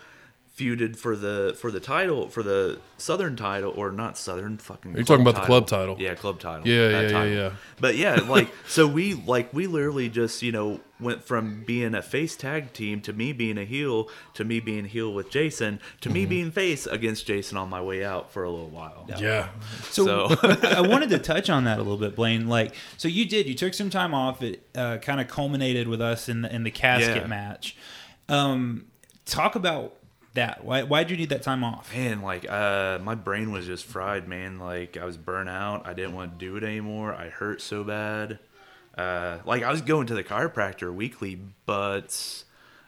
feuded 0.63 0.97
for 0.97 1.17
the 1.17 1.57
for 1.61 1.71
the 1.71 1.81
title 1.81 2.29
for 2.29 2.43
the 2.43 2.79
Southern 2.99 3.35
title 3.37 3.73
or 3.77 3.91
not 3.91 4.17
Southern 4.17 4.59
fucking. 4.59 4.93
You're 4.95 5.05
club 5.05 5.19
talking 5.19 5.27
about 5.29 5.41
the 5.41 5.47
club 5.47 5.67
title. 5.67 5.97
Yeah, 5.99 6.15
club 6.15 6.39
title. 6.39 6.67
Yeah, 6.69 6.89
yeah, 6.89 7.01
yeah, 7.01 7.09
title. 7.11 7.33
yeah. 7.33 7.51
But 7.81 7.97
yeah, 7.97 8.15
like 8.29 8.49
so 8.69 8.87
we 8.87 9.15
like 9.15 9.53
we 9.53 9.67
literally 9.67 10.09
just 10.09 10.43
you 10.43 10.53
know 10.53 10.81
went 11.01 11.25
from 11.25 11.65
being 11.67 11.97
a 11.97 12.03
face 12.03 12.37
tag 12.37 12.73
team 12.73 13.01
to 13.01 13.13
me 13.13 13.33
being 13.33 13.59
a 13.59 13.65
heel 13.65 14.09
to 14.35 14.45
me 14.45 14.61
being 14.61 14.85
heel 14.85 15.13
with 15.13 15.31
Jason 15.31 15.81
to 16.01 16.09
Mm-hmm. 16.09 16.15
me 16.15 16.27
being 16.27 16.51
face 16.53 16.87
against 16.87 17.27
Jason 17.27 17.57
on 17.59 17.69
my 17.69 17.81
way 17.83 18.05
out 18.05 18.31
for 18.33 18.45
a 18.45 18.51
little 18.51 18.69
while. 18.69 19.05
Yeah. 19.19 19.49
So, 19.91 20.29
So- 20.29 20.37
I 20.63 20.81
wanted 20.83 21.09
to 21.11 21.19
touch 21.19 21.51
on 21.51 21.65
that 21.65 21.79
a 21.79 21.83
little 21.83 21.97
bit, 21.99 22.15
Blaine. 22.15 22.47
Like, 22.47 22.75
so 22.99 23.09
you 23.09 23.27
did. 23.27 23.47
You 23.49 23.55
took 23.55 23.75
some 23.75 23.91
time 23.91 24.15
off. 24.15 24.43
It 24.43 24.65
uh, 24.77 24.99
kind 24.99 25.21
of 25.21 25.27
culminated 25.27 25.89
with 25.89 26.01
us 26.01 26.29
in 26.29 26.43
the 26.43 26.55
in 26.55 26.63
the 26.63 26.71
casket 26.71 27.23
Yeah. 27.23 27.27
match. 27.27 27.77
Um, 28.29 28.87
talk 29.27 29.57
about 29.57 29.97
that. 30.35 30.65
Why 30.65 30.83
why'd 30.83 31.11
you 31.11 31.17
need 31.17 31.31
that 31.31 31.43
time 31.43 31.65
off? 31.65 31.93
Man, 31.95 32.23
like 32.23 32.51
uh, 32.51 32.99
my 33.03 33.15
brain 33.15 33.53
was 33.53 33.67
just 33.67 33.85
fried, 33.85 34.29
man. 34.29 34.59
Like 34.59 34.97
I 34.97 35.05
was 35.05 35.17
burnt 35.17 35.49
out. 35.49 35.87
I 35.87 35.93
didn't 35.93 36.15
want 36.15 36.39
to 36.39 36.45
do 36.45 36.57
it 36.57 36.65
anymore. 36.65 37.15
I 37.15 37.29
hurt 37.29 37.61
so 37.61 37.85
bad. 37.85 38.39
Uh, 38.97 39.39
like 39.45 39.63
I 39.63 39.71
was 39.71 39.83
going 39.83 40.07
to 40.09 40.15
the 40.15 40.25
chiropractor 40.25 40.93
weekly, 40.93 41.41
but 41.67 42.45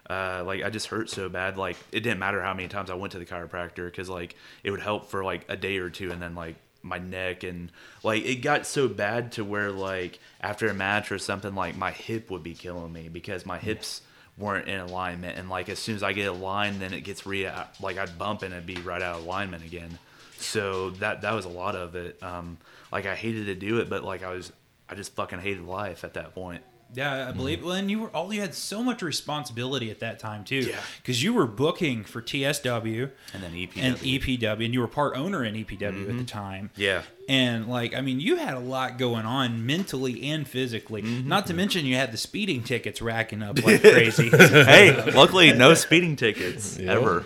uh, 0.09 0.43
like 0.45 0.63
I 0.63 0.69
just 0.69 0.87
hurt 0.87 1.09
so 1.09 1.29
bad. 1.29 1.57
Like 1.57 1.77
it 1.91 2.01
didn't 2.01 2.19
matter 2.19 2.41
how 2.41 2.53
many 2.53 2.67
times 2.67 2.89
I 2.89 2.95
went 2.95 3.13
to 3.13 3.19
the 3.19 3.25
chiropractor 3.25 3.85
because 3.85 4.09
like 4.09 4.35
it 4.63 4.71
would 4.71 4.81
help 4.81 5.09
for 5.09 5.23
like 5.23 5.45
a 5.49 5.55
day 5.55 5.77
or 5.77 5.89
two, 5.89 6.11
and 6.11 6.21
then 6.21 6.35
like 6.35 6.55
my 6.81 6.99
neck 6.99 7.43
and 7.43 7.71
like 8.03 8.23
it 8.23 8.35
got 8.35 8.67
so 8.67 8.87
bad 8.87 9.31
to 9.33 9.43
where 9.43 9.71
like 9.71 10.19
after 10.39 10.67
a 10.67 10.73
match 10.73 11.11
or 11.11 11.17
something, 11.17 11.55
like 11.55 11.75
my 11.75 11.91
hip 11.91 12.29
would 12.29 12.43
be 12.43 12.53
killing 12.53 12.93
me 12.93 13.09
because 13.09 13.45
my 13.45 13.57
hips 13.57 14.01
weren't 14.37 14.67
in 14.67 14.79
alignment 14.79 15.37
and 15.37 15.49
like 15.49 15.69
as 15.69 15.79
soon 15.79 15.95
as 15.95 16.03
I 16.03 16.11
get 16.11 16.27
aligned 16.27 16.81
then 16.81 16.93
it 16.93 17.01
gets 17.01 17.25
re 17.25 17.49
like 17.81 17.97
I'd 17.97 18.17
bump 18.17 18.41
and 18.41 18.53
it'd 18.53 18.65
be 18.65 18.75
right 18.75 19.01
out 19.01 19.19
of 19.19 19.25
alignment 19.25 19.63
again. 19.63 19.97
So 20.37 20.89
that 20.91 21.21
that 21.21 21.33
was 21.33 21.45
a 21.45 21.49
lot 21.49 21.75
of 21.75 21.95
it. 21.95 22.21
Um 22.21 22.57
like 22.91 23.05
I 23.05 23.15
hated 23.15 23.45
to 23.45 23.55
do 23.55 23.79
it 23.79 23.89
but 23.89 24.03
like 24.03 24.23
I 24.23 24.31
was 24.31 24.51
I 24.89 24.95
just 24.95 25.15
fucking 25.15 25.39
hated 25.39 25.63
life 25.63 26.03
at 26.03 26.13
that 26.15 26.35
point. 26.35 26.63
Yeah, 26.93 27.13
I 27.13 27.17
mm-hmm. 27.17 27.37
believe. 27.37 27.63
Well, 27.63 27.73
and 27.73 27.89
you 27.91 27.99
were 27.99 28.09
all 28.09 28.33
you 28.33 28.41
had 28.41 28.53
so 28.53 28.83
much 28.83 29.01
responsibility 29.01 29.91
at 29.91 29.99
that 29.99 30.19
time 30.19 30.43
too, 30.43 30.57
Yeah. 30.57 30.79
because 31.01 31.21
you 31.21 31.33
were 31.33 31.45
booking 31.47 32.03
for 32.03 32.21
TSW 32.21 33.11
And 33.33 33.43
then 33.43 33.51
EPW. 33.53 33.77
and 33.77 33.97
EPW, 33.97 34.65
and 34.65 34.73
you 34.73 34.79
were 34.79 34.87
part 34.87 35.17
owner 35.17 35.43
in 35.43 35.55
EPW 35.55 35.81
at 35.81 36.07
the 36.07 36.13
mm-hmm. 36.13 36.25
time. 36.25 36.69
Yeah. 36.75 37.03
And 37.27 37.67
like, 37.67 37.95
I 37.95 38.01
mean, 38.01 38.19
you 38.19 38.35
had 38.37 38.53
a 38.53 38.59
lot 38.59 38.97
going 38.97 39.25
on 39.25 39.65
mentally 39.65 40.29
and 40.29 40.47
physically. 40.47 41.01
Mm-hmm. 41.01 41.27
Not 41.27 41.47
to 41.47 41.53
mention, 41.53 41.85
you 41.85 41.95
had 41.95 42.11
the 42.11 42.17
speeding 42.17 42.63
tickets 42.63 43.01
racking 43.01 43.41
up 43.41 43.61
like 43.63 43.81
crazy. 43.81 44.29
hey, 44.29 45.11
luckily 45.11 45.51
no 45.53 45.73
speeding 45.73 46.15
tickets 46.15 46.77
Yeah. 46.85 46.93
ever. 46.93 47.25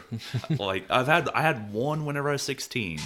like 0.57 0.85
I've 0.89 1.07
had 1.07 1.29
I 1.29 1.41
had 1.41 1.73
one 1.73 2.05
whenever 2.05 2.29
I 2.29 2.33
was 2.33 2.43
16. 2.43 2.99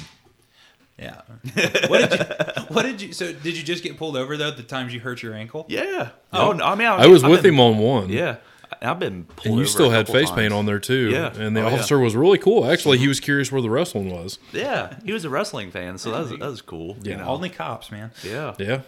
Yeah. 0.97 1.21
What 1.87 2.09
did 2.09 2.19
you? 2.19 2.25
What 2.73 2.83
did 2.83 3.01
you? 3.01 3.13
So 3.13 3.33
did 3.33 3.57
you 3.57 3.63
just 3.63 3.83
get 3.83 3.97
pulled 3.97 4.15
over 4.17 4.37
though? 4.37 4.51
The 4.51 4.63
times 4.63 4.93
you 4.93 4.99
hurt 4.99 5.21
your 5.23 5.33
ankle? 5.33 5.65
Yeah. 5.69 6.09
Oh, 6.31 6.51
no, 6.53 6.63
I 6.65 6.75
mean 6.75 6.87
I 6.87 7.07
was 7.07 7.23
I've 7.23 7.31
with 7.31 7.43
been- 7.43 7.53
him 7.55 7.59
on 7.59 7.77
one. 7.77 8.09
Yeah. 8.09 8.37
I've 8.81 8.97
been 8.99 9.25
pulled 9.25 9.45
And 9.45 9.55
you 9.55 9.61
over 9.61 9.69
still 9.69 9.91
a 9.91 9.95
had 9.95 10.07
couple 10.07 10.21
face 10.21 10.31
paint 10.31 10.51
on 10.51 10.65
there 10.65 10.79
too. 10.79 11.11
Yeah. 11.11 11.31
And 11.35 11.55
the 11.55 11.61
Oh, 11.63 11.67
yeah. 11.67 11.73
officer 11.75 11.99
was 11.99 12.15
really 12.15 12.39
cool. 12.39 12.65
Actually, 12.69 12.97
he 12.97 13.07
was 13.07 13.19
curious 13.19 13.51
where 13.51 13.61
the 13.61 13.69
wrestling 13.69 14.09
was. 14.11 14.39
Yeah, 14.51 14.95
he 15.05 15.11
was 15.13 15.23
a 15.25 15.29
wrestling 15.29 15.69
fan, 15.69 15.99
so 15.99 16.11
that 16.11 16.19
was 16.21 16.29
that 16.31 16.39
was 16.41 16.61
cool. 16.63 16.97
you 17.03 17.11
Yeah. 17.11 17.17
know? 17.17 17.25
Only 17.27 17.49
cops, 17.49 17.91
man. 17.91 18.11
yeah, 18.23 18.55
Yeah. 18.57 18.81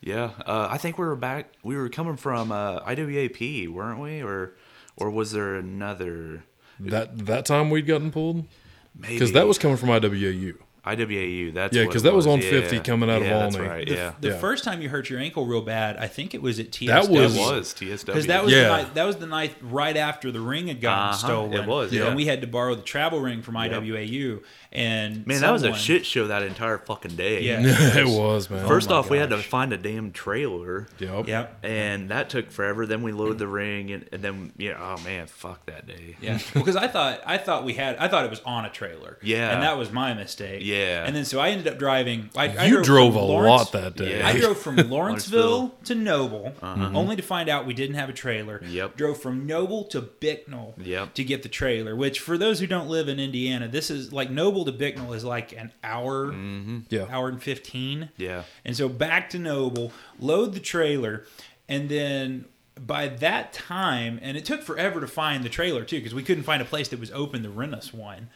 yeah. 0.00 0.30
Uh, 0.46 0.68
I 0.70 0.78
think 0.78 0.98
we 0.98 1.04
were 1.06 1.16
back. 1.16 1.52
We 1.64 1.76
were 1.76 1.88
coming 1.88 2.16
from 2.16 2.52
uh, 2.52 2.80
IWAP, 2.80 3.68
weren't 3.68 3.98
we? 4.00 4.22
Or 4.22 4.54
or 4.96 5.10
was 5.10 5.32
there 5.32 5.56
another? 5.56 6.44
That 6.78 7.26
that 7.26 7.44
time 7.44 7.70
we'd 7.70 7.86
gotten 7.88 8.12
pulled 8.12 8.44
Maybe 8.96 9.14
because 9.14 9.32
that 9.32 9.48
was 9.48 9.58
coming 9.58 9.76
from 9.76 9.88
IWAU. 9.88 10.54
IWAU. 10.96 11.54
That's 11.54 11.74
Yeah, 11.76 11.84
because 11.84 12.02
that 12.02 12.14
was 12.14 12.26
on 12.26 12.40
Yeah. 12.40 12.50
50 12.50 12.80
coming 12.80 13.10
out 13.10 13.22
of 13.22 13.28
yeah, 13.28 13.38
that's 13.40 13.56
Olney. 13.56 13.68
right. 13.68 13.86
The, 13.88 13.94
Yeah, 13.94 14.12
the 14.20 14.28
Yeah. 14.28 14.38
first 14.38 14.64
time 14.64 14.80
you 14.82 14.88
hurt 14.88 15.10
your 15.10 15.18
ankle 15.20 15.46
real 15.46 15.62
bad, 15.62 15.96
I 15.96 16.06
think 16.06 16.34
it 16.34 16.42
was 16.42 16.58
at 16.58 16.72
TSW. 16.72 16.86
That 16.88 17.08
was- 17.10 17.36
was 17.36 17.74
TSW. 17.74 18.06
Because 18.14 18.26
that 18.26 18.44
was 18.44 18.52
Yeah. 18.52 18.62
the 18.62 18.68
night, 18.68 18.94
that 18.94 19.04
was 19.04 19.16
the 19.16 19.26
night 19.26 19.54
right 19.62 19.96
after 19.96 20.30
the 20.30 20.40
ring 20.40 20.68
had 20.68 20.80
gotten 20.80 21.08
Uh-huh, 21.10 21.16
stolen. 21.26 21.52
it 21.54 21.66
was, 21.66 21.92
yeah. 21.92 22.06
and 22.06 22.16
we 22.16 22.26
had 22.26 22.40
to 22.40 22.46
borrow 22.46 22.74
the 22.74 22.82
travel 22.82 23.20
ring 23.20 23.42
from 23.42 23.56
IWAU. 23.56 24.40
And 24.70 25.26
man. 25.26 25.40
That 25.40 25.52
was 25.52 25.62
a 25.62 25.74
shit 25.74 26.04
show 26.04 26.26
that 26.26 26.42
entire 26.42 26.76
fucking 26.78 27.16
day. 27.16 27.42
Yeah. 27.42 27.60
it 27.98 28.06
was 28.06 28.50
man. 28.50 28.66
First 28.66 28.90
my 28.90 28.96
off, 28.96 29.08
we 29.10 29.16
had 29.18 29.30
to 29.30 29.38
find 29.38 29.72
a 29.72 29.76
damn 29.78 30.12
trailer. 30.12 30.88
Yep. 30.98 31.26
Yep. 31.28 31.58
And 31.64 32.10
that 32.10 32.28
took 32.28 32.50
forever. 32.50 32.84
Then 32.86 33.02
we 33.02 33.12
loaded 33.12 33.38
the 33.38 33.48
ring, 33.48 33.90
and, 33.90 34.04
and 34.12 34.22
then 34.22 34.52
yeah, 34.58 34.74
oh 34.78 35.02
man, 35.04 35.26
fuck 35.26 35.64
that 35.66 35.86
day. 35.86 36.16
Yeah, 36.20 36.38
because 36.52 36.76
I 36.76 36.86
thought 36.88 37.22
I 37.24 37.38
thought 37.38 37.64
we 37.64 37.74
had 37.74 37.96
I 37.98 38.08
thought 38.08 38.24
it 38.24 38.30
was 38.30 38.42
on 38.44 38.64
a 38.66 38.70
trailer. 38.70 39.18
Yeah. 39.22 39.52
and 39.52 39.62
that 39.62 39.78
was 39.78 39.90
my 39.90 40.12
mistake. 40.14 40.60
Yeah. 40.62 40.77
And 40.78 41.14
then 41.16 41.24
so 41.24 41.40
I 41.40 41.50
ended 41.50 41.68
up 41.68 41.78
driving. 41.78 42.30
I, 42.36 42.48
I 42.56 42.64
You 42.66 42.82
drove 42.82 43.14
from 43.14 43.22
a 43.22 43.26
Lawrence- 43.26 43.72
lot 43.72 43.72
that 43.72 43.96
day. 43.96 44.18
Yeah. 44.18 44.28
I 44.28 44.38
drove 44.38 44.58
from 44.58 44.76
Lawrenceville 44.90 45.74
to 45.84 45.94
Noble, 45.94 46.54
Uh-huh. 46.62 46.90
only 46.94 47.16
to 47.16 47.22
find 47.22 47.48
out 47.48 47.66
we 47.66 47.74
didn't 47.74 47.96
have 47.96 48.08
a 48.08 48.12
trailer. 48.12 48.60
Yep. 48.64 48.96
Drove 48.96 49.20
from 49.20 49.46
Noble 49.46 49.84
to 49.84 50.00
Bicknell 50.00 50.74
Yep. 50.78 51.14
to 51.14 51.24
get 51.24 51.42
the 51.42 51.48
trailer. 51.48 51.94
Which, 51.96 52.20
for 52.20 52.36
those 52.38 52.60
who 52.60 52.66
don't 52.66 52.88
live 52.88 53.08
in 53.08 53.18
Indiana, 53.18 53.68
this 53.68 53.90
is 53.90 54.12
like 54.12 54.30
Noble 54.30 54.64
to 54.64 54.72
Bicknell 54.72 55.12
is 55.12 55.24
like 55.24 55.52
an 55.52 55.72
hour, 55.84 56.32
Yeah. 56.88 57.06
hour 57.10 57.28
and 57.28 57.42
fifteen. 57.42 58.00
Mm-hmm. 58.00 58.22
Yeah. 58.22 58.42
And 58.64 58.76
so 58.76 58.88
back 58.88 59.30
to 59.30 59.38
Noble, 59.38 59.92
load 60.20 60.54
the 60.54 60.60
trailer, 60.60 61.24
and 61.68 61.88
then 61.88 62.44
by 62.86 63.08
that 63.08 63.52
time, 63.52 64.18
and 64.22 64.36
it 64.36 64.44
took 64.44 64.62
forever 64.62 65.00
to 65.00 65.06
find 65.06 65.44
the 65.44 65.48
trailer 65.48 65.84
too, 65.84 65.96
because 65.96 66.14
we 66.14 66.22
couldn't 66.22 66.44
find 66.44 66.62
a 66.62 66.64
place 66.64 66.88
that 66.88 67.00
was 67.00 67.10
open 67.12 67.42
to 67.42 67.50
rent 67.50 67.74
us 67.74 67.92
one. 67.92 68.28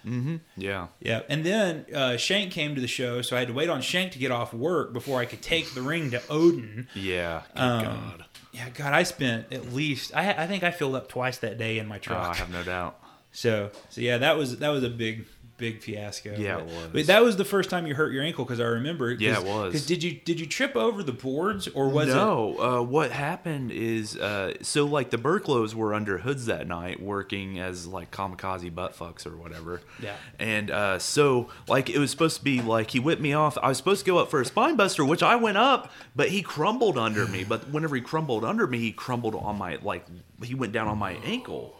Yeah. 0.56 0.88
Yeah, 1.00 1.22
and 1.28 1.44
then 1.44 1.86
uh, 1.94 2.16
Shank 2.16 2.52
came 2.52 2.74
to 2.74 2.80
the 2.80 2.86
show, 2.88 3.22
so 3.22 3.36
I 3.36 3.40
had 3.40 3.48
to 3.48 3.54
wait 3.54 3.68
on 3.68 3.80
Shank 3.82 4.12
to 4.12 4.18
get 4.18 4.30
off 4.30 4.52
work 4.52 4.92
before 4.92 5.20
I 5.20 5.24
could 5.24 5.42
take 5.42 5.74
the 5.74 5.82
ring 5.82 6.10
to 6.12 6.22
Odin. 6.28 6.88
Yeah. 6.94 7.42
Um, 7.54 7.84
God. 7.84 8.24
Yeah, 8.52 8.68
God, 8.70 8.92
I 8.92 9.02
spent 9.04 9.50
at 9.52 9.72
least 9.72 10.14
I, 10.14 10.30
I 10.32 10.46
think 10.46 10.62
I 10.62 10.70
filled 10.70 10.94
up 10.94 11.08
twice 11.08 11.38
that 11.38 11.56
day 11.56 11.78
in 11.78 11.86
my 11.86 11.96
Oh, 11.96 12.00
truck. 12.00 12.28
I 12.28 12.34
have 12.34 12.50
no 12.50 12.62
doubt. 12.62 12.98
So 13.32 13.70
so 13.88 14.00
yeah, 14.02 14.18
that 14.18 14.36
was 14.36 14.58
that 14.58 14.68
was 14.68 14.84
a 14.84 14.90
big 14.90 15.24
big 15.62 15.80
fiasco. 15.80 16.34
Yeah, 16.36 16.56
but, 16.56 16.62
it 16.64 16.66
was. 16.66 16.86
But 16.92 17.06
that 17.06 17.22
was 17.22 17.36
the 17.36 17.44
first 17.44 17.70
time 17.70 17.86
you 17.86 17.94
hurt 17.94 18.12
your 18.12 18.24
ankle 18.24 18.44
because 18.44 18.58
I 18.58 18.64
remember. 18.64 19.12
'cause- 19.14 19.22
Yeah, 19.22 19.38
it 19.40 19.44
was. 19.46 19.66
Because 19.72 19.86
did 19.86 20.02
you 20.02 20.10
did 20.12 20.40
you 20.40 20.46
trip 20.46 20.74
over 20.74 21.02
the 21.04 21.12
boards 21.12 21.68
or 21.68 21.88
was 21.88 22.08
it? 22.08 22.14
no, 22.14 22.56
uh, 22.58 22.82
what 22.82 23.12
happened 23.12 23.70
is 23.70 24.16
uh, 24.16 24.54
so 24.60 24.84
like 24.84 25.10
the 25.10 25.16
Burklows 25.18 25.72
were 25.74 25.94
under 25.94 26.18
hoods 26.18 26.46
that 26.46 26.66
night 26.66 27.00
working 27.00 27.60
as 27.60 27.86
like 27.86 28.10
kamikaze 28.10 28.74
butt 28.74 28.98
fucks 28.98 29.24
or 29.24 29.36
whatever. 29.36 29.80
Yeah. 30.02 30.16
And 30.40 30.70
uh, 30.70 30.98
so 30.98 31.48
like 31.68 31.88
it 31.88 31.98
was 31.98 32.10
supposed 32.10 32.38
to 32.38 32.44
be 32.44 32.60
like 32.60 32.90
he 32.90 32.98
whipped 32.98 33.22
me 33.22 33.32
off. 33.32 33.56
I 33.62 33.68
was 33.68 33.76
supposed 33.76 34.04
to 34.04 34.10
go 34.10 34.18
up 34.18 34.28
for 34.30 34.40
a 34.40 34.44
spine 34.44 34.74
buster, 34.74 35.04
which 35.04 35.22
I 35.22 35.36
went 35.36 35.58
up, 35.58 35.92
but 36.16 36.30
he 36.30 36.42
crumbled 36.42 36.98
under 36.98 37.26
me. 37.26 37.44
But 37.44 37.70
whenever 37.70 37.94
he 37.94 38.02
crumbled 38.02 38.44
under 38.44 38.66
me, 38.66 38.78
he 38.78 38.90
crumbled 38.90 39.36
on 39.36 39.56
my 39.58 39.78
like 39.82 40.04
he 40.42 40.54
went 40.56 40.72
down 40.72 40.88
on 40.88 40.98
my 40.98 41.12
ankle. 41.24 41.76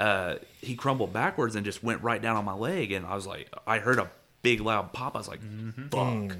Uh, 0.00 0.36
he 0.60 0.74
crumbled 0.74 1.12
backwards 1.12 1.54
and 1.56 1.64
just 1.64 1.82
went 1.84 2.02
right 2.02 2.20
down 2.20 2.36
on 2.36 2.44
my 2.44 2.54
leg, 2.54 2.92
and 2.92 3.06
I 3.06 3.14
was 3.14 3.26
like, 3.26 3.48
I 3.66 3.78
heard 3.78 3.98
a 3.98 4.10
big 4.42 4.60
loud 4.60 4.92
pop. 4.92 5.14
I 5.14 5.18
was 5.18 5.28
like, 5.28 5.40
fuck. 5.90 6.36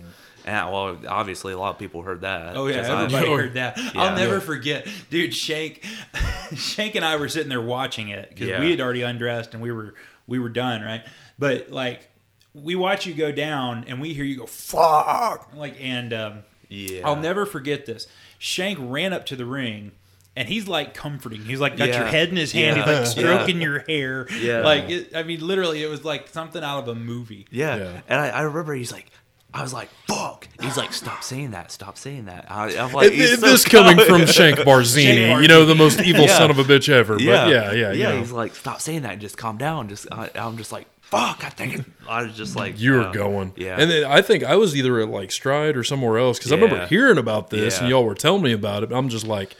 And 0.46 0.70
well, 0.70 0.98
obviously 1.08 1.52
a 1.54 1.58
lot 1.58 1.70
of 1.70 1.78
people 1.78 2.02
heard 2.02 2.20
that. 2.20 2.54
Oh 2.56 2.66
yeah, 2.66 2.80
'cause 2.82 2.90
I- 2.90 3.04
everybody 3.04 3.28
heard 3.42 3.54
that. 3.54 3.78
Yeah. 3.78 3.90
I'll 4.02 4.16
never 4.16 4.34
Yeah. 4.34 4.40
forget, 4.40 4.88
dude. 5.08 5.34
Shank, 5.34 5.82
Shank 6.54 6.94
and 6.96 7.04
I 7.04 7.16
were 7.16 7.28
sitting 7.28 7.48
there 7.48 7.62
watching 7.62 8.08
it 8.08 8.28
because 8.28 8.48
Yeah. 8.48 8.60
we 8.60 8.70
had 8.70 8.80
already 8.80 9.02
undressed 9.02 9.54
and 9.54 9.62
we 9.62 9.72
were 9.72 9.94
we 10.26 10.38
were 10.38 10.48
done, 10.50 10.82
right? 10.82 11.02
But 11.38 11.70
like, 11.70 12.08
we 12.52 12.74
watch 12.76 13.06
you 13.06 13.14
go 13.14 13.32
down 13.32 13.84
and 13.88 14.00
we 14.00 14.12
hear 14.14 14.24
you 14.24 14.36
go 14.36 14.46
fuck, 14.46 15.50
like, 15.54 15.76
and 15.80 16.12
um, 16.12 16.38
Yeah. 16.68 17.02
I'll 17.06 17.16
never 17.16 17.46
forget 17.46 17.86
this. 17.86 18.06
Shank 18.38 18.78
ran 18.80 19.12
up 19.14 19.24
to 19.26 19.36
the 19.36 19.46
ring. 19.46 19.92
And 20.36 20.48
he's 20.48 20.66
like 20.66 20.94
comforting. 20.94 21.42
He's 21.44 21.60
like 21.60 21.76
got 21.76 21.88
your 21.88 22.06
head 22.06 22.28
in 22.28 22.36
his 22.36 22.50
hand. 22.50 22.76
Yeah. 22.76 22.86
He's 22.86 22.98
like 22.98 23.06
stroking 23.06 23.60
your 23.60 23.80
hair. 23.80 24.26
Yeah. 24.40 24.60
Like 24.60 24.90
it, 24.90 25.14
I 25.14 25.22
mean, 25.22 25.46
literally, 25.46 25.82
it 25.82 25.88
was 25.88 26.04
like 26.04 26.28
something 26.28 26.62
out 26.62 26.80
of 26.80 26.88
a 26.88 26.94
movie. 26.94 27.46
Yeah. 27.50 27.76
Yeah. 27.76 28.00
And 28.08 28.20
I, 28.20 28.28
I 28.30 28.40
remember 28.42 28.74
he's 28.74 28.90
like, 28.90 29.10
I 29.54 29.62
was 29.62 29.72
like, 29.72 29.88
fuck. 30.08 30.48
He's 30.60 30.76
like, 30.76 30.92
stop 30.92 31.22
saying 31.22 31.52
that. 31.52 31.70
Stop 31.70 31.96
saying 31.96 32.24
that. 32.24 32.50
I, 32.50 32.76
I'm 32.76 32.92
like, 32.92 33.12
And 33.12 33.14
he's 33.14 33.38
so 33.38 33.46
this 33.46 33.64
coming 33.64 34.04
from 34.04 34.26
Shank 34.26 34.58
Barzini, 34.58 35.14
Shank 35.14 35.42
you 35.42 35.46
know, 35.46 35.64
the 35.64 35.76
most 35.76 36.00
evil 36.00 36.22
Yeah. 36.22 36.36
son 36.36 36.50
of 36.50 36.58
a 36.58 36.64
bitch 36.64 36.88
ever. 36.88 37.14
But 37.14 37.22
yeah, 37.22 37.46
yeah, 37.46 37.72
yeah. 37.72 37.92
you 37.92 38.02
yeah. 38.02 38.18
He's 38.18 38.32
like, 38.32 38.56
stop 38.56 38.80
saying 38.80 39.02
that 39.02 39.12
and 39.12 39.20
just 39.20 39.38
calm 39.38 39.56
down. 39.56 39.88
Just 39.88 40.08
I, 40.10 40.28
I'm 40.34 40.56
just 40.56 40.72
like, 40.72 40.88
fuck. 41.02 41.44
I 41.44 41.50
think 41.50 41.78
it. 41.78 41.84
I 42.08 42.24
was 42.24 42.36
just 42.36 42.56
like, 42.56 42.80
you 42.80 42.94
were 42.94 43.02
uh, 43.02 43.12
going. 43.12 43.52
Yeah. 43.54 43.76
And 43.78 43.88
then 43.88 44.04
I 44.04 44.22
think 44.22 44.42
I 44.42 44.56
was 44.56 44.76
either 44.76 45.00
at 45.00 45.08
like 45.08 45.30
Stride 45.30 45.76
or 45.76 45.84
somewhere 45.84 46.18
else 46.18 46.38
because 46.38 46.50
I 46.50 46.56
remember 46.56 46.86
hearing 46.86 47.18
about 47.18 47.50
this 47.50 47.78
and 47.78 47.88
y'all 47.88 48.04
were 48.04 48.16
telling 48.16 48.42
me 48.42 48.52
about 48.52 48.82
it. 48.82 48.90
I'm 48.90 49.08
just 49.08 49.24
like, 49.24 49.54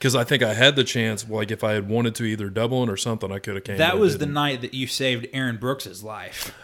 because 0.00 0.16
I 0.16 0.24
think 0.24 0.42
I 0.42 0.54
had 0.54 0.76
the 0.76 0.84
chance, 0.84 1.28
like 1.28 1.50
if 1.50 1.62
I 1.62 1.74
had 1.74 1.86
wanted 1.86 2.14
to 2.16 2.24
either 2.24 2.48
double 2.48 2.82
in 2.82 2.88
or 2.88 2.96
something, 2.96 3.30
I 3.30 3.38
could 3.38 3.54
have 3.54 3.64
came. 3.64 3.76
That 3.76 3.98
was 3.98 4.16
the 4.16 4.24
night 4.24 4.62
that 4.62 4.72
you 4.72 4.86
saved 4.86 5.26
Aaron 5.34 5.58
Brooks's 5.58 6.02
life. 6.02 6.54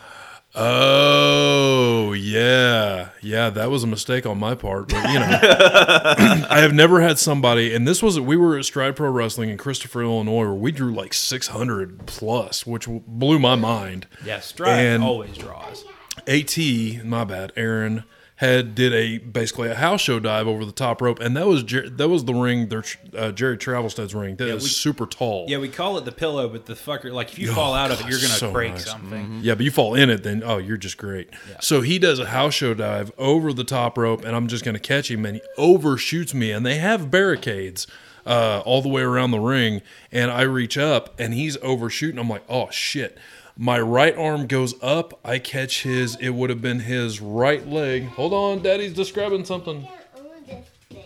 Oh 0.55 2.15
yeah, 2.15 3.11
yeah. 3.21 3.51
That 3.51 3.71
was 3.71 3.85
a 3.85 3.87
mistake 3.87 4.25
on 4.25 4.39
my 4.39 4.55
part, 4.55 4.89
but 4.89 5.07
you 5.13 5.19
know, 5.19 5.27
I 6.49 6.61
have 6.61 6.73
never 6.73 7.03
had 7.03 7.19
somebody. 7.19 7.75
And 7.75 7.87
this 7.87 8.03
was 8.03 8.19
we 8.19 8.39
were 8.39 8.57
at 8.57 8.65
Stride 8.65 8.97
Pro 8.97 9.11
Wrestling 9.11 9.51
in 9.51 9.59
Christopher, 9.59 10.03
Illinois, 10.03 10.45
where 10.45 10.55
we 10.55 10.73
drew 10.73 10.95
like 10.95 11.13
600 11.13 12.07
plus, 12.07 12.65
which 12.65 12.89
blew 12.89 13.39
my 13.39 13.55
mind. 13.55 14.07
Yeah, 14.25 14.41
Stride 14.41 14.79
And- 14.79 15.05
always 15.05 15.37
draws. 15.37 15.85
At, 16.27 17.05
my 17.05 17.25
bad, 17.25 17.53
Aaron 17.55 18.05
had 18.37 18.75
did 18.75 18.93
a 18.93 19.17
basically 19.19 19.69
a 19.71 19.75
house 19.75 20.01
show 20.03 20.21
dive 20.21 20.47
over 20.47 20.65
the 20.65 20.73
top 20.73 21.01
rope, 21.01 21.21
and 21.21 21.37
that 21.37 21.47
was 21.47 21.63
Jer- 21.63 21.89
that 21.89 22.09
was 22.09 22.27
the 22.27 22.35
ring, 22.35 22.69
their 22.69 22.85
uh, 23.17 23.33
Jerry 23.33 23.57
Travelstead's 23.57 24.15
ring. 24.15 24.37
That 24.37 24.49
is 24.49 24.63
we- 24.65 24.69
super 24.69 25.07
tall. 25.07 25.47
Yeah, 25.49 25.57
we 25.59 25.69
call 25.69 25.97
it 25.97 26.05
the 26.05 26.13
pillow, 26.13 26.49
but 26.49 26.67
the 26.67 26.75
fucker, 26.75 27.11
like 27.13 27.33
if 27.33 27.39
you 27.39 27.51
fall 27.53 27.73
out 27.73 27.91
of 27.91 28.01
it, 28.01 28.07
you're 28.09 28.19
gonna 28.21 28.35
Oh, 28.35 28.37
so 28.37 28.53
break 28.53 28.73
nice. 28.73 28.85
something. 28.91 29.41
Yeah, 29.43 29.55
but 29.55 29.65
you 29.65 29.71
fall 29.71 29.95
in 29.95 30.11
it, 30.11 30.23
then 30.23 30.43
oh, 30.45 30.59
you're 30.59 30.77
just 30.77 30.99
great. 30.99 31.31
So 31.61 31.81
he 31.81 31.99
does 31.99 32.19
a 32.19 32.27
house 32.27 32.53
show 32.55 32.75
dive 32.75 33.11
over 33.17 33.53
the 33.55 33.65
top 33.65 33.97
rope, 33.97 34.23
and 34.25 34.37
I'm 34.37 34.49
just 34.49 34.65
to 34.75 34.81
catch 34.81 35.11
him, 35.11 35.25
and 35.25 35.37
he 35.37 35.43
overshoots 35.57 36.35
me, 36.35 36.51
and 36.53 36.67
they 36.67 36.77
have 36.77 37.11
barricades 37.11 37.87
uh, 38.27 38.61
all 38.67 38.83
the 38.83 38.89
way 38.89 39.03
around 39.03 39.31
the 39.31 39.39
ring, 39.39 39.81
and 40.13 40.31
I 40.31 40.43
reach 40.43 40.77
up, 40.77 41.15
and 41.19 41.33
he's 41.33 41.57
overshooting. 41.63 42.19
I'm 42.19 42.29
like, 42.29 42.45
oh 42.49 42.69
shit. 42.71 43.17
My 43.59 43.81
right 43.81 44.17
arm 44.17 44.47
goes 44.47 44.75
up. 44.83 45.19
I 45.25 45.39
catch 45.39 45.83
his. 45.83 46.17
It 46.17 46.31
would 46.31 46.51
have 46.51 46.61
been 46.61 46.81
his 46.81 47.21
right 47.21 47.67
leg. 47.67 48.05
Hold 48.09 48.33
on, 48.33 48.63
Daddy's 48.63 48.93
describing 48.93 49.45
something. 49.45 49.83
can't 49.83 49.93
own 50.19 50.25
this 50.47 50.67
thing. 50.91 51.05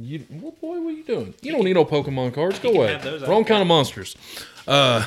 You, 0.00 0.20
what 0.40 0.60
boy? 0.60 0.80
What 0.80 0.88
are 0.88 0.96
you 0.96 1.04
doing? 1.04 1.34
You 1.42 1.52
don't 1.52 1.64
need 1.64 1.74
no 1.74 1.84
Pokemon 1.84 2.34
cards. 2.34 2.58
Go 2.58 2.70
away. 2.70 2.92
have 2.92 3.04
those, 3.04 3.22
I 3.22 3.28
Wrong 3.28 3.44
kind 3.44 3.60
of 3.60 3.68
monsters. 3.68 4.16
Uh, 4.66 5.04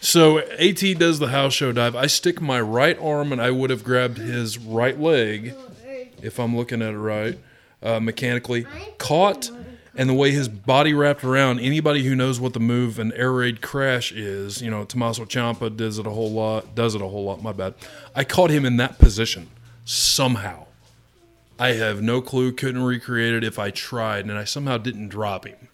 so 0.00 0.38
At 0.38 0.78
does 0.98 1.18
the 1.18 1.28
house 1.28 1.54
show 1.54 1.72
dive. 1.72 1.96
I 1.96 2.06
stick 2.06 2.40
my 2.40 2.60
right 2.60 2.98
arm, 3.00 3.32
and 3.32 3.40
I 3.40 3.50
would 3.50 3.70
have 3.70 3.82
grabbed 3.82 4.18
his 4.18 4.58
right 4.58 4.98
leg 4.98 5.54
if 6.22 6.38
I'm 6.38 6.56
looking 6.56 6.82
at 6.82 6.94
it 6.94 6.98
right, 6.98 7.38
uh, 7.82 7.98
mechanically. 8.00 8.64
Caught, 8.98 9.50
and 9.94 10.08
the 10.08 10.14
way 10.14 10.30
his 10.30 10.48
body 10.48 10.94
wrapped 10.94 11.24
around. 11.24 11.60
Anybody 11.60 12.02
who 12.02 12.14
knows 12.14 12.40
what 12.40 12.52
the 12.54 12.60
move 12.60 12.98
an 12.98 13.12
air 13.12 13.32
raid 13.32 13.60
crash 13.60 14.12
is, 14.12 14.62
you 14.62 14.70
know, 14.70 14.84
Tommaso 14.84 15.24
Ciampa 15.24 15.76
does 15.76 15.98
it 15.98 16.06
a 16.06 16.10
whole 16.10 16.30
lot. 16.30 16.74
Does 16.74 16.94
it 16.94 17.02
a 17.02 17.08
whole 17.08 17.24
lot. 17.24 17.42
My 17.42 17.52
bad. 17.52 17.74
I 18.14 18.24
caught 18.24 18.50
him 18.50 18.64
in 18.64 18.76
that 18.78 18.98
position 18.98 19.50
somehow. 19.84 20.66
I 21.58 21.74
have 21.74 22.02
no 22.02 22.20
clue. 22.20 22.52
Couldn't 22.52 22.82
recreate 22.82 23.34
it 23.34 23.44
if 23.44 23.58
I 23.58 23.70
tried, 23.70 24.24
and 24.24 24.36
I 24.36 24.44
somehow 24.44 24.78
didn't 24.78 25.08
drop 25.08 25.46
him. 25.46 25.68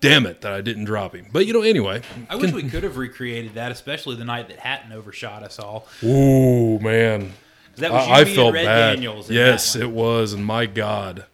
Damn 0.00 0.26
it 0.26 0.40
that 0.40 0.52
I 0.52 0.60
didn't 0.62 0.86
drop 0.86 1.14
him. 1.14 1.26
But 1.32 1.46
you 1.46 1.52
know, 1.52 1.62
anyway. 1.62 2.02
I 2.28 2.34
wish 2.34 2.52
we 2.52 2.64
could 2.64 2.82
have 2.82 2.96
recreated 2.96 3.54
that, 3.54 3.70
especially 3.70 4.16
the 4.16 4.24
night 4.24 4.48
that 4.48 4.58
Hatton 4.58 4.92
overshot 4.92 5.44
us 5.44 5.60
all. 5.60 5.86
Ooh 6.02 6.80
man. 6.80 7.34
That 7.76 7.92
was 7.92 8.06
you, 8.06 8.12
I, 8.12 8.16
I 8.16 8.20
and 8.22 8.30
felt 8.30 8.54
Red 8.54 8.64
bad. 8.64 8.94
Daniels. 8.94 9.30
Yes, 9.30 9.76
it 9.76 9.90
was, 9.90 10.32
and 10.32 10.44
my 10.44 10.66
God, 10.66 11.26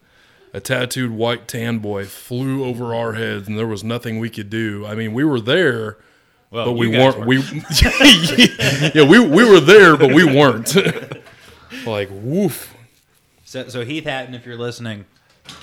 a 0.53 0.59
tattooed 0.59 1.11
white 1.11 1.47
tan 1.47 1.79
boy 1.79 2.05
flew 2.05 2.63
over 2.63 2.93
our 2.95 3.13
heads, 3.13 3.47
and 3.47 3.57
there 3.57 3.67
was 3.67 3.83
nothing 3.83 4.19
we 4.19 4.29
could 4.29 4.49
do. 4.49 4.85
I 4.85 4.95
mean, 4.95 5.13
we 5.13 5.23
were 5.23 5.39
there, 5.39 5.97
Well, 6.51 6.65
but 6.65 6.71
we 6.73 6.87
you 6.87 6.93
guys 6.97 7.15
weren't. 7.15 7.27
We 7.27 7.37
yeah, 8.95 9.07
we 9.07 9.19
we 9.19 9.49
were 9.49 9.59
there, 9.59 9.95
but 9.97 10.13
we 10.13 10.23
weren't. 10.23 10.75
like 11.85 12.09
woof. 12.11 12.75
So, 13.45 13.67
so 13.67 13.83
Heath 13.85 14.03
Hatton, 14.05 14.35
if 14.35 14.45
you're 14.45 14.57
listening, 14.57 15.05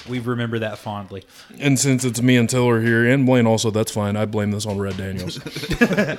we 0.09 0.19
remember 0.19 0.59
that 0.61 0.79
fondly. 0.79 1.25
And 1.59 1.79
since 1.79 2.05
it's 2.05 2.21
me 2.23 2.37
and 2.37 2.49
Tiller 2.51 2.81
here, 2.81 3.09
and 3.09 3.25
Blaine 3.27 3.47
also, 3.47 3.71
that's 3.71 3.93
fine. 3.93 4.17
I 4.17 4.25
blame 4.27 4.51
this 4.51 4.67
on 4.67 4.79
Red 4.79 4.97
Daniels. 4.97 5.39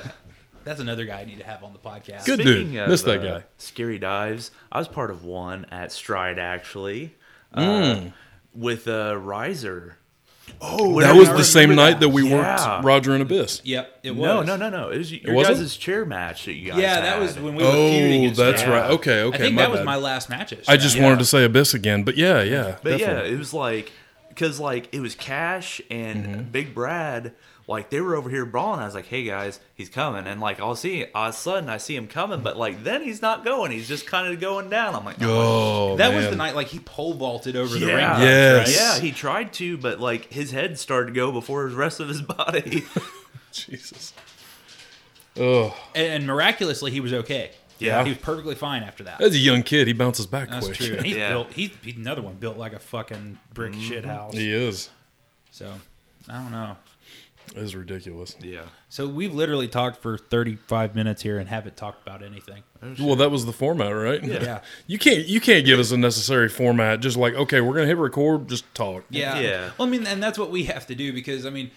That's 0.64 0.80
another 0.80 1.06
guy 1.06 1.20
I 1.20 1.24
need 1.24 1.38
to 1.38 1.46
have 1.46 1.64
on 1.64 1.72
the 1.72 1.78
podcast. 1.78 2.26
Good 2.26 2.40
dude. 2.40 2.72
Miss 2.88 3.00
that 3.02 3.22
guy. 3.22 3.44
Scary 3.56 3.98
dives. 3.98 4.50
I 4.70 4.78
was 4.78 4.86
part 4.88 5.10
of 5.10 5.24
one 5.24 5.64
at 5.70 5.92
Stride 5.92 6.38
actually, 6.38 7.14
uh, 7.54 7.60
Mm. 7.62 8.12
With 8.54 8.86
a 8.86 9.16
riser. 9.18 9.96
Oh, 10.60 11.00
that 11.00 11.14
was 11.14 11.28
the 11.28 11.44
same 11.44 11.74
night 11.74 12.00
that 12.00 12.08
we 12.08 12.26
Yeah. 12.28 12.34
weren't 12.74 12.84
Roger 12.84 13.12
and 13.12 13.22
Abyss. 13.22 13.60
Yep, 13.64 14.00
it 14.02 14.16
was. 14.16 14.26
No, 14.46 14.56
no, 14.56 14.56
no, 14.56 14.70
no. 14.70 14.88
It 14.90 14.98
was 14.98 15.12
your 15.12 15.34
wasn't? 15.34 15.58
guys' 15.58 15.76
chair 15.76 16.04
match 16.06 16.46
that 16.46 16.54
you 16.54 16.70
guys. 16.72 16.80
Yeah, 16.80 17.00
that 17.02 17.20
was 17.20 17.34
had. 17.34 17.44
when 17.44 17.54
we 17.54 17.62
were 17.62 17.70
feuding. 17.70 18.12
Oh, 18.12 18.24
against 18.24 18.40
that's 18.40 18.62
Jack. 18.62 18.70
right. 18.70 18.90
Okay, 18.92 19.22
okay. 19.24 19.36
I 19.36 19.40
think 19.40 19.54
my 19.54 19.62
that 19.62 19.70
was 19.70 19.80
bad. 19.80 19.84
my 19.86 19.96
last 19.96 20.30
match. 20.30 20.52
at 20.54 20.60
I 20.66 20.76
just 20.76 20.94
Stride. 20.94 21.04
wanted 21.04 21.18
to 21.20 21.24
say 21.26 21.44
Abyss 21.44 21.74
again, 21.74 22.02
but 22.02 22.16
yeah, 22.16 22.42
yeah. 22.42 22.76
But 22.82 22.98
yeah, 22.98 23.20
it 23.22 23.38
was 23.38 23.52
like 23.52 23.92
because 24.30 24.58
like 24.58 24.88
it 24.92 25.00
was 25.00 25.14
Cash 25.14 25.80
and 25.90 26.24
Mm-hmm. 26.26 26.42
Big 26.50 26.74
Brad. 26.74 27.32
Like 27.68 27.90
they 27.90 28.00
were 28.00 28.16
over 28.16 28.30
here 28.30 28.46
brawling. 28.46 28.80
I 28.80 28.86
was 28.86 28.94
like, 28.94 29.06
"Hey 29.06 29.24
guys, 29.24 29.60
he's 29.74 29.90
coming!" 29.90 30.26
And 30.26 30.40
like 30.40 30.58
I'll 30.58 30.74
see, 30.74 31.04
all 31.14 31.28
of 31.28 31.34
a 31.34 31.36
sudden 31.36 31.68
I 31.68 31.76
see 31.76 31.94
him 31.94 32.08
coming, 32.08 32.40
but 32.40 32.56
like 32.56 32.82
then 32.82 33.02
he's 33.02 33.20
not 33.20 33.44
going. 33.44 33.70
He's 33.72 33.86
just 33.86 34.06
kind 34.06 34.32
of 34.32 34.40
going 34.40 34.70
down. 34.70 34.94
I'm 34.94 35.04
like, 35.04 35.16
Oh, 35.20 35.92
oh 35.92 35.96
That 35.98 36.14
was 36.14 36.30
the 36.30 36.36
night 36.36 36.54
like 36.54 36.68
he 36.68 36.78
pole 36.78 37.12
vaulted 37.12 37.56
over 37.56 37.78
the 37.78 37.86
ring. 37.86 37.98
Yeah. 37.98 38.14
post, 38.14 38.22
Yes. 38.24 38.66
right? 38.68 38.76
Yeah, 38.96 39.00
he 39.06 39.12
tried 39.12 39.52
to, 39.54 39.76
but 39.76 40.00
like 40.00 40.32
his 40.32 40.50
head 40.50 40.78
started 40.78 41.08
to 41.08 41.12
go 41.12 41.30
before 41.30 41.68
the 41.68 41.76
rest 41.76 42.00
of 42.00 42.08
his 42.08 42.22
body. 42.38 42.84
Jesus. 43.52 44.14
Oh, 45.38 45.76
And, 45.94 46.06
and 46.06 46.26
miraculously 46.26 46.90
he 46.90 47.00
was 47.00 47.12
okay. 47.12 47.50
Yeah. 47.78 48.02
he 48.02 48.08
was 48.10 48.18
perfectly 48.18 48.54
fine 48.54 48.82
after 48.82 49.04
that. 49.04 49.20
as 49.20 49.34
a 49.34 49.38
young 49.38 49.62
kid, 49.62 49.86
he 49.86 49.92
bounces 49.92 50.26
back 50.26 50.48
That's 50.50 50.66
quick. 50.66 50.78
true. 50.78 50.96
And 50.96 51.06
he's 51.06 51.16
Yeah. 51.16 51.28
built. 51.28 51.52
He's, 51.52 51.70
he's 51.82 51.96
another 51.96 52.22
one 52.22 52.36
built 52.36 52.56
like 52.56 52.72
a 52.72 52.78
fucking 52.80 53.38
brick 53.52 53.72
mm-hmm. 53.72 53.80
shit 53.82 54.04
house. 54.06 54.32
He 54.32 54.50
is. 54.52 54.88
So 55.50 55.72
I 56.28 56.42
don't 56.42 56.50
know. 56.50 56.76
It 57.54 57.62
is 57.62 57.74
ridiculous. 57.74 58.36
yeah. 58.40 58.62
So 58.88 59.06
we've 59.06 59.34
literally 59.34 59.68
talked 59.68 60.00
for 60.02 60.16
35 60.16 60.94
minutes 60.94 61.22
here 61.22 61.38
and 61.38 61.48
haven't 61.48 61.76
talked 61.76 62.06
about 62.06 62.22
anything. 62.22 62.62
Oh, 62.82 62.94
well, 63.00 63.16
that 63.16 63.30
was 63.30 63.46
the 63.46 63.52
format, 63.52 63.90
right? 63.90 64.22
Yeah. 64.22 64.60
You 64.86 64.98
can't 64.98 65.26
you 65.26 65.40
can't 65.40 65.64
give 65.66 65.78
us 65.78 65.90
a 65.90 65.96
necessary 65.96 66.48
format. 66.48 67.00
Just 67.00 67.16
like 67.16 67.34
okay, 67.34 67.60
we're 67.60 67.74
gonna 67.74 67.86
hit 67.86 67.96
record, 67.96 68.48
just 68.48 68.72
talk. 68.74 69.04
Yeah. 69.10 69.38
Yeah. 69.38 69.70
Well, 69.78 69.88
I 69.88 69.90
mean, 69.90 70.06
and 70.06 70.22
that's 70.22 70.38
what 70.38 70.50
we 70.50 70.64
have 70.64 70.86
to 70.86 70.94
do 70.94 71.12
because 71.12 71.44
I 71.44 71.50
mean, 71.50 71.70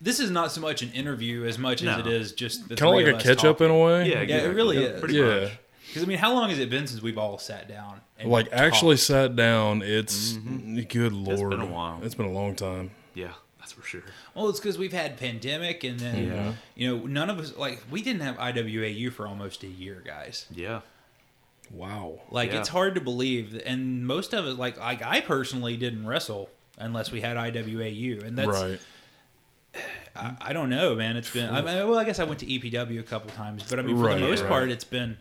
this 0.00 0.20
is 0.20 0.30
not 0.30 0.52
so 0.52 0.60
much 0.60 0.82
an 0.82 0.92
interview 0.92 1.44
as 1.44 1.58
much 1.58 1.82
as 1.82 1.98
it 1.98 2.06
is 2.06 2.32
just 2.32 2.68
the 2.68 2.76
Kind 2.76 3.00
of 3.00 3.04
like 3.04 3.14
a 3.14 3.16
us 3.16 3.22
catch 3.22 3.44
up 3.44 3.60
in 3.60 3.70
a 3.70 3.78
way. 3.78 4.08
Yeah, 4.08 4.14
Yeah, 4.14 4.18
it 4.18 4.22
exactly. 4.24 4.54
really 4.54 4.76
is. 4.78 5.00
Pretty 5.00 5.14
Yeah. 5.14 5.48
Because 5.86 6.02
I 6.02 6.06
mean, 6.06 6.18
how 6.18 6.34
long 6.34 6.50
has 6.50 6.58
it 6.58 6.68
been 6.68 6.86
since 6.86 7.00
we've 7.00 7.16
all 7.16 7.38
sat 7.38 7.68
down? 7.68 8.00
And 8.18 8.30
Like 8.30 8.48
actually 8.52 8.96
talked? 8.96 9.06
sat 9.06 9.36
down. 9.36 9.82
It's 9.82 10.32
mm-hmm. 10.32 10.80
good 10.80 11.12
lord. 11.12 11.52
It's 11.52 11.60
been 11.60 11.60
a 11.60 11.72
while. 11.72 12.00
It's 12.02 12.14
been 12.14 12.26
a 12.26 12.32
long 12.32 12.54
time. 12.54 12.90
Yeah, 13.14 13.32
that's 13.66 13.72
for 13.72 13.86
sure. 13.86 14.02
Well, 14.34 14.48
it's 14.48 14.60
because 14.60 14.78
we've 14.78 14.92
had 14.92 15.16
pandemic, 15.16 15.82
and 15.82 15.98
then 15.98 16.28
Yeah. 16.28 16.52
you 16.76 16.88
know, 16.96 17.06
none 17.06 17.30
of 17.30 17.38
us 17.40 17.56
like 17.56 17.82
we 17.90 18.00
didn't 18.02 18.22
have 18.22 18.36
IWAU 18.36 19.10
for 19.12 19.26
almost 19.26 19.62
a 19.64 19.66
year, 19.66 20.02
guys. 20.04 20.46
Yeah. 20.54 20.82
Wow. 21.72 22.20
Like 22.30 22.52
Yeah. 22.52 22.60
it's 22.60 22.68
hard 22.68 22.94
to 22.94 23.00
believe, 23.00 23.60
and 23.66 24.06
most 24.06 24.32
of 24.34 24.46
it, 24.46 24.52
like 24.56 24.78
like 24.78 25.02
I 25.02 25.20
personally 25.20 25.76
didn't 25.76 26.06
wrestle 26.06 26.48
unless 26.78 27.10
we 27.10 27.20
had 27.22 27.36
IWAU, 27.36 28.22
and 28.24 28.38
that's 28.38 28.48
right. 28.48 28.80
I, 30.14 30.36
I 30.40 30.52
don't 30.52 30.70
know, 30.70 30.94
man. 30.94 31.16
It's 31.16 31.30
been 31.32 31.50
I 31.50 31.60
mean, 31.60 31.88
well, 31.88 31.98
I 31.98 32.04
guess 32.04 32.18
I 32.20 32.24
went 32.24 32.38
to 32.40 32.46
EPW 32.46 33.00
a 33.00 33.02
couple 33.02 33.30
times, 33.30 33.64
but 33.68 33.78
I 33.78 33.82
mean, 33.82 33.96
for 33.96 34.04
Right, 34.04 34.14
the 34.14 34.20
most 34.20 34.42
right. 34.42 34.48
part, 34.48 34.70
it's 34.70 34.84
been 34.84 35.18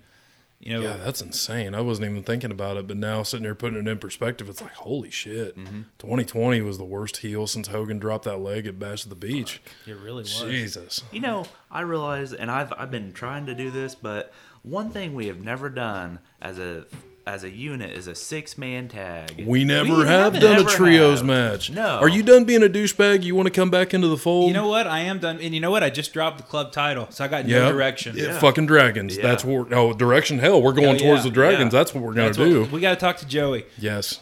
you 0.65 0.73
know, 0.73 0.81
Yeah, 0.81 0.97
that's 0.97 1.21
insane. 1.21 1.75
I 1.75 1.81
wasn't 1.81 2.09
even 2.09 2.23
thinking 2.23 2.51
about 2.51 2.75
it, 2.77 2.87
but 2.87 2.97
now 2.97 3.21
sitting 3.23 3.43
there 3.43 3.53
putting 3.55 3.77
it 3.79 3.87
in 3.87 3.97
perspective, 3.99 4.49
it's 4.49 4.61
like 4.61 4.73
holy 4.73 5.11
shit. 5.11 5.55
Mm-hmm. 5.57 5.81
2020 5.99 6.59
was 6.61 6.77
the 6.79 6.83
worst 6.83 7.17
heel 7.17 7.45
since 7.45 7.67
Hogan 7.67 7.99
dropped 7.99 8.25
that 8.25 8.37
leg 8.39 8.65
at 8.65 8.79
Bash 8.79 9.03
at 9.03 9.09
the 9.09 9.15
Beach. 9.15 9.61
it 9.85 9.95
really 9.97 10.23
was. 10.23 10.41
Jesus. 10.41 11.03
You 11.11 11.21
know, 11.21 11.45
I 11.71 11.81
realize, 11.81 12.33
and 12.33 12.49
I've 12.49 12.73
I've 12.77 12.91
been 12.91 13.13
trying 13.13 13.45
to 13.45 13.53
do 13.55 13.69
this, 13.69 13.93
but 13.95 14.33
one 14.63 14.89
thing 14.89 15.13
we 15.13 15.27
have 15.27 15.39
never 15.43 15.69
done 15.69 16.19
as 16.41 16.57
a 16.57 16.85
as 17.27 17.43
a 17.43 17.49
unit 17.49 17.91
is 17.91 18.05
a 18.07 18.13
six 18.13 18.57
man 18.57 18.87
tag. 18.87 19.43
We 19.47 19.63
never 19.63 19.89
We 19.97 20.05
have 20.05 20.33
haven't. 20.35 20.41
done 20.41 20.61
a 20.65 20.69
trios 20.69 21.19
have. 21.19 21.25
match. 21.27 21.71
No. 21.71 21.97
Are 21.99 22.07
you 22.07 22.21
done 22.21 22.45
being 22.45 22.61
a 22.63 22.67
douchebag? 22.69 23.23
You 23.23 23.33
want 23.35 23.47
to 23.47 23.51
come 23.51 23.69
back 23.71 23.93
into 23.95 24.07
the 24.07 24.17
fold? 24.17 24.47
You 24.47 24.53
know 24.53 24.67
what? 24.67 24.85
I 24.85 24.99
am 24.99 25.17
done, 25.19 25.39
and 25.41 25.53
you 25.53 25.59
know 25.59 25.71
what? 25.71 25.83
I 25.83 25.89
just 25.89 26.13
dropped 26.13 26.37
the 26.37 26.43
club 26.43 26.71
title, 26.71 27.07
so 27.09 27.23
I 27.25 27.27
got 27.27 27.47
yeah. 27.47 27.59
no 27.59 27.71
direction. 27.71 28.15
Yeah, 28.15 28.25
Yeah. 28.25 28.39
Fucking 28.39 28.67
dragons. 28.67 29.17
Yeah. 29.17 29.23
That's 29.23 29.43
what. 29.43 29.73
Oh, 29.73 29.93
direction. 29.93 30.37
Hell, 30.39 30.61
we're 30.61 30.73
going 30.73 30.97
Oh, 30.97 30.99
towards 30.99 31.23
yeah. 31.25 31.29
the 31.29 31.33
dragons. 31.33 31.73
Yeah. 31.73 31.79
That's 31.79 31.93
what 31.95 32.03
we're 32.03 32.13
gonna 32.13 32.27
That's 32.27 32.37
what- 32.37 32.45
do. 32.45 32.65
we 32.65 32.79
got 32.79 32.91
to 32.91 32.99
talk 32.99 33.17
to 33.17 33.25
Joey. 33.27 33.65
yes. 33.79 34.19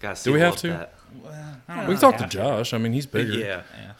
Gotta 0.00 0.22
Do 0.24 0.32
we 0.32 0.40
have 0.40 0.54
about 0.54 0.58
to? 0.60 0.68
That. 0.68 1.86
We 1.86 1.94
can 1.94 2.00
talk 2.00 2.16
to 2.18 2.26
Josh. 2.28 2.72
I 2.72 2.78
mean, 2.78 2.92
he's 2.92 3.04
bigger. 3.06 3.32
Yeah. 3.32 3.62
Yeah. 3.78 3.92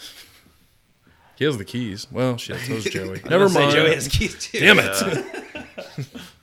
He 1.36 1.44
has 1.44 1.59
the 1.59 1.64
keys. 1.64 2.07
Well, 2.11 2.36
shit. 2.36 2.57
So's 2.61 2.84
Joey. 2.84 3.20
Never 3.28 3.46
gonna 3.46 3.49
say 3.51 3.61
mind. 3.61 3.72
Joey 3.72 3.94
has 3.94 4.09
keys 4.09 4.38
too. 4.38 4.59
Damn 4.59 4.78
it. 4.78 5.24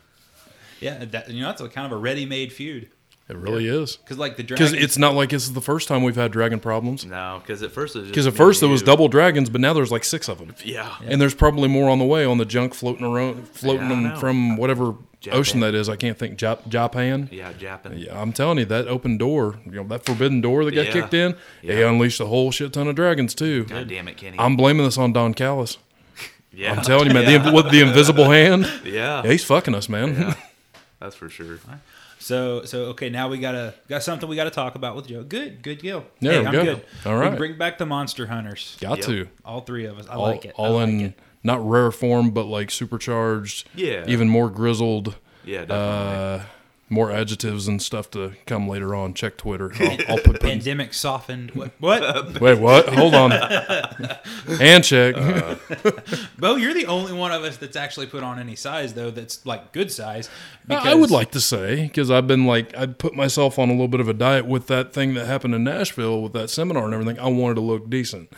Yeah, 0.82 1.06
that, 1.06 1.30
you 1.30 1.42
know 1.42 1.48
that's 1.48 1.62
a 1.62 1.70
kind 1.70 1.86
of 1.86 1.92
a 1.92 1.98
ready-made 1.98 2.52
feud 2.54 2.90
It 3.30 3.38
really 3.38 3.68
is. 3.68 3.96
because 3.98 4.18
like 4.18 4.38
the 4.38 4.44
Because 4.44 4.72
dragon. 4.72 4.84
it's 4.84 4.98
not 4.98 5.14
like 5.16 5.30
this 5.30 5.44
is 5.44 5.54
the 5.54 5.62
first 5.62 5.88
time 5.88 6.04
we've 6.04 6.16
had 6.16 6.32
dragon 6.32 6.60
problems. 6.60 7.06
No, 7.06 7.40
because 7.42 7.64
at 7.64 7.72
first 7.72 7.96
it 7.96 8.00
was 8.00 8.10
Because 8.10 8.28
at 8.28 8.34
first 8.34 8.60
there 8.60 8.70
was 8.70 8.82
double 8.84 9.08
dragons, 9.08 9.50
but 9.50 9.62
now 9.62 9.74
there's 9.74 9.92
like 9.92 10.04
six 10.04 10.28
of 10.28 10.38
them. 10.40 10.54
Yeah. 10.64 10.96
And 11.06 11.20
there's 11.22 11.34
probably 11.36 11.68
more 11.70 11.90
on 11.90 11.98
the 12.00 12.06
way 12.06 12.26
on 12.26 12.38
the 12.38 12.46
junk 12.46 12.74
floating 12.74 13.06
around, 13.06 13.48
floating 13.50 13.90
Yeah, 13.90 14.10
them 14.10 14.18
from 14.20 14.58
whatever 14.58 14.96
Japan. 15.22 15.40
ocean 15.40 15.60
that 15.62 15.74
is. 15.74 15.90
I 15.90 15.96
can't 15.96 16.20
think. 16.20 16.38
Jap- 16.38 16.68
Japan. 16.68 17.30
Yeah, 17.32 17.52
Japan. 17.54 17.96
Yeah, 17.98 18.22
I'm 18.22 18.32
telling 18.32 18.60
you, 18.60 18.66
that 18.66 18.88
open 18.88 19.18
door, 19.18 19.60
you 19.66 19.72
know, 19.72 19.84
that 19.88 20.06
forbidden 20.06 20.42
door 20.42 20.64
that 20.66 20.72
got 20.76 20.86
Yeah. 20.88 20.92
kicked 20.92 21.14
in, 21.16 21.36
they 21.64 21.84
unleashed 21.84 22.20
a 22.20 22.28
whole 22.28 22.52
shit 22.52 22.74
ton 22.74 22.88
of 22.88 22.96
dragons 22.96 23.34
too. 23.34 23.64
God 23.64 23.88
damn 23.88 24.08
it, 24.08 24.18
Kenny. 24.18 24.38
I'm 24.38 24.56
blaming 24.56 24.86
this 24.86 24.98
on 25.00 25.14
Don 25.14 25.34
Callis. 25.34 25.78
yeah. 26.54 26.74
I'm 26.74 26.84
telling 26.84 27.08
you, 27.08 27.14
man, 27.14 27.44
the, 27.44 27.52
with 27.56 27.72
the 27.72 27.82
invisible 27.82 28.30
hand, 28.30 28.66
yeah. 28.86 29.24
yeah, 29.24 29.32
he's 29.32 29.44
fucking 29.44 29.74
us, 29.74 29.90
man. 29.90 30.36
That's 31.00 31.16
for 31.16 31.30
sure. 31.30 31.58
So 32.20 32.64
so 32.66 32.86
okay, 32.86 33.10
now 33.10 33.28
we 33.30 33.38
gotta 33.38 33.74
got 33.90 34.04
something 34.04 34.28
we 34.30 34.36
gotta 34.36 34.50
talk 34.52 34.76
about 34.76 34.96
with 34.96 35.08
Joe. 35.08 35.24
Good, 35.24 35.62
good 35.62 35.80
deal. 35.80 36.06
Yeah, 36.20 36.32
hey, 36.32 36.46
I'm 36.46 36.52
go. 36.52 36.64
good. 36.64 36.86
All 37.06 37.16
right, 37.18 37.32
We 37.32 37.38
bring 37.38 37.58
back 37.58 37.78
the 37.78 37.86
Monster 37.86 38.28
Hunters. 38.28 38.78
Got 38.80 38.98
Yep. 39.00 39.06
to. 39.08 39.28
All 39.44 39.62
three 39.62 39.86
of 39.86 40.00
us. 40.00 40.08
I 40.10 40.14
All, 40.16 40.24
like 40.24 40.46
it. 40.46 40.54
All 40.58 40.74
like 40.76 40.90
in 40.90 41.00
it. 41.02 41.20
not 41.44 41.68
rare 41.68 41.92
form, 41.92 42.32
but 42.32 42.46
like 42.46 42.72
supercharged. 42.72 43.68
Yeah. 43.76 44.06
Even 44.08 44.30
more 44.30 44.50
grizzled. 44.50 45.16
Yeah, 45.44 45.66
definitely. 45.66 45.76
Uh, 45.76 46.40
more 46.88 47.12
adjectives 47.12 47.68
and 47.68 47.82
stuff 47.82 48.12
to 48.12 48.34
come 48.46 48.68
later 48.68 48.94
on. 48.94 49.14
Check 49.14 49.38
Twitter. 49.38 49.72
I'll, 49.80 49.98
I'll 50.08 50.18
put. 50.20 50.40
Pandemic 50.40 50.94
softened. 50.94 51.52
What? 51.52 51.72
What? 51.80 52.40
wait, 52.42 52.60
what? 52.60 52.88
Hold 52.90 53.16
on. 53.16 53.32
and 54.62 54.84
check. 54.84 55.16
Uh, 55.18 55.56
Bo, 56.38 56.56
you're 56.56 56.74
the 56.74 56.86
only 56.86 57.14
one 57.14 57.32
of 57.32 57.44
us 57.44 57.58
that's 57.58 57.76
actually 57.76 58.06
put 58.06 58.24
on 58.24 58.40
any 58.40 58.56
size 58.56 58.94
though. 58.94 59.10
That's 59.12 59.46
like 59.46 59.72
good 59.72 59.92
size. 59.92 60.30
I 60.70 60.94
would 60.94 61.12
like 61.12 61.32
to 61.32 61.42
say 61.42 61.84
because 61.84 62.12
I've 62.12 62.28
been 62.28 62.46
like 62.46 62.76
I 62.78 62.86
put 62.86 63.16
myself 63.16 63.58
on 63.58 63.70
a 63.70 63.72
little 63.74 63.88
bit 63.88 64.00
of 64.00 64.08
a 64.08 64.14
diet 64.14 64.46
with 64.46 64.68
that 64.68 64.94
thing 64.94 65.16
that 65.16 65.26
happened 65.26 65.56
in 65.56 65.64
Nashville 65.64 66.22
with 66.22 66.34
that 66.34 66.50
seminar 66.50 66.86
and 66.86 66.94
everything. 66.94 67.20
I 67.20 67.28
wanted 67.30 67.56
to 67.56 67.62
look 67.62 67.90
decent. 67.90 68.32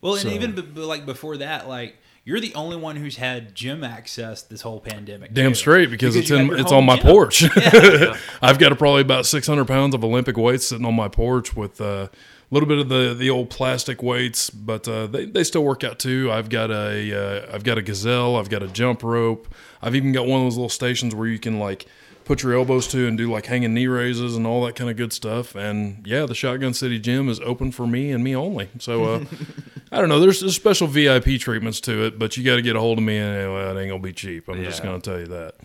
Well, 0.00 0.14
and 0.14 0.22
so- 0.22 0.28
even 0.28 0.52
b- 0.54 0.62
like 0.80 1.04
before 1.06 1.38
that, 1.38 1.68
like 1.68 1.96
you're 2.24 2.40
the 2.40 2.54
only 2.54 2.76
one 2.76 2.96
who's 2.96 3.16
had 3.16 3.54
gym 3.54 3.82
access 3.82 4.42
this 4.42 4.60
whole 4.62 4.80
pandemic. 4.80 5.32
Damn 5.32 5.52
too. 5.52 5.56
straight 5.56 5.90
because, 5.90 6.16
it's 6.16 6.30
in 6.30 6.52
it's 6.52 6.72
on 6.72 6.84
my 6.84 6.96
gym. 6.96 7.06
porch. 7.06 7.44
I've 8.42 8.58
got 8.58 8.76
probably 8.78 9.02
about 9.02 9.26
600 9.26 9.66
pounds 9.66 9.94
of 9.94 10.04
Olympic 10.04 10.36
weights 10.36 10.66
sitting 10.66 10.84
on 10.84 10.94
my 10.94 11.08
porch 11.08 11.56
with 11.56 11.80
uh, 11.80 12.08
a 12.08 12.10
little 12.50 12.68
bit 12.68 12.78
of 12.78 12.88
the, 12.88 13.14
the 13.14 13.30
old 13.30 13.48
plastic 13.48 14.02
weights, 14.02 14.50
but 14.50 14.86
uh, 14.86 15.06
they, 15.06 15.24
they 15.24 15.44
still 15.44 15.64
work 15.64 15.82
out 15.82 15.98
too. 15.98 16.30
I've 16.30 16.50
got 16.50 16.70
a 16.70 17.46
uh, 17.46 17.54
I've 17.54 17.64
got 17.64 17.78
a 17.78 17.82
gazelle. 17.82 18.36
I've 18.36 18.50
got 18.50 18.62
a 18.62 18.68
jump 18.68 19.02
rope. 19.02 19.48
I've 19.80 19.94
even 19.94 20.12
got 20.12 20.26
one 20.26 20.40
of 20.40 20.46
those 20.46 20.56
little 20.56 20.68
stations 20.68 21.14
where 21.14 21.28
you 21.28 21.38
can 21.38 21.58
like 21.58 21.86
put 22.30 22.44
your 22.44 22.54
elbows 22.54 22.86
to 22.86 23.08
and 23.08 23.18
do 23.18 23.28
like 23.28 23.46
hanging 23.46 23.74
knee 23.74 23.88
raises 23.88 24.36
and 24.36 24.46
all 24.46 24.64
that 24.64 24.76
kind 24.76 24.88
of 24.88 24.96
good 24.96 25.12
stuff. 25.12 25.56
And 25.56 26.06
yeah, 26.06 26.26
the 26.26 26.34
Shotgun 26.34 26.72
City 26.72 27.00
Gym 27.00 27.28
is 27.28 27.40
open 27.40 27.72
for 27.72 27.88
me 27.88 28.12
and 28.12 28.22
me 28.22 28.36
only. 28.36 28.68
So 28.78 29.02
uh, 29.02 29.24
I 29.92 29.98
don't 29.98 30.08
know. 30.08 30.20
There's, 30.20 30.38
there's 30.38 30.54
special 30.54 30.86
VIP 30.86 31.40
treatments 31.40 31.80
to 31.80 32.06
it, 32.06 32.20
but 32.20 32.36
you 32.36 32.44
got 32.44 32.54
to 32.54 32.62
get 32.62 32.76
a 32.76 32.80
hold 32.80 32.98
of 32.98 33.04
me 33.04 33.18
and 33.18 33.52
well, 33.52 33.76
it 33.76 33.80
ain't 33.80 33.90
gonna 33.90 34.00
be 34.00 34.12
cheap. 34.12 34.48
I'm 34.48 34.62
just 34.62 34.80
gonna 34.80 35.00
tell 35.00 35.18
you 35.18 35.26
that. 35.26 35.56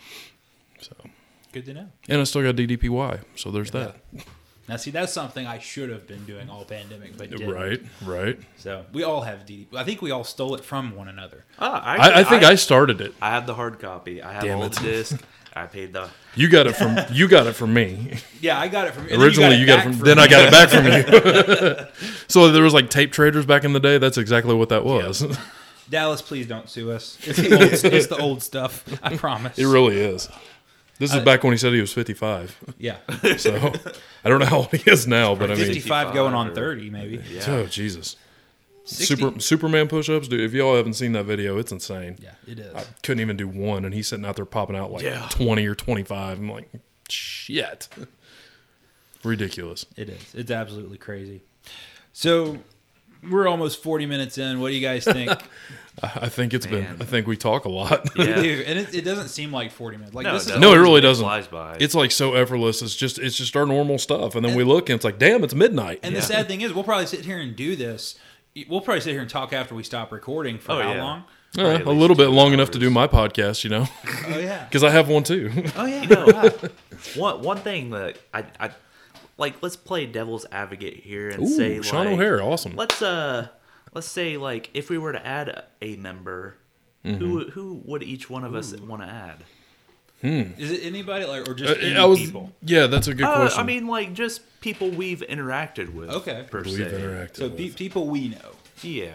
So 0.81 0.95
good 1.51 1.65
to 1.65 1.75
know. 1.75 1.87
And 2.09 2.19
I 2.19 2.23
still 2.23 2.41
got 2.41 2.55
DDPY, 2.55 3.19
so 3.35 3.51
there's 3.51 3.69
that. 3.69 3.97
Now, 4.67 4.77
see, 4.77 4.89
that's 4.89 5.13
something 5.13 5.45
I 5.45 5.59
should 5.59 5.91
have 5.91 6.07
been 6.07 6.25
doing 6.25 6.49
all 6.49 6.65
pandemic, 6.65 7.15
but 7.15 7.29
didn't. 7.29 7.47
Right, 7.47 7.79
right. 8.03 8.39
So 8.57 8.87
we 8.91 9.03
all 9.03 9.21
have 9.21 9.41
DD. 9.45 9.67
I 9.75 9.83
think 9.83 10.01
we 10.01 10.09
all 10.09 10.23
stole 10.23 10.55
it 10.55 10.65
from 10.65 10.95
one 10.95 11.09
another. 11.09 11.45
Ah, 11.59 11.83
I, 11.83 12.21
I 12.21 12.23
think 12.23 12.41
I, 12.41 12.55
started 12.55 13.01
it. 13.01 13.13
I 13.21 13.29
have 13.29 13.45
the 13.45 13.53
hard 13.53 13.77
copy. 13.77 14.23
I 14.23 14.33
have 14.33 14.41
Damn 14.41 14.57
all 14.57 14.63
it. 14.63 14.71
the 14.71 14.81
disc. 14.81 15.23
I 15.55 15.67
paid 15.67 15.93
the. 15.93 16.09
You 16.35 16.49
got 16.49 16.67
it 16.67 16.73
from 16.75 16.97
you 17.11 17.27
got 17.27 17.47
it 17.47 17.53
from 17.53 17.73
me. 17.73 18.17
Yeah, 18.41 18.59
I 18.59 18.67
got 18.67 18.87
it 18.87 18.93
from 18.93 19.05
Originally, 19.05 19.55
you 19.55 19.65
got 19.65 19.79
it 19.79 19.83
from. 19.83 19.99
Then 19.99 20.19
I 20.19 20.27
got 20.27 20.45
it 20.45 20.51
back 20.51 20.69
from 20.69 20.85
you. 22.05 22.11
so 22.27 22.51
there 22.51 22.63
was 22.63 22.73
like 22.73 22.89
tape 22.89 23.11
traders 23.11 23.45
back 23.45 23.63
in 23.63 23.73
the 23.73 23.79
day. 23.79 23.97
That's 23.97 24.17
exactly 24.17 24.53
what 24.53 24.69
that 24.69 24.83
was. 24.83 25.25
Dallas, 25.89 26.21
please 26.21 26.47
don't 26.47 26.69
sue 26.69 26.91
us. 26.91 27.17
It's 27.23 27.37
the 27.37 27.53
old, 27.53 27.93
it's 27.93 28.07
the 28.07 28.17
old 28.17 28.43
stuff. 28.43 28.83
I 29.03 29.15
promise. 29.15 29.57
It 29.57 29.65
really 29.65 29.99
is. 29.99 30.27
This 30.97 31.11
is 31.11 31.17
uh, 31.17 31.23
back 31.23 31.43
when 31.43 31.51
he 31.53 31.57
said 31.57 31.73
he 31.73 31.81
was 31.81 31.91
55. 31.91 32.73
yeah, 32.77 32.97
So 33.37 33.73
I 34.23 34.29
don't 34.29 34.39
know 34.39 34.45
how 34.45 34.57
old 34.59 34.71
he 34.71 34.89
is 34.89 35.05
now, 35.07 35.35
but 35.35 35.51
I 35.51 35.55
mean, 35.55 35.65
55 35.65 36.13
going 36.13 36.33
on 36.33 36.55
30 36.55 36.89
maybe. 36.89 37.21
Yeah. 37.29 37.43
oh 37.49 37.65
Jesus. 37.65 38.15
60 38.85 39.15
Super 39.15 39.39
Superman 39.39 39.87
push-ups, 39.87 40.27
dude. 40.27 40.41
If 40.41 40.53
y'all 40.53 40.75
haven't 40.75 40.93
seen 40.93 41.11
that 41.13 41.25
video, 41.25 41.57
it's 41.57 41.71
insane. 41.71 42.17
Yeah, 42.21 42.31
it 42.47 42.59
is. 42.59 42.73
I 42.75 42.83
couldn't 43.03 43.21
even 43.21 43.35
do 43.37 43.47
one, 43.47 43.83
and 43.85 43.93
he's 43.93 44.07
sitting 44.07 44.25
out 44.25 44.35
there 44.35 44.45
popping 44.45 44.75
out 44.75 44.91
like 44.91 45.03
Yeah. 45.03 45.27
20 45.31 45.65
or 45.65 45.75
25. 45.75 46.37
I'm 46.39 46.49
like, 46.49 46.69
shit. 47.09 47.87
Ridiculous. 49.23 49.85
It 49.95 50.09
is. 50.09 50.35
It's 50.35 50.51
absolutely 50.51 50.97
crazy. 50.97 51.41
So 52.13 52.59
we're 53.27 53.47
almost 53.47 53.81
40 53.81 54.05
minutes 54.05 54.37
in. 54.37 54.59
What 54.59 54.67
do 54.69 54.75
you 54.75 54.81
guys 54.87 55.03
think? 55.11 55.31
I 55.31 55.39
I 56.03 56.29
think 56.29 56.53
it's 56.53 56.69
Man. 56.69 56.97
been. 56.97 57.01
I 57.01 57.05
think 57.05 57.25
we 57.25 57.35
talk 57.37 57.65
a 57.65 57.69
lot. 57.69 58.07
Yeah. 58.15 58.35
We 58.37 58.43
do, 58.43 58.63
and 58.67 58.77
it, 58.79 58.93
it 58.93 59.01
doesn't 59.01 59.29
seem 59.29 59.51
like 59.51 59.71
40 59.71 59.97
minutes. 59.97 60.13
Like 60.13 60.25
No, 60.25 60.33
this 60.33 60.47
it 60.47 60.55
is. 60.55 60.59
No, 60.59 60.73
it 60.73 60.77
really 60.77 61.01
doesn't. 61.01 61.23
Flies 61.25 61.47
by. 61.47 61.77
It's 61.79 61.95
like 61.95 62.11
so 62.11 62.35
effortless. 62.35 62.81
It's 62.83 62.95
just 62.95 63.17
it's 63.17 63.35
just 63.35 63.55
our 63.55 63.65
normal 63.65 63.97
stuff, 63.97 64.35
and 64.35 64.45
then 64.45 64.55
we 64.55 64.63
look 64.63 64.89
and 64.89 64.95
it's 64.95 65.05
like, 65.05 65.17
damn, 65.17 65.43
it's 65.43 65.55
midnight. 65.55 66.01
And 66.03 66.13
Yeah. 66.13 66.19
the 66.19 66.25
sad 66.25 66.47
thing 66.47 66.61
is, 66.61 66.71
we'll 66.73 66.83
probably 66.83 67.07
sit 67.07 67.25
here 67.25 67.39
and 67.39 67.55
do 67.55 67.75
this. 67.75 68.15
We'll 68.69 68.81
probably 68.81 69.01
sit 69.01 69.11
here 69.11 69.21
and 69.21 69.29
talk 69.29 69.51
after 69.53 69.75
we 69.75 69.83
stop 69.83 70.11
recording 70.11 70.59
for 70.59 70.71
Oh, 70.73 70.81
how 70.81 70.93
yeah. 70.93 71.03
long? 71.03 71.23
Probably 71.53 71.75
at 71.75 71.85
a 71.85 71.91
little 71.91 72.15
bit 72.15 72.25
two 72.25 72.31
long 72.31 72.53
enough 72.53 72.71
to 72.71 72.79
do 72.79 72.89
my 72.89 73.07
podcast, 73.07 73.63
you 73.63 73.69
know, 73.69 73.87
Oh 74.27 74.37
yeah. 74.39 74.63
because 74.69 74.83
I 74.83 74.89
have 74.91 75.09
one 75.09 75.23
too. 75.23 75.51
Oh 75.75 75.85
yeah. 75.85 76.05
no, 76.05 76.25
uh, 76.27 76.49
one 77.15 77.41
one 77.41 77.57
thing 77.57 77.89
that 77.91 78.17
I, 78.33 78.45
I 78.59 78.69
like. 79.37 79.61
Let's 79.61 79.75
play 79.75 80.05
devil's 80.05 80.45
advocate 80.51 80.95
here 80.95 81.29
and 81.29 81.43
Ooh, 81.43 81.47
say 81.47 81.81
Sean 81.81 82.05
like, 82.05 82.13
O'Haire, 82.15 82.41
awesome. 82.41 82.75
Let's 82.75 83.01
uh, 83.01 83.49
let's 83.93 84.07
say 84.07 84.37
like 84.37 84.69
if 84.73 84.89
we 84.89 84.97
were 84.97 85.11
to 85.13 85.25
add 85.25 85.49
a, 85.49 85.63
a 85.81 85.95
member, 85.97 86.57
Mm-hmm. 87.05 87.23
who 87.23 87.49
who 87.51 87.81
would 87.85 88.01
each 88.01 88.29
one 88.31 88.43
of 88.43 88.55
us 88.55 88.73
want 88.77 89.01
to 89.03 89.07
add? 89.07 89.43
Is 90.23 90.71
it 90.71 90.83
anybody 90.85 91.25
like 91.25 91.47
or 91.47 91.53
just 91.53 91.73
Uh, 91.77 91.85
any 91.85 91.95
I 91.97 92.05
was, 92.05 92.19
people? 92.19 92.51
yeah, 92.63 92.87
that's 92.87 93.07
a 93.07 93.13
good 93.13 93.25
Uh, 93.25 93.35
question. 93.35 93.59
I 93.59 93.63
mean, 93.63 93.87
like 93.87 94.13
just 94.13 94.41
people 94.61 94.89
we've 94.89 95.19
interacted 95.29 95.93
with. 95.93 96.09
Okay. 96.09 96.45
per 96.49 96.63
We've 96.63 96.73
se. 96.77 96.83
interacted 96.83 97.35
So 97.37 97.47
with. 97.49 97.57
pe- 97.57 97.69
people 97.69 98.07
we 98.07 98.29
know. 98.29 98.51
Yeah. 98.81 99.11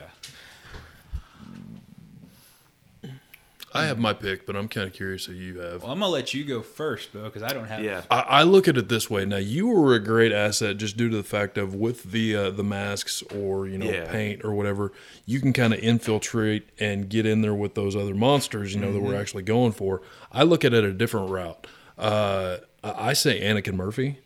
I 3.73 3.85
have 3.85 3.99
my 3.99 4.13
pick, 4.13 4.47
but 4.47 4.57
I'm 4.57 4.67
kind 4.69 4.87
of 4.89 4.93
curious 4.93 5.27
who 5.27 5.33
you 5.33 5.61
have. 5.61 5.83
Well, 5.83 5.93
I'm 5.93 6.01
gonna 6.01 6.11
let 6.11 6.35
you 6.35 6.45
go 6.45 6.61
first, 6.61 7.13
Bo, 7.13 7.23
because 7.25 7.43
I 7.43 7.53
don't 7.53 7.67
have. 7.67 7.85
Yeah. 7.85 8.03
I, 8.11 8.21
I 8.21 8.43
look 8.43 8.67
at 8.67 8.77
it 8.77 8.89
this 8.89 9.09
way. 9.09 9.25
Now, 9.25 9.37
you 9.37 9.69
were 9.69 9.95
a 9.95 10.01
great 10.01 10.33
asset 10.33 10.77
just 10.77 10.97
due 10.97 11.09
to 11.09 11.17
the 11.17 11.23
fact 11.23 11.57
of 11.57 11.75
with 11.75 12.11
the 12.11 12.35
uh, 12.35 12.51
the 12.51 12.65
masks 12.65 13.23
or 13.35 13.69
you 13.69 13.79
know 13.79 13.87
Yeah. 13.91 14.11
paint 14.11 14.45
or 14.45 14.53
whatever, 14.55 14.93
you 15.25 15.41
can 15.41 15.53
kind 15.53 15.73
of 15.73 15.79
infiltrate 15.81 16.69
and 16.81 17.09
get 17.09 17.27
in 17.27 17.43
there 17.43 17.55
with 17.55 17.75
those 17.75 17.95
other 17.95 18.15
monsters. 18.15 18.75
You 18.75 18.81
know 18.81 18.93
that 18.93 19.01
we're 19.01 19.11
Mm-hmm. 19.13 19.21
actually 19.21 19.43
going 19.45 19.73
for. 19.73 20.03
I 20.33 20.43
look 20.43 20.65
at 20.65 20.75
it 20.75 20.83
a 20.85 20.93
different 20.93 21.31
route. 21.31 21.67
Uh, 21.97 22.59
I 22.83 23.11
I 23.11 23.13
say 23.13 23.41
Anakin 23.41 23.75
Murphy, 23.75 24.19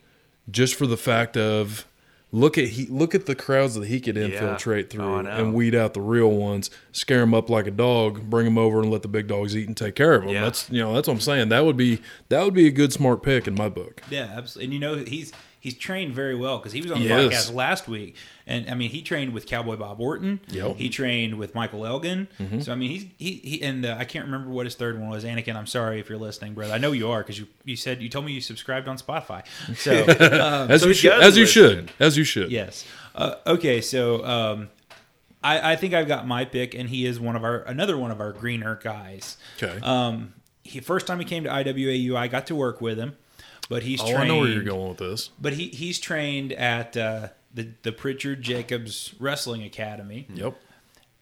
just 0.51 0.75
for 0.75 0.87
the 0.87 0.97
fact 0.97 1.37
of 1.37 1.87
look 2.35 2.59
at 2.59 2.65
he 2.71 2.87
look 2.87 3.15
at 3.15 3.27
the 3.27 3.35
crowds 3.35 3.75
that 3.77 3.87
he 3.87 4.01
could 4.01 4.17
infiltrate 4.17 4.87
Oh, 4.87 4.89
through 4.91 5.15
I 5.19 5.23
know. 5.23 5.31
and 5.31 5.55
weed 5.55 5.75
out 5.75 5.95
the 5.95 6.01
real 6.01 6.31
ones, 6.33 6.69
scare 6.91 7.21
them 7.21 7.33
up 7.33 7.49
like 7.49 7.67
a 7.69 7.71
dog, 7.71 8.29
bring 8.29 8.45
them 8.45 8.59
over 8.59 8.81
and 8.81 8.91
let 8.91 9.03
the 9.03 9.09
big 9.09 9.29
dogs 9.29 9.57
eat 9.57 9.69
and 9.69 9.77
take 9.77 9.95
care 9.95 10.15
of 10.15 10.23
them. 10.23 10.31
Yeah. 10.35 10.43
That's 10.43 10.69
you 10.69 10.81
know 10.81 10.93
that's 10.95 11.07
what 11.07 11.15
I'm 11.15 11.21
saying. 11.21 11.49
That 11.51 11.65
would 11.65 11.77
be 11.77 12.01
that 12.31 12.43
would 12.45 12.55
be 12.55 12.67
a 12.67 12.71
good 12.73 12.93
smart 12.93 13.23
pick 13.23 13.47
in 13.47 13.55
my 13.55 13.69
book. 13.69 14.03
Yeah, 14.11 14.29
absolutely. 14.37 14.65
And 14.65 14.75
you 14.75 14.81
know 14.81 14.97
he's 15.05 15.33
he's 15.65 15.75
trained 15.79 16.13
very 16.15 16.35
well 16.35 16.59
because 16.59 16.73
he 16.73 16.83
was 16.83 16.91
on 16.93 17.01
the 17.01 17.07
Yes. 17.07 17.49
podcast 17.51 17.55
last 17.55 17.89
week, 17.89 18.15
and 18.47 18.69
I 18.71 18.75
mean 18.75 18.91
he 18.91 19.01
trained 19.01 19.33
with 19.33 19.47
Cowboy 19.47 19.77
Bob 19.77 19.99
Orton. 19.99 20.39
Yep. 20.49 20.77
He 20.77 20.91
trained 20.91 21.39
with 21.39 21.55
Michael 21.55 21.87
Elgin. 21.87 22.29
Mm-hmm. 22.39 22.61
So 22.61 22.71
I 22.71 22.75
mean 22.75 22.91
he's 22.91 23.07
he, 23.17 23.33
he 23.43 23.63
and 23.63 23.87
uh, 23.87 23.97
I 23.99 24.05
can't 24.05 24.27
remember 24.27 24.51
what 24.51 24.67
his 24.67 24.75
third 24.75 25.01
one 25.01 25.09
was. 25.09 25.25
Anakin, 25.25 25.57
I'm 25.57 25.67
sorry 25.67 25.99
if 26.01 26.09
you're 26.11 26.19
listening, 26.19 26.53
brother. 26.53 26.75
I 26.75 26.79
know 26.79 26.93
you 26.93 27.11
are 27.11 27.21
because 27.21 27.39
you 27.39 27.47
you 27.65 27.77
said 27.77 28.03
you 28.03 28.09
told 28.11 28.27
me 28.27 28.33
you 28.33 28.41
subscribed 28.43 28.87
on 28.87 28.99
Spotify. 28.99 29.43
So 29.75 30.03
um, 30.41 30.71
As 30.71 30.83
So 30.83 30.89
you 30.89 30.95
should, 30.95 31.09
does 31.11 31.23
as 31.23 31.37
you 31.39 31.47
should, 31.47 31.91
as 31.99 32.17
you 32.19 32.25
should. 32.25 32.53
yes. 32.53 32.85
Uh, 33.15 33.37
okay, 33.47 33.81
so 33.81 34.25
um, 34.25 34.69
I 35.43 35.73
I 35.73 35.77
think 35.77 35.95
I've 35.95 36.09
got 36.09 36.27
my 36.27 36.45
pick, 36.45 36.75
and 36.75 36.89
he 36.91 37.07
is 37.07 37.19
one 37.19 37.37
of 37.37 37.43
our 37.45 37.59
another 37.63 37.97
one 37.97 38.11
of 38.11 38.21
our 38.21 38.33
greener 38.33 38.79
guys. 38.83 39.37
Okay. 39.63 39.79
Um, 39.83 40.35
he 40.63 40.81
first 40.81 41.07
time 41.07 41.19
he 41.21 41.25
came 41.25 41.45
to 41.45 41.51
IWAU, 41.51 42.17
I 42.17 42.27
got 42.29 42.47
to 42.49 42.55
work 42.55 42.81
with 42.81 42.97
him, 42.99 43.17
but 43.69 43.83
he's 43.83 44.01
oh, 44.01 44.07
trained. 44.07 44.19
I 44.19 44.27
know 44.29 44.39
where 44.39 44.49
you're 44.49 44.63
going 44.63 44.89
with 44.89 44.99
this. 44.99 45.31
But 45.41 45.55
he 45.55 45.69
he's 45.69 45.99
trained 45.99 46.53
at 46.53 46.97
uh, 46.97 47.29
the 47.53 47.69
the 47.83 47.93
Pritchard 47.93 48.43
Jacobs 48.43 49.15
Wrestling 49.19 49.63
Academy. 49.63 50.27
Yep. 50.33 50.57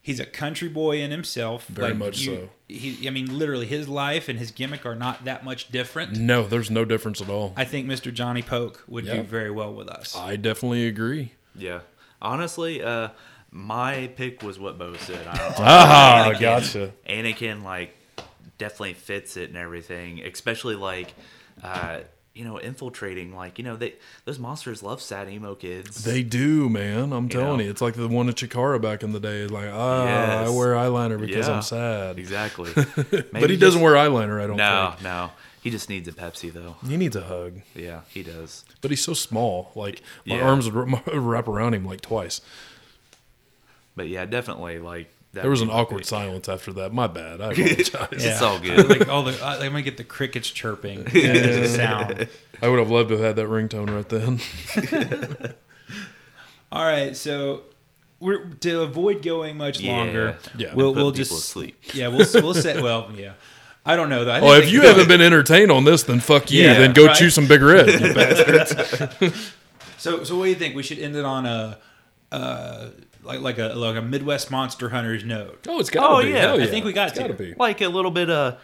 He's 0.05 0.19
a 0.19 0.27
country 0.27 0.69
boy 0.69 1.01
in 1.01 1.13
himself. 1.13 1.69
Very 1.69 1.95
much 1.95 2.25
so. 2.25 2.49
He, 2.67 3.07
I 3.07 3.11
mean, 3.11 3.39
literally, 3.39 3.67
his 3.67 3.89
life 3.89 4.29
and 4.29 4.37
his 4.37 4.51
gimmick 4.51 4.85
are 4.85 4.97
not 4.97 5.27
that 5.27 5.45
much 5.45 5.71
different. 5.71 6.17
No, 6.17 6.45
there's 6.45 6.73
no 6.73 6.85
difference 6.85 7.21
at 7.21 7.29
all. 7.29 7.53
I 7.57 7.65
think 7.65 7.87
Mr. 7.87 8.13
Johnny 8.13 8.43
Poke 8.43 8.83
would 8.89 9.05
do 9.05 9.23
very 9.23 9.53
well 9.53 9.73
with 9.73 9.89
us. 9.89 10.17
I 10.17 10.35
definitely 10.35 10.89
agree. 10.89 11.35
Yeah. 11.55 11.83
Honestly, 12.21 12.83
uh, 12.83 13.11
my 13.53 14.11
pick 14.17 14.43
was 14.43 14.59
what 14.59 14.77
Bo 14.77 14.97
said. 14.97 15.25
I 15.25 15.37
don't, 15.37 15.55
Ah, 15.59 16.33
Anakin- 16.33 16.41
gotcha. 16.41 16.93
Anakin 17.09 17.63
like 17.63 17.95
definitely 18.59 18.95
fits 18.95 19.37
it 19.37 19.51
and 19.51 19.59
everything, 19.59 20.21
especially 20.23 20.75
like 20.75 21.15
uh, 21.63 22.01
you 22.35 22.45
know 22.45 22.57
infiltrating. 22.59 23.35
Like 23.35 23.59
you 23.59 23.65
know 23.65 23.77
they 23.77 23.95
those 24.25 24.39
monsters 24.39 24.83
love 24.83 25.01
sad 25.03 25.29
emo 25.29 25.55
kids. 25.55 26.05
They 26.05 26.23
do, 26.23 26.69
man. 26.69 27.13
I'm 27.13 27.29
telling 27.29 27.59
know? 27.59 27.65
you, 27.65 27.71
it's 27.71 27.81
like 27.83 27.95
the 27.95 28.09
one 28.09 28.29
at 28.29 28.37
Chikara 28.37 28.81
back 28.81 29.03
in 29.03 29.13
the 29.13 29.21
day. 29.21 29.47
Like, 29.47 29.69
ah, 29.73 30.45
I 30.45 30.49
wear 30.49 30.75
eyeliner 30.75 31.21
because 31.21 31.49
Yeah. 31.49 31.55
I'm 31.57 31.63
sad. 31.63 32.19
exactly. 32.19 32.71
but 33.33 33.51
he 33.51 33.57
doesn't 33.57 33.81
wear 33.81 33.95
eyeliner. 33.95 34.43
I 34.43 34.47
don't 34.47 34.57
No, 34.57 34.91
think. 34.93 35.03
no. 35.03 35.31
He 35.63 35.71
just 35.71 35.89
needs 35.89 36.09
a 36.09 36.13
Pepsi 36.13 36.53
though. 36.53 36.75
He 36.85 36.97
needs 36.97 37.15
a 37.15 37.21
hug, 37.23 37.61
Yeah, 37.75 38.01
he 38.09 38.23
does. 38.25 38.65
but 38.81 38.91
he's 38.91 39.05
so 39.05 39.15
small. 39.15 39.71
Like 39.77 40.03
my 40.27 40.37
Yeah. 40.37 40.49
arms 40.49 40.69
would 40.71 41.07
wrap 41.15 41.47
around 41.47 41.75
him 41.75 41.85
like 41.85 42.01
twice. 42.01 42.41
But 43.95 44.09
yeah, 44.09 44.25
definitely 44.25 44.79
like 44.79 45.12
There 45.33 45.49
was 45.51 45.63
an 45.63 45.71
awkward 45.71 45.99
great. 45.99 46.07
silence 46.07 46.49
after 46.49 46.73
that. 46.75 46.93
My 46.93 47.07
bad. 47.07 47.41
I 47.41 47.47
apologize. 47.53 48.09
It's 48.13 48.43
all 48.43 48.59
good. 48.59 48.89
like 48.89 49.09
all 49.09 49.23
the, 49.23 49.33
uh, 49.45 49.57
I'm 49.61 49.71
gonna 49.71 49.83
get 49.83 49.97
the 49.97 50.05
crickets 50.05 50.51
chirping 50.51 51.07
as 51.15 51.57
a 51.57 51.69
sound. 51.69 52.29
I 52.61 52.69
would 52.69 52.79
have 52.79 52.91
loved 52.91 53.09
to 53.09 53.17
have 53.17 53.25
had 53.25 53.37
that 53.37 53.47
ringtone 53.49 53.89
right 53.95 54.09
then. 54.09 55.55
All 56.73 56.85
right, 56.85 57.15
so 57.17 57.63
we're 58.21 58.45
to 58.61 58.81
avoid 58.83 59.23
going 59.23 59.57
much 59.57 59.81
Yeah. 59.81 59.97
longer. 59.97 60.39
Yeah. 60.57 60.75
we'll 60.75 60.93
Put 60.95 60.97
we'll 61.03 61.13
people 61.13 61.25
just 61.37 61.49
sleep. 61.51 61.77
Yeah, 61.93 62.09
we'll 62.09 62.27
we'll 62.35 62.55
say 62.55 62.81
well, 62.81 63.11
yeah. 63.15 63.33
I 63.85 63.97
don't 63.97 64.09
know 64.09 64.25
though. 64.25 64.31
I 64.33 64.41
Well, 64.41 64.53
if 64.61 64.71
you 64.71 64.83
haven't 64.83 65.09
been 65.09 65.21
entertained 65.21 65.71
on 65.73 65.85
this, 65.85 66.05
then 66.05 66.21
fuck 66.21 66.51
you. 66.51 66.63
Yeah, 66.63 66.75
then 66.79 66.93
go 66.93 67.07
right. 67.07 67.17
chew 67.17 67.31
some 67.31 67.47
Big 67.49 67.61
Red, 67.63 67.89
you 67.89 68.15
bastards. 68.15 69.53
So, 69.99 70.25
so 70.25 70.37
what 70.37 70.45
do 70.45 70.51
you 70.51 70.55
think? 70.57 70.75
We 70.77 70.83
should 70.83 70.99
end 70.99 71.15
it 71.17 71.25
on 71.25 71.47
a, 71.47 71.79
uh, 72.31 72.89
like 73.23 73.41
like 73.41 73.59
a 73.59 73.69
like 73.75 73.97
a 73.97 74.03
Midwest 74.03 74.51
Monster 74.51 74.89
Hunters 74.91 75.25
note. 75.25 75.67
Oh, 75.69 75.79
it's 75.81 75.91
gotta 75.91 76.15
Oh, 76.15 76.23
be. 76.23 76.31
yeah. 76.31 76.41
Hell 76.41 76.63
I 76.63 76.67
think 76.67 76.85
we 76.85 76.93
got 76.93 77.11
It's 77.11 77.19
gotta 77.19 77.35
be. 77.35 77.55
Like 77.59 77.81
a 77.81 77.89
little 77.89 78.11
bit 78.11 78.31
of. 78.31 78.61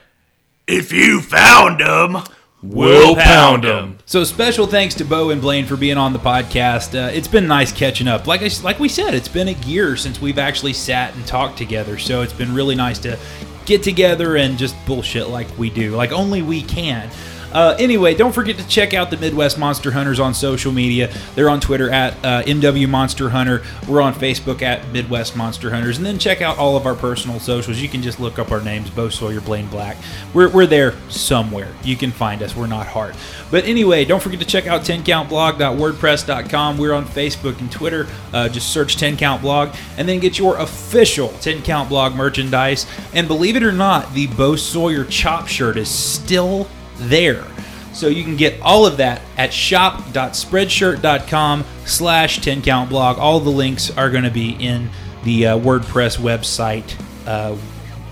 If 0.67 0.93
you 0.93 1.21
found 1.23 1.81
them, 1.81 2.23
We'll 2.61 3.15
pound 3.15 3.63
them. 3.63 3.99
So 4.05 4.25
special 4.25 4.67
thanks 4.67 4.97
to 4.97 5.05
Bo 5.05 5.31
and 5.31 5.41
Blaine 5.41 5.65
for 5.65 5.77
being 5.77 5.97
on 5.97 6.13
the 6.13 6.19
podcast. 6.19 6.93
Uh, 6.93 7.09
it's 7.13 7.29
been 7.29 7.47
nice 7.47 7.71
catching 7.71 8.09
up. 8.09 8.27
Like 8.27 8.43
I, 8.43 8.47
s- 8.47 8.65
like 8.65 8.81
we 8.81 8.89
said, 8.89 9.15
it's 9.15 9.29
been 9.29 9.47
a 9.47 9.53
year 9.53 9.97
since 9.97 10.21
we've 10.21 10.39
actually 10.39 10.73
sat 10.73 11.15
and 11.15 11.25
talked 11.25 11.57
together. 11.57 11.99
So 11.99 12.23
it's 12.23 12.33
been 12.33 12.53
really 12.53 12.75
nice 12.75 12.99
to 13.01 13.17
get 13.65 13.85
together 13.85 14.37
and 14.37 14.59
just 14.59 14.75
bullshit 14.87 15.29
like 15.29 15.47
we 15.57 15.71
do, 15.71 15.95
like 15.95 16.11
only 16.11 16.43
we 16.43 16.63
can. 16.63 17.09
Uh, 17.53 17.77
anyway, 17.79 18.15
don't 18.15 18.33
forget 18.33 18.57
to 18.59 18.67
check 18.69 18.95
out 18.95 19.11
the 19.11 19.17
Midwest 19.17 19.59
Monster 19.59 19.91
Hunters 19.91 20.21
on 20.21 20.35
social 20.35 20.73
media. 20.73 21.13
They're 21.35 21.51
on 21.51 21.61
Twitter 21.61 21.91
at 21.91 22.15
uh, 22.25 22.43
MW 22.45 22.89
Monster 22.89 23.31
Hunter. 23.31 23.63
We're 23.89 24.01
on 24.01 24.15
Facebook 24.15 24.63
at 24.63 24.87
Midwest 24.93 25.37
Monster 25.37 25.71
Hunters. 25.71 25.97
And 25.99 26.07
then 26.07 26.19
check 26.19 26.43
out 26.43 26.59
all 26.59 26.77
of 26.77 26.87
our 26.87 26.95
personal 26.95 27.41
socials. 27.41 27.81
You 27.81 27.89
can 27.89 28.03
just 28.03 28.21
look 28.21 28.39
up 28.39 28.53
our 28.53 28.61
names, 28.61 28.91
Bo 28.91 29.09
Sawyer, 29.09 29.41
Blaine 29.41 29.69
Black. 29.69 29.97
We're, 30.35 30.51
we're 30.51 30.67
there 30.67 30.95
somewhere. 31.09 31.73
You 31.83 31.97
can 31.97 32.11
find 32.11 32.43
us. 32.43 32.55
We're 32.55 32.67
not 32.67 32.87
hard. 32.87 33.15
But 33.51 33.65
anyway, 33.65 34.05
don't 34.05 34.23
forget 34.23 34.41
to 34.41 34.47
check 34.47 34.67
out 34.67 34.83
10countblog.wordpress.com. 34.83 36.79
We're 36.79 36.93
on 36.93 37.07
Facebook 37.07 37.61
and 37.61 37.73
Twitter. 37.73 38.07
Uh, 38.33 38.49
just 38.49 38.73
search 38.73 38.97
10 38.97 39.17
Count 39.17 39.41
Blog 39.43 39.75
and 39.97 40.09
then 40.09 40.19
get 40.19 40.39
your 40.39 40.59
official 40.59 41.29
10 41.41 41.63
Count 41.63 41.89
Blog 41.89 42.15
merchandise. 42.15 42.87
And 43.15 43.27
believe 43.27 43.57
it 43.57 43.63
or 43.63 43.73
not, 43.73 44.13
the 44.13 44.27
Bo 44.27 44.57
Sawyer 44.57 45.05
chop 45.05 45.49
shirt 45.49 45.77
is 45.77 45.89
still 45.89 46.69
there. 46.99 47.45
So 47.93 48.09
you 48.09 48.23
can 48.23 48.37
get 48.37 48.61
all 48.61 48.87
of 48.87 48.99
that 48.99 49.21
at 49.37 49.53
shop.spreadshirt.com 49.53 51.65
slash 51.85 52.41
10 52.41 52.63
count 52.63 52.91
blog. 52.91 53.19
All 53.19 53.41
the 53.41 53.51
links 53.51 53.91
are 53.97 54.09
going 54.11 54.23
to 54.25 54.31
be 54.31 54.51
in 54.53 54.91
the 55.25 55.49
uh, 55.49 55.59
WordPress 55.59 56.19
website 56.19 56.95
uh, 57.27 57.57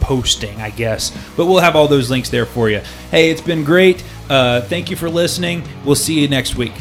posting, 0.01 0.61
I 0.61 0.71
guess. 0.71 1.17
But 1.37 1.47
we'll 1.47 1.61
have 1.61 1.77
all 1.77 1.87
those 1.89 2.11
links 2.11 2.31
there 2.31 2.47
for 2.47 2.69
you. 2.69 2.81
Hey, 3.11 3.31
it's 3.31 3.41
been 3.41 3.63
great. 3.63 4.03
Uh, 4.29 4.63
thank 4.63 4.91
you 4.91 4.97
for 4.97 5.09
listening. 5.09 5.63
We'll 5.85 5.95
see 5.95 6.21
you 6.21 6.27
next 6.27 6.57
week. 6.57 6.73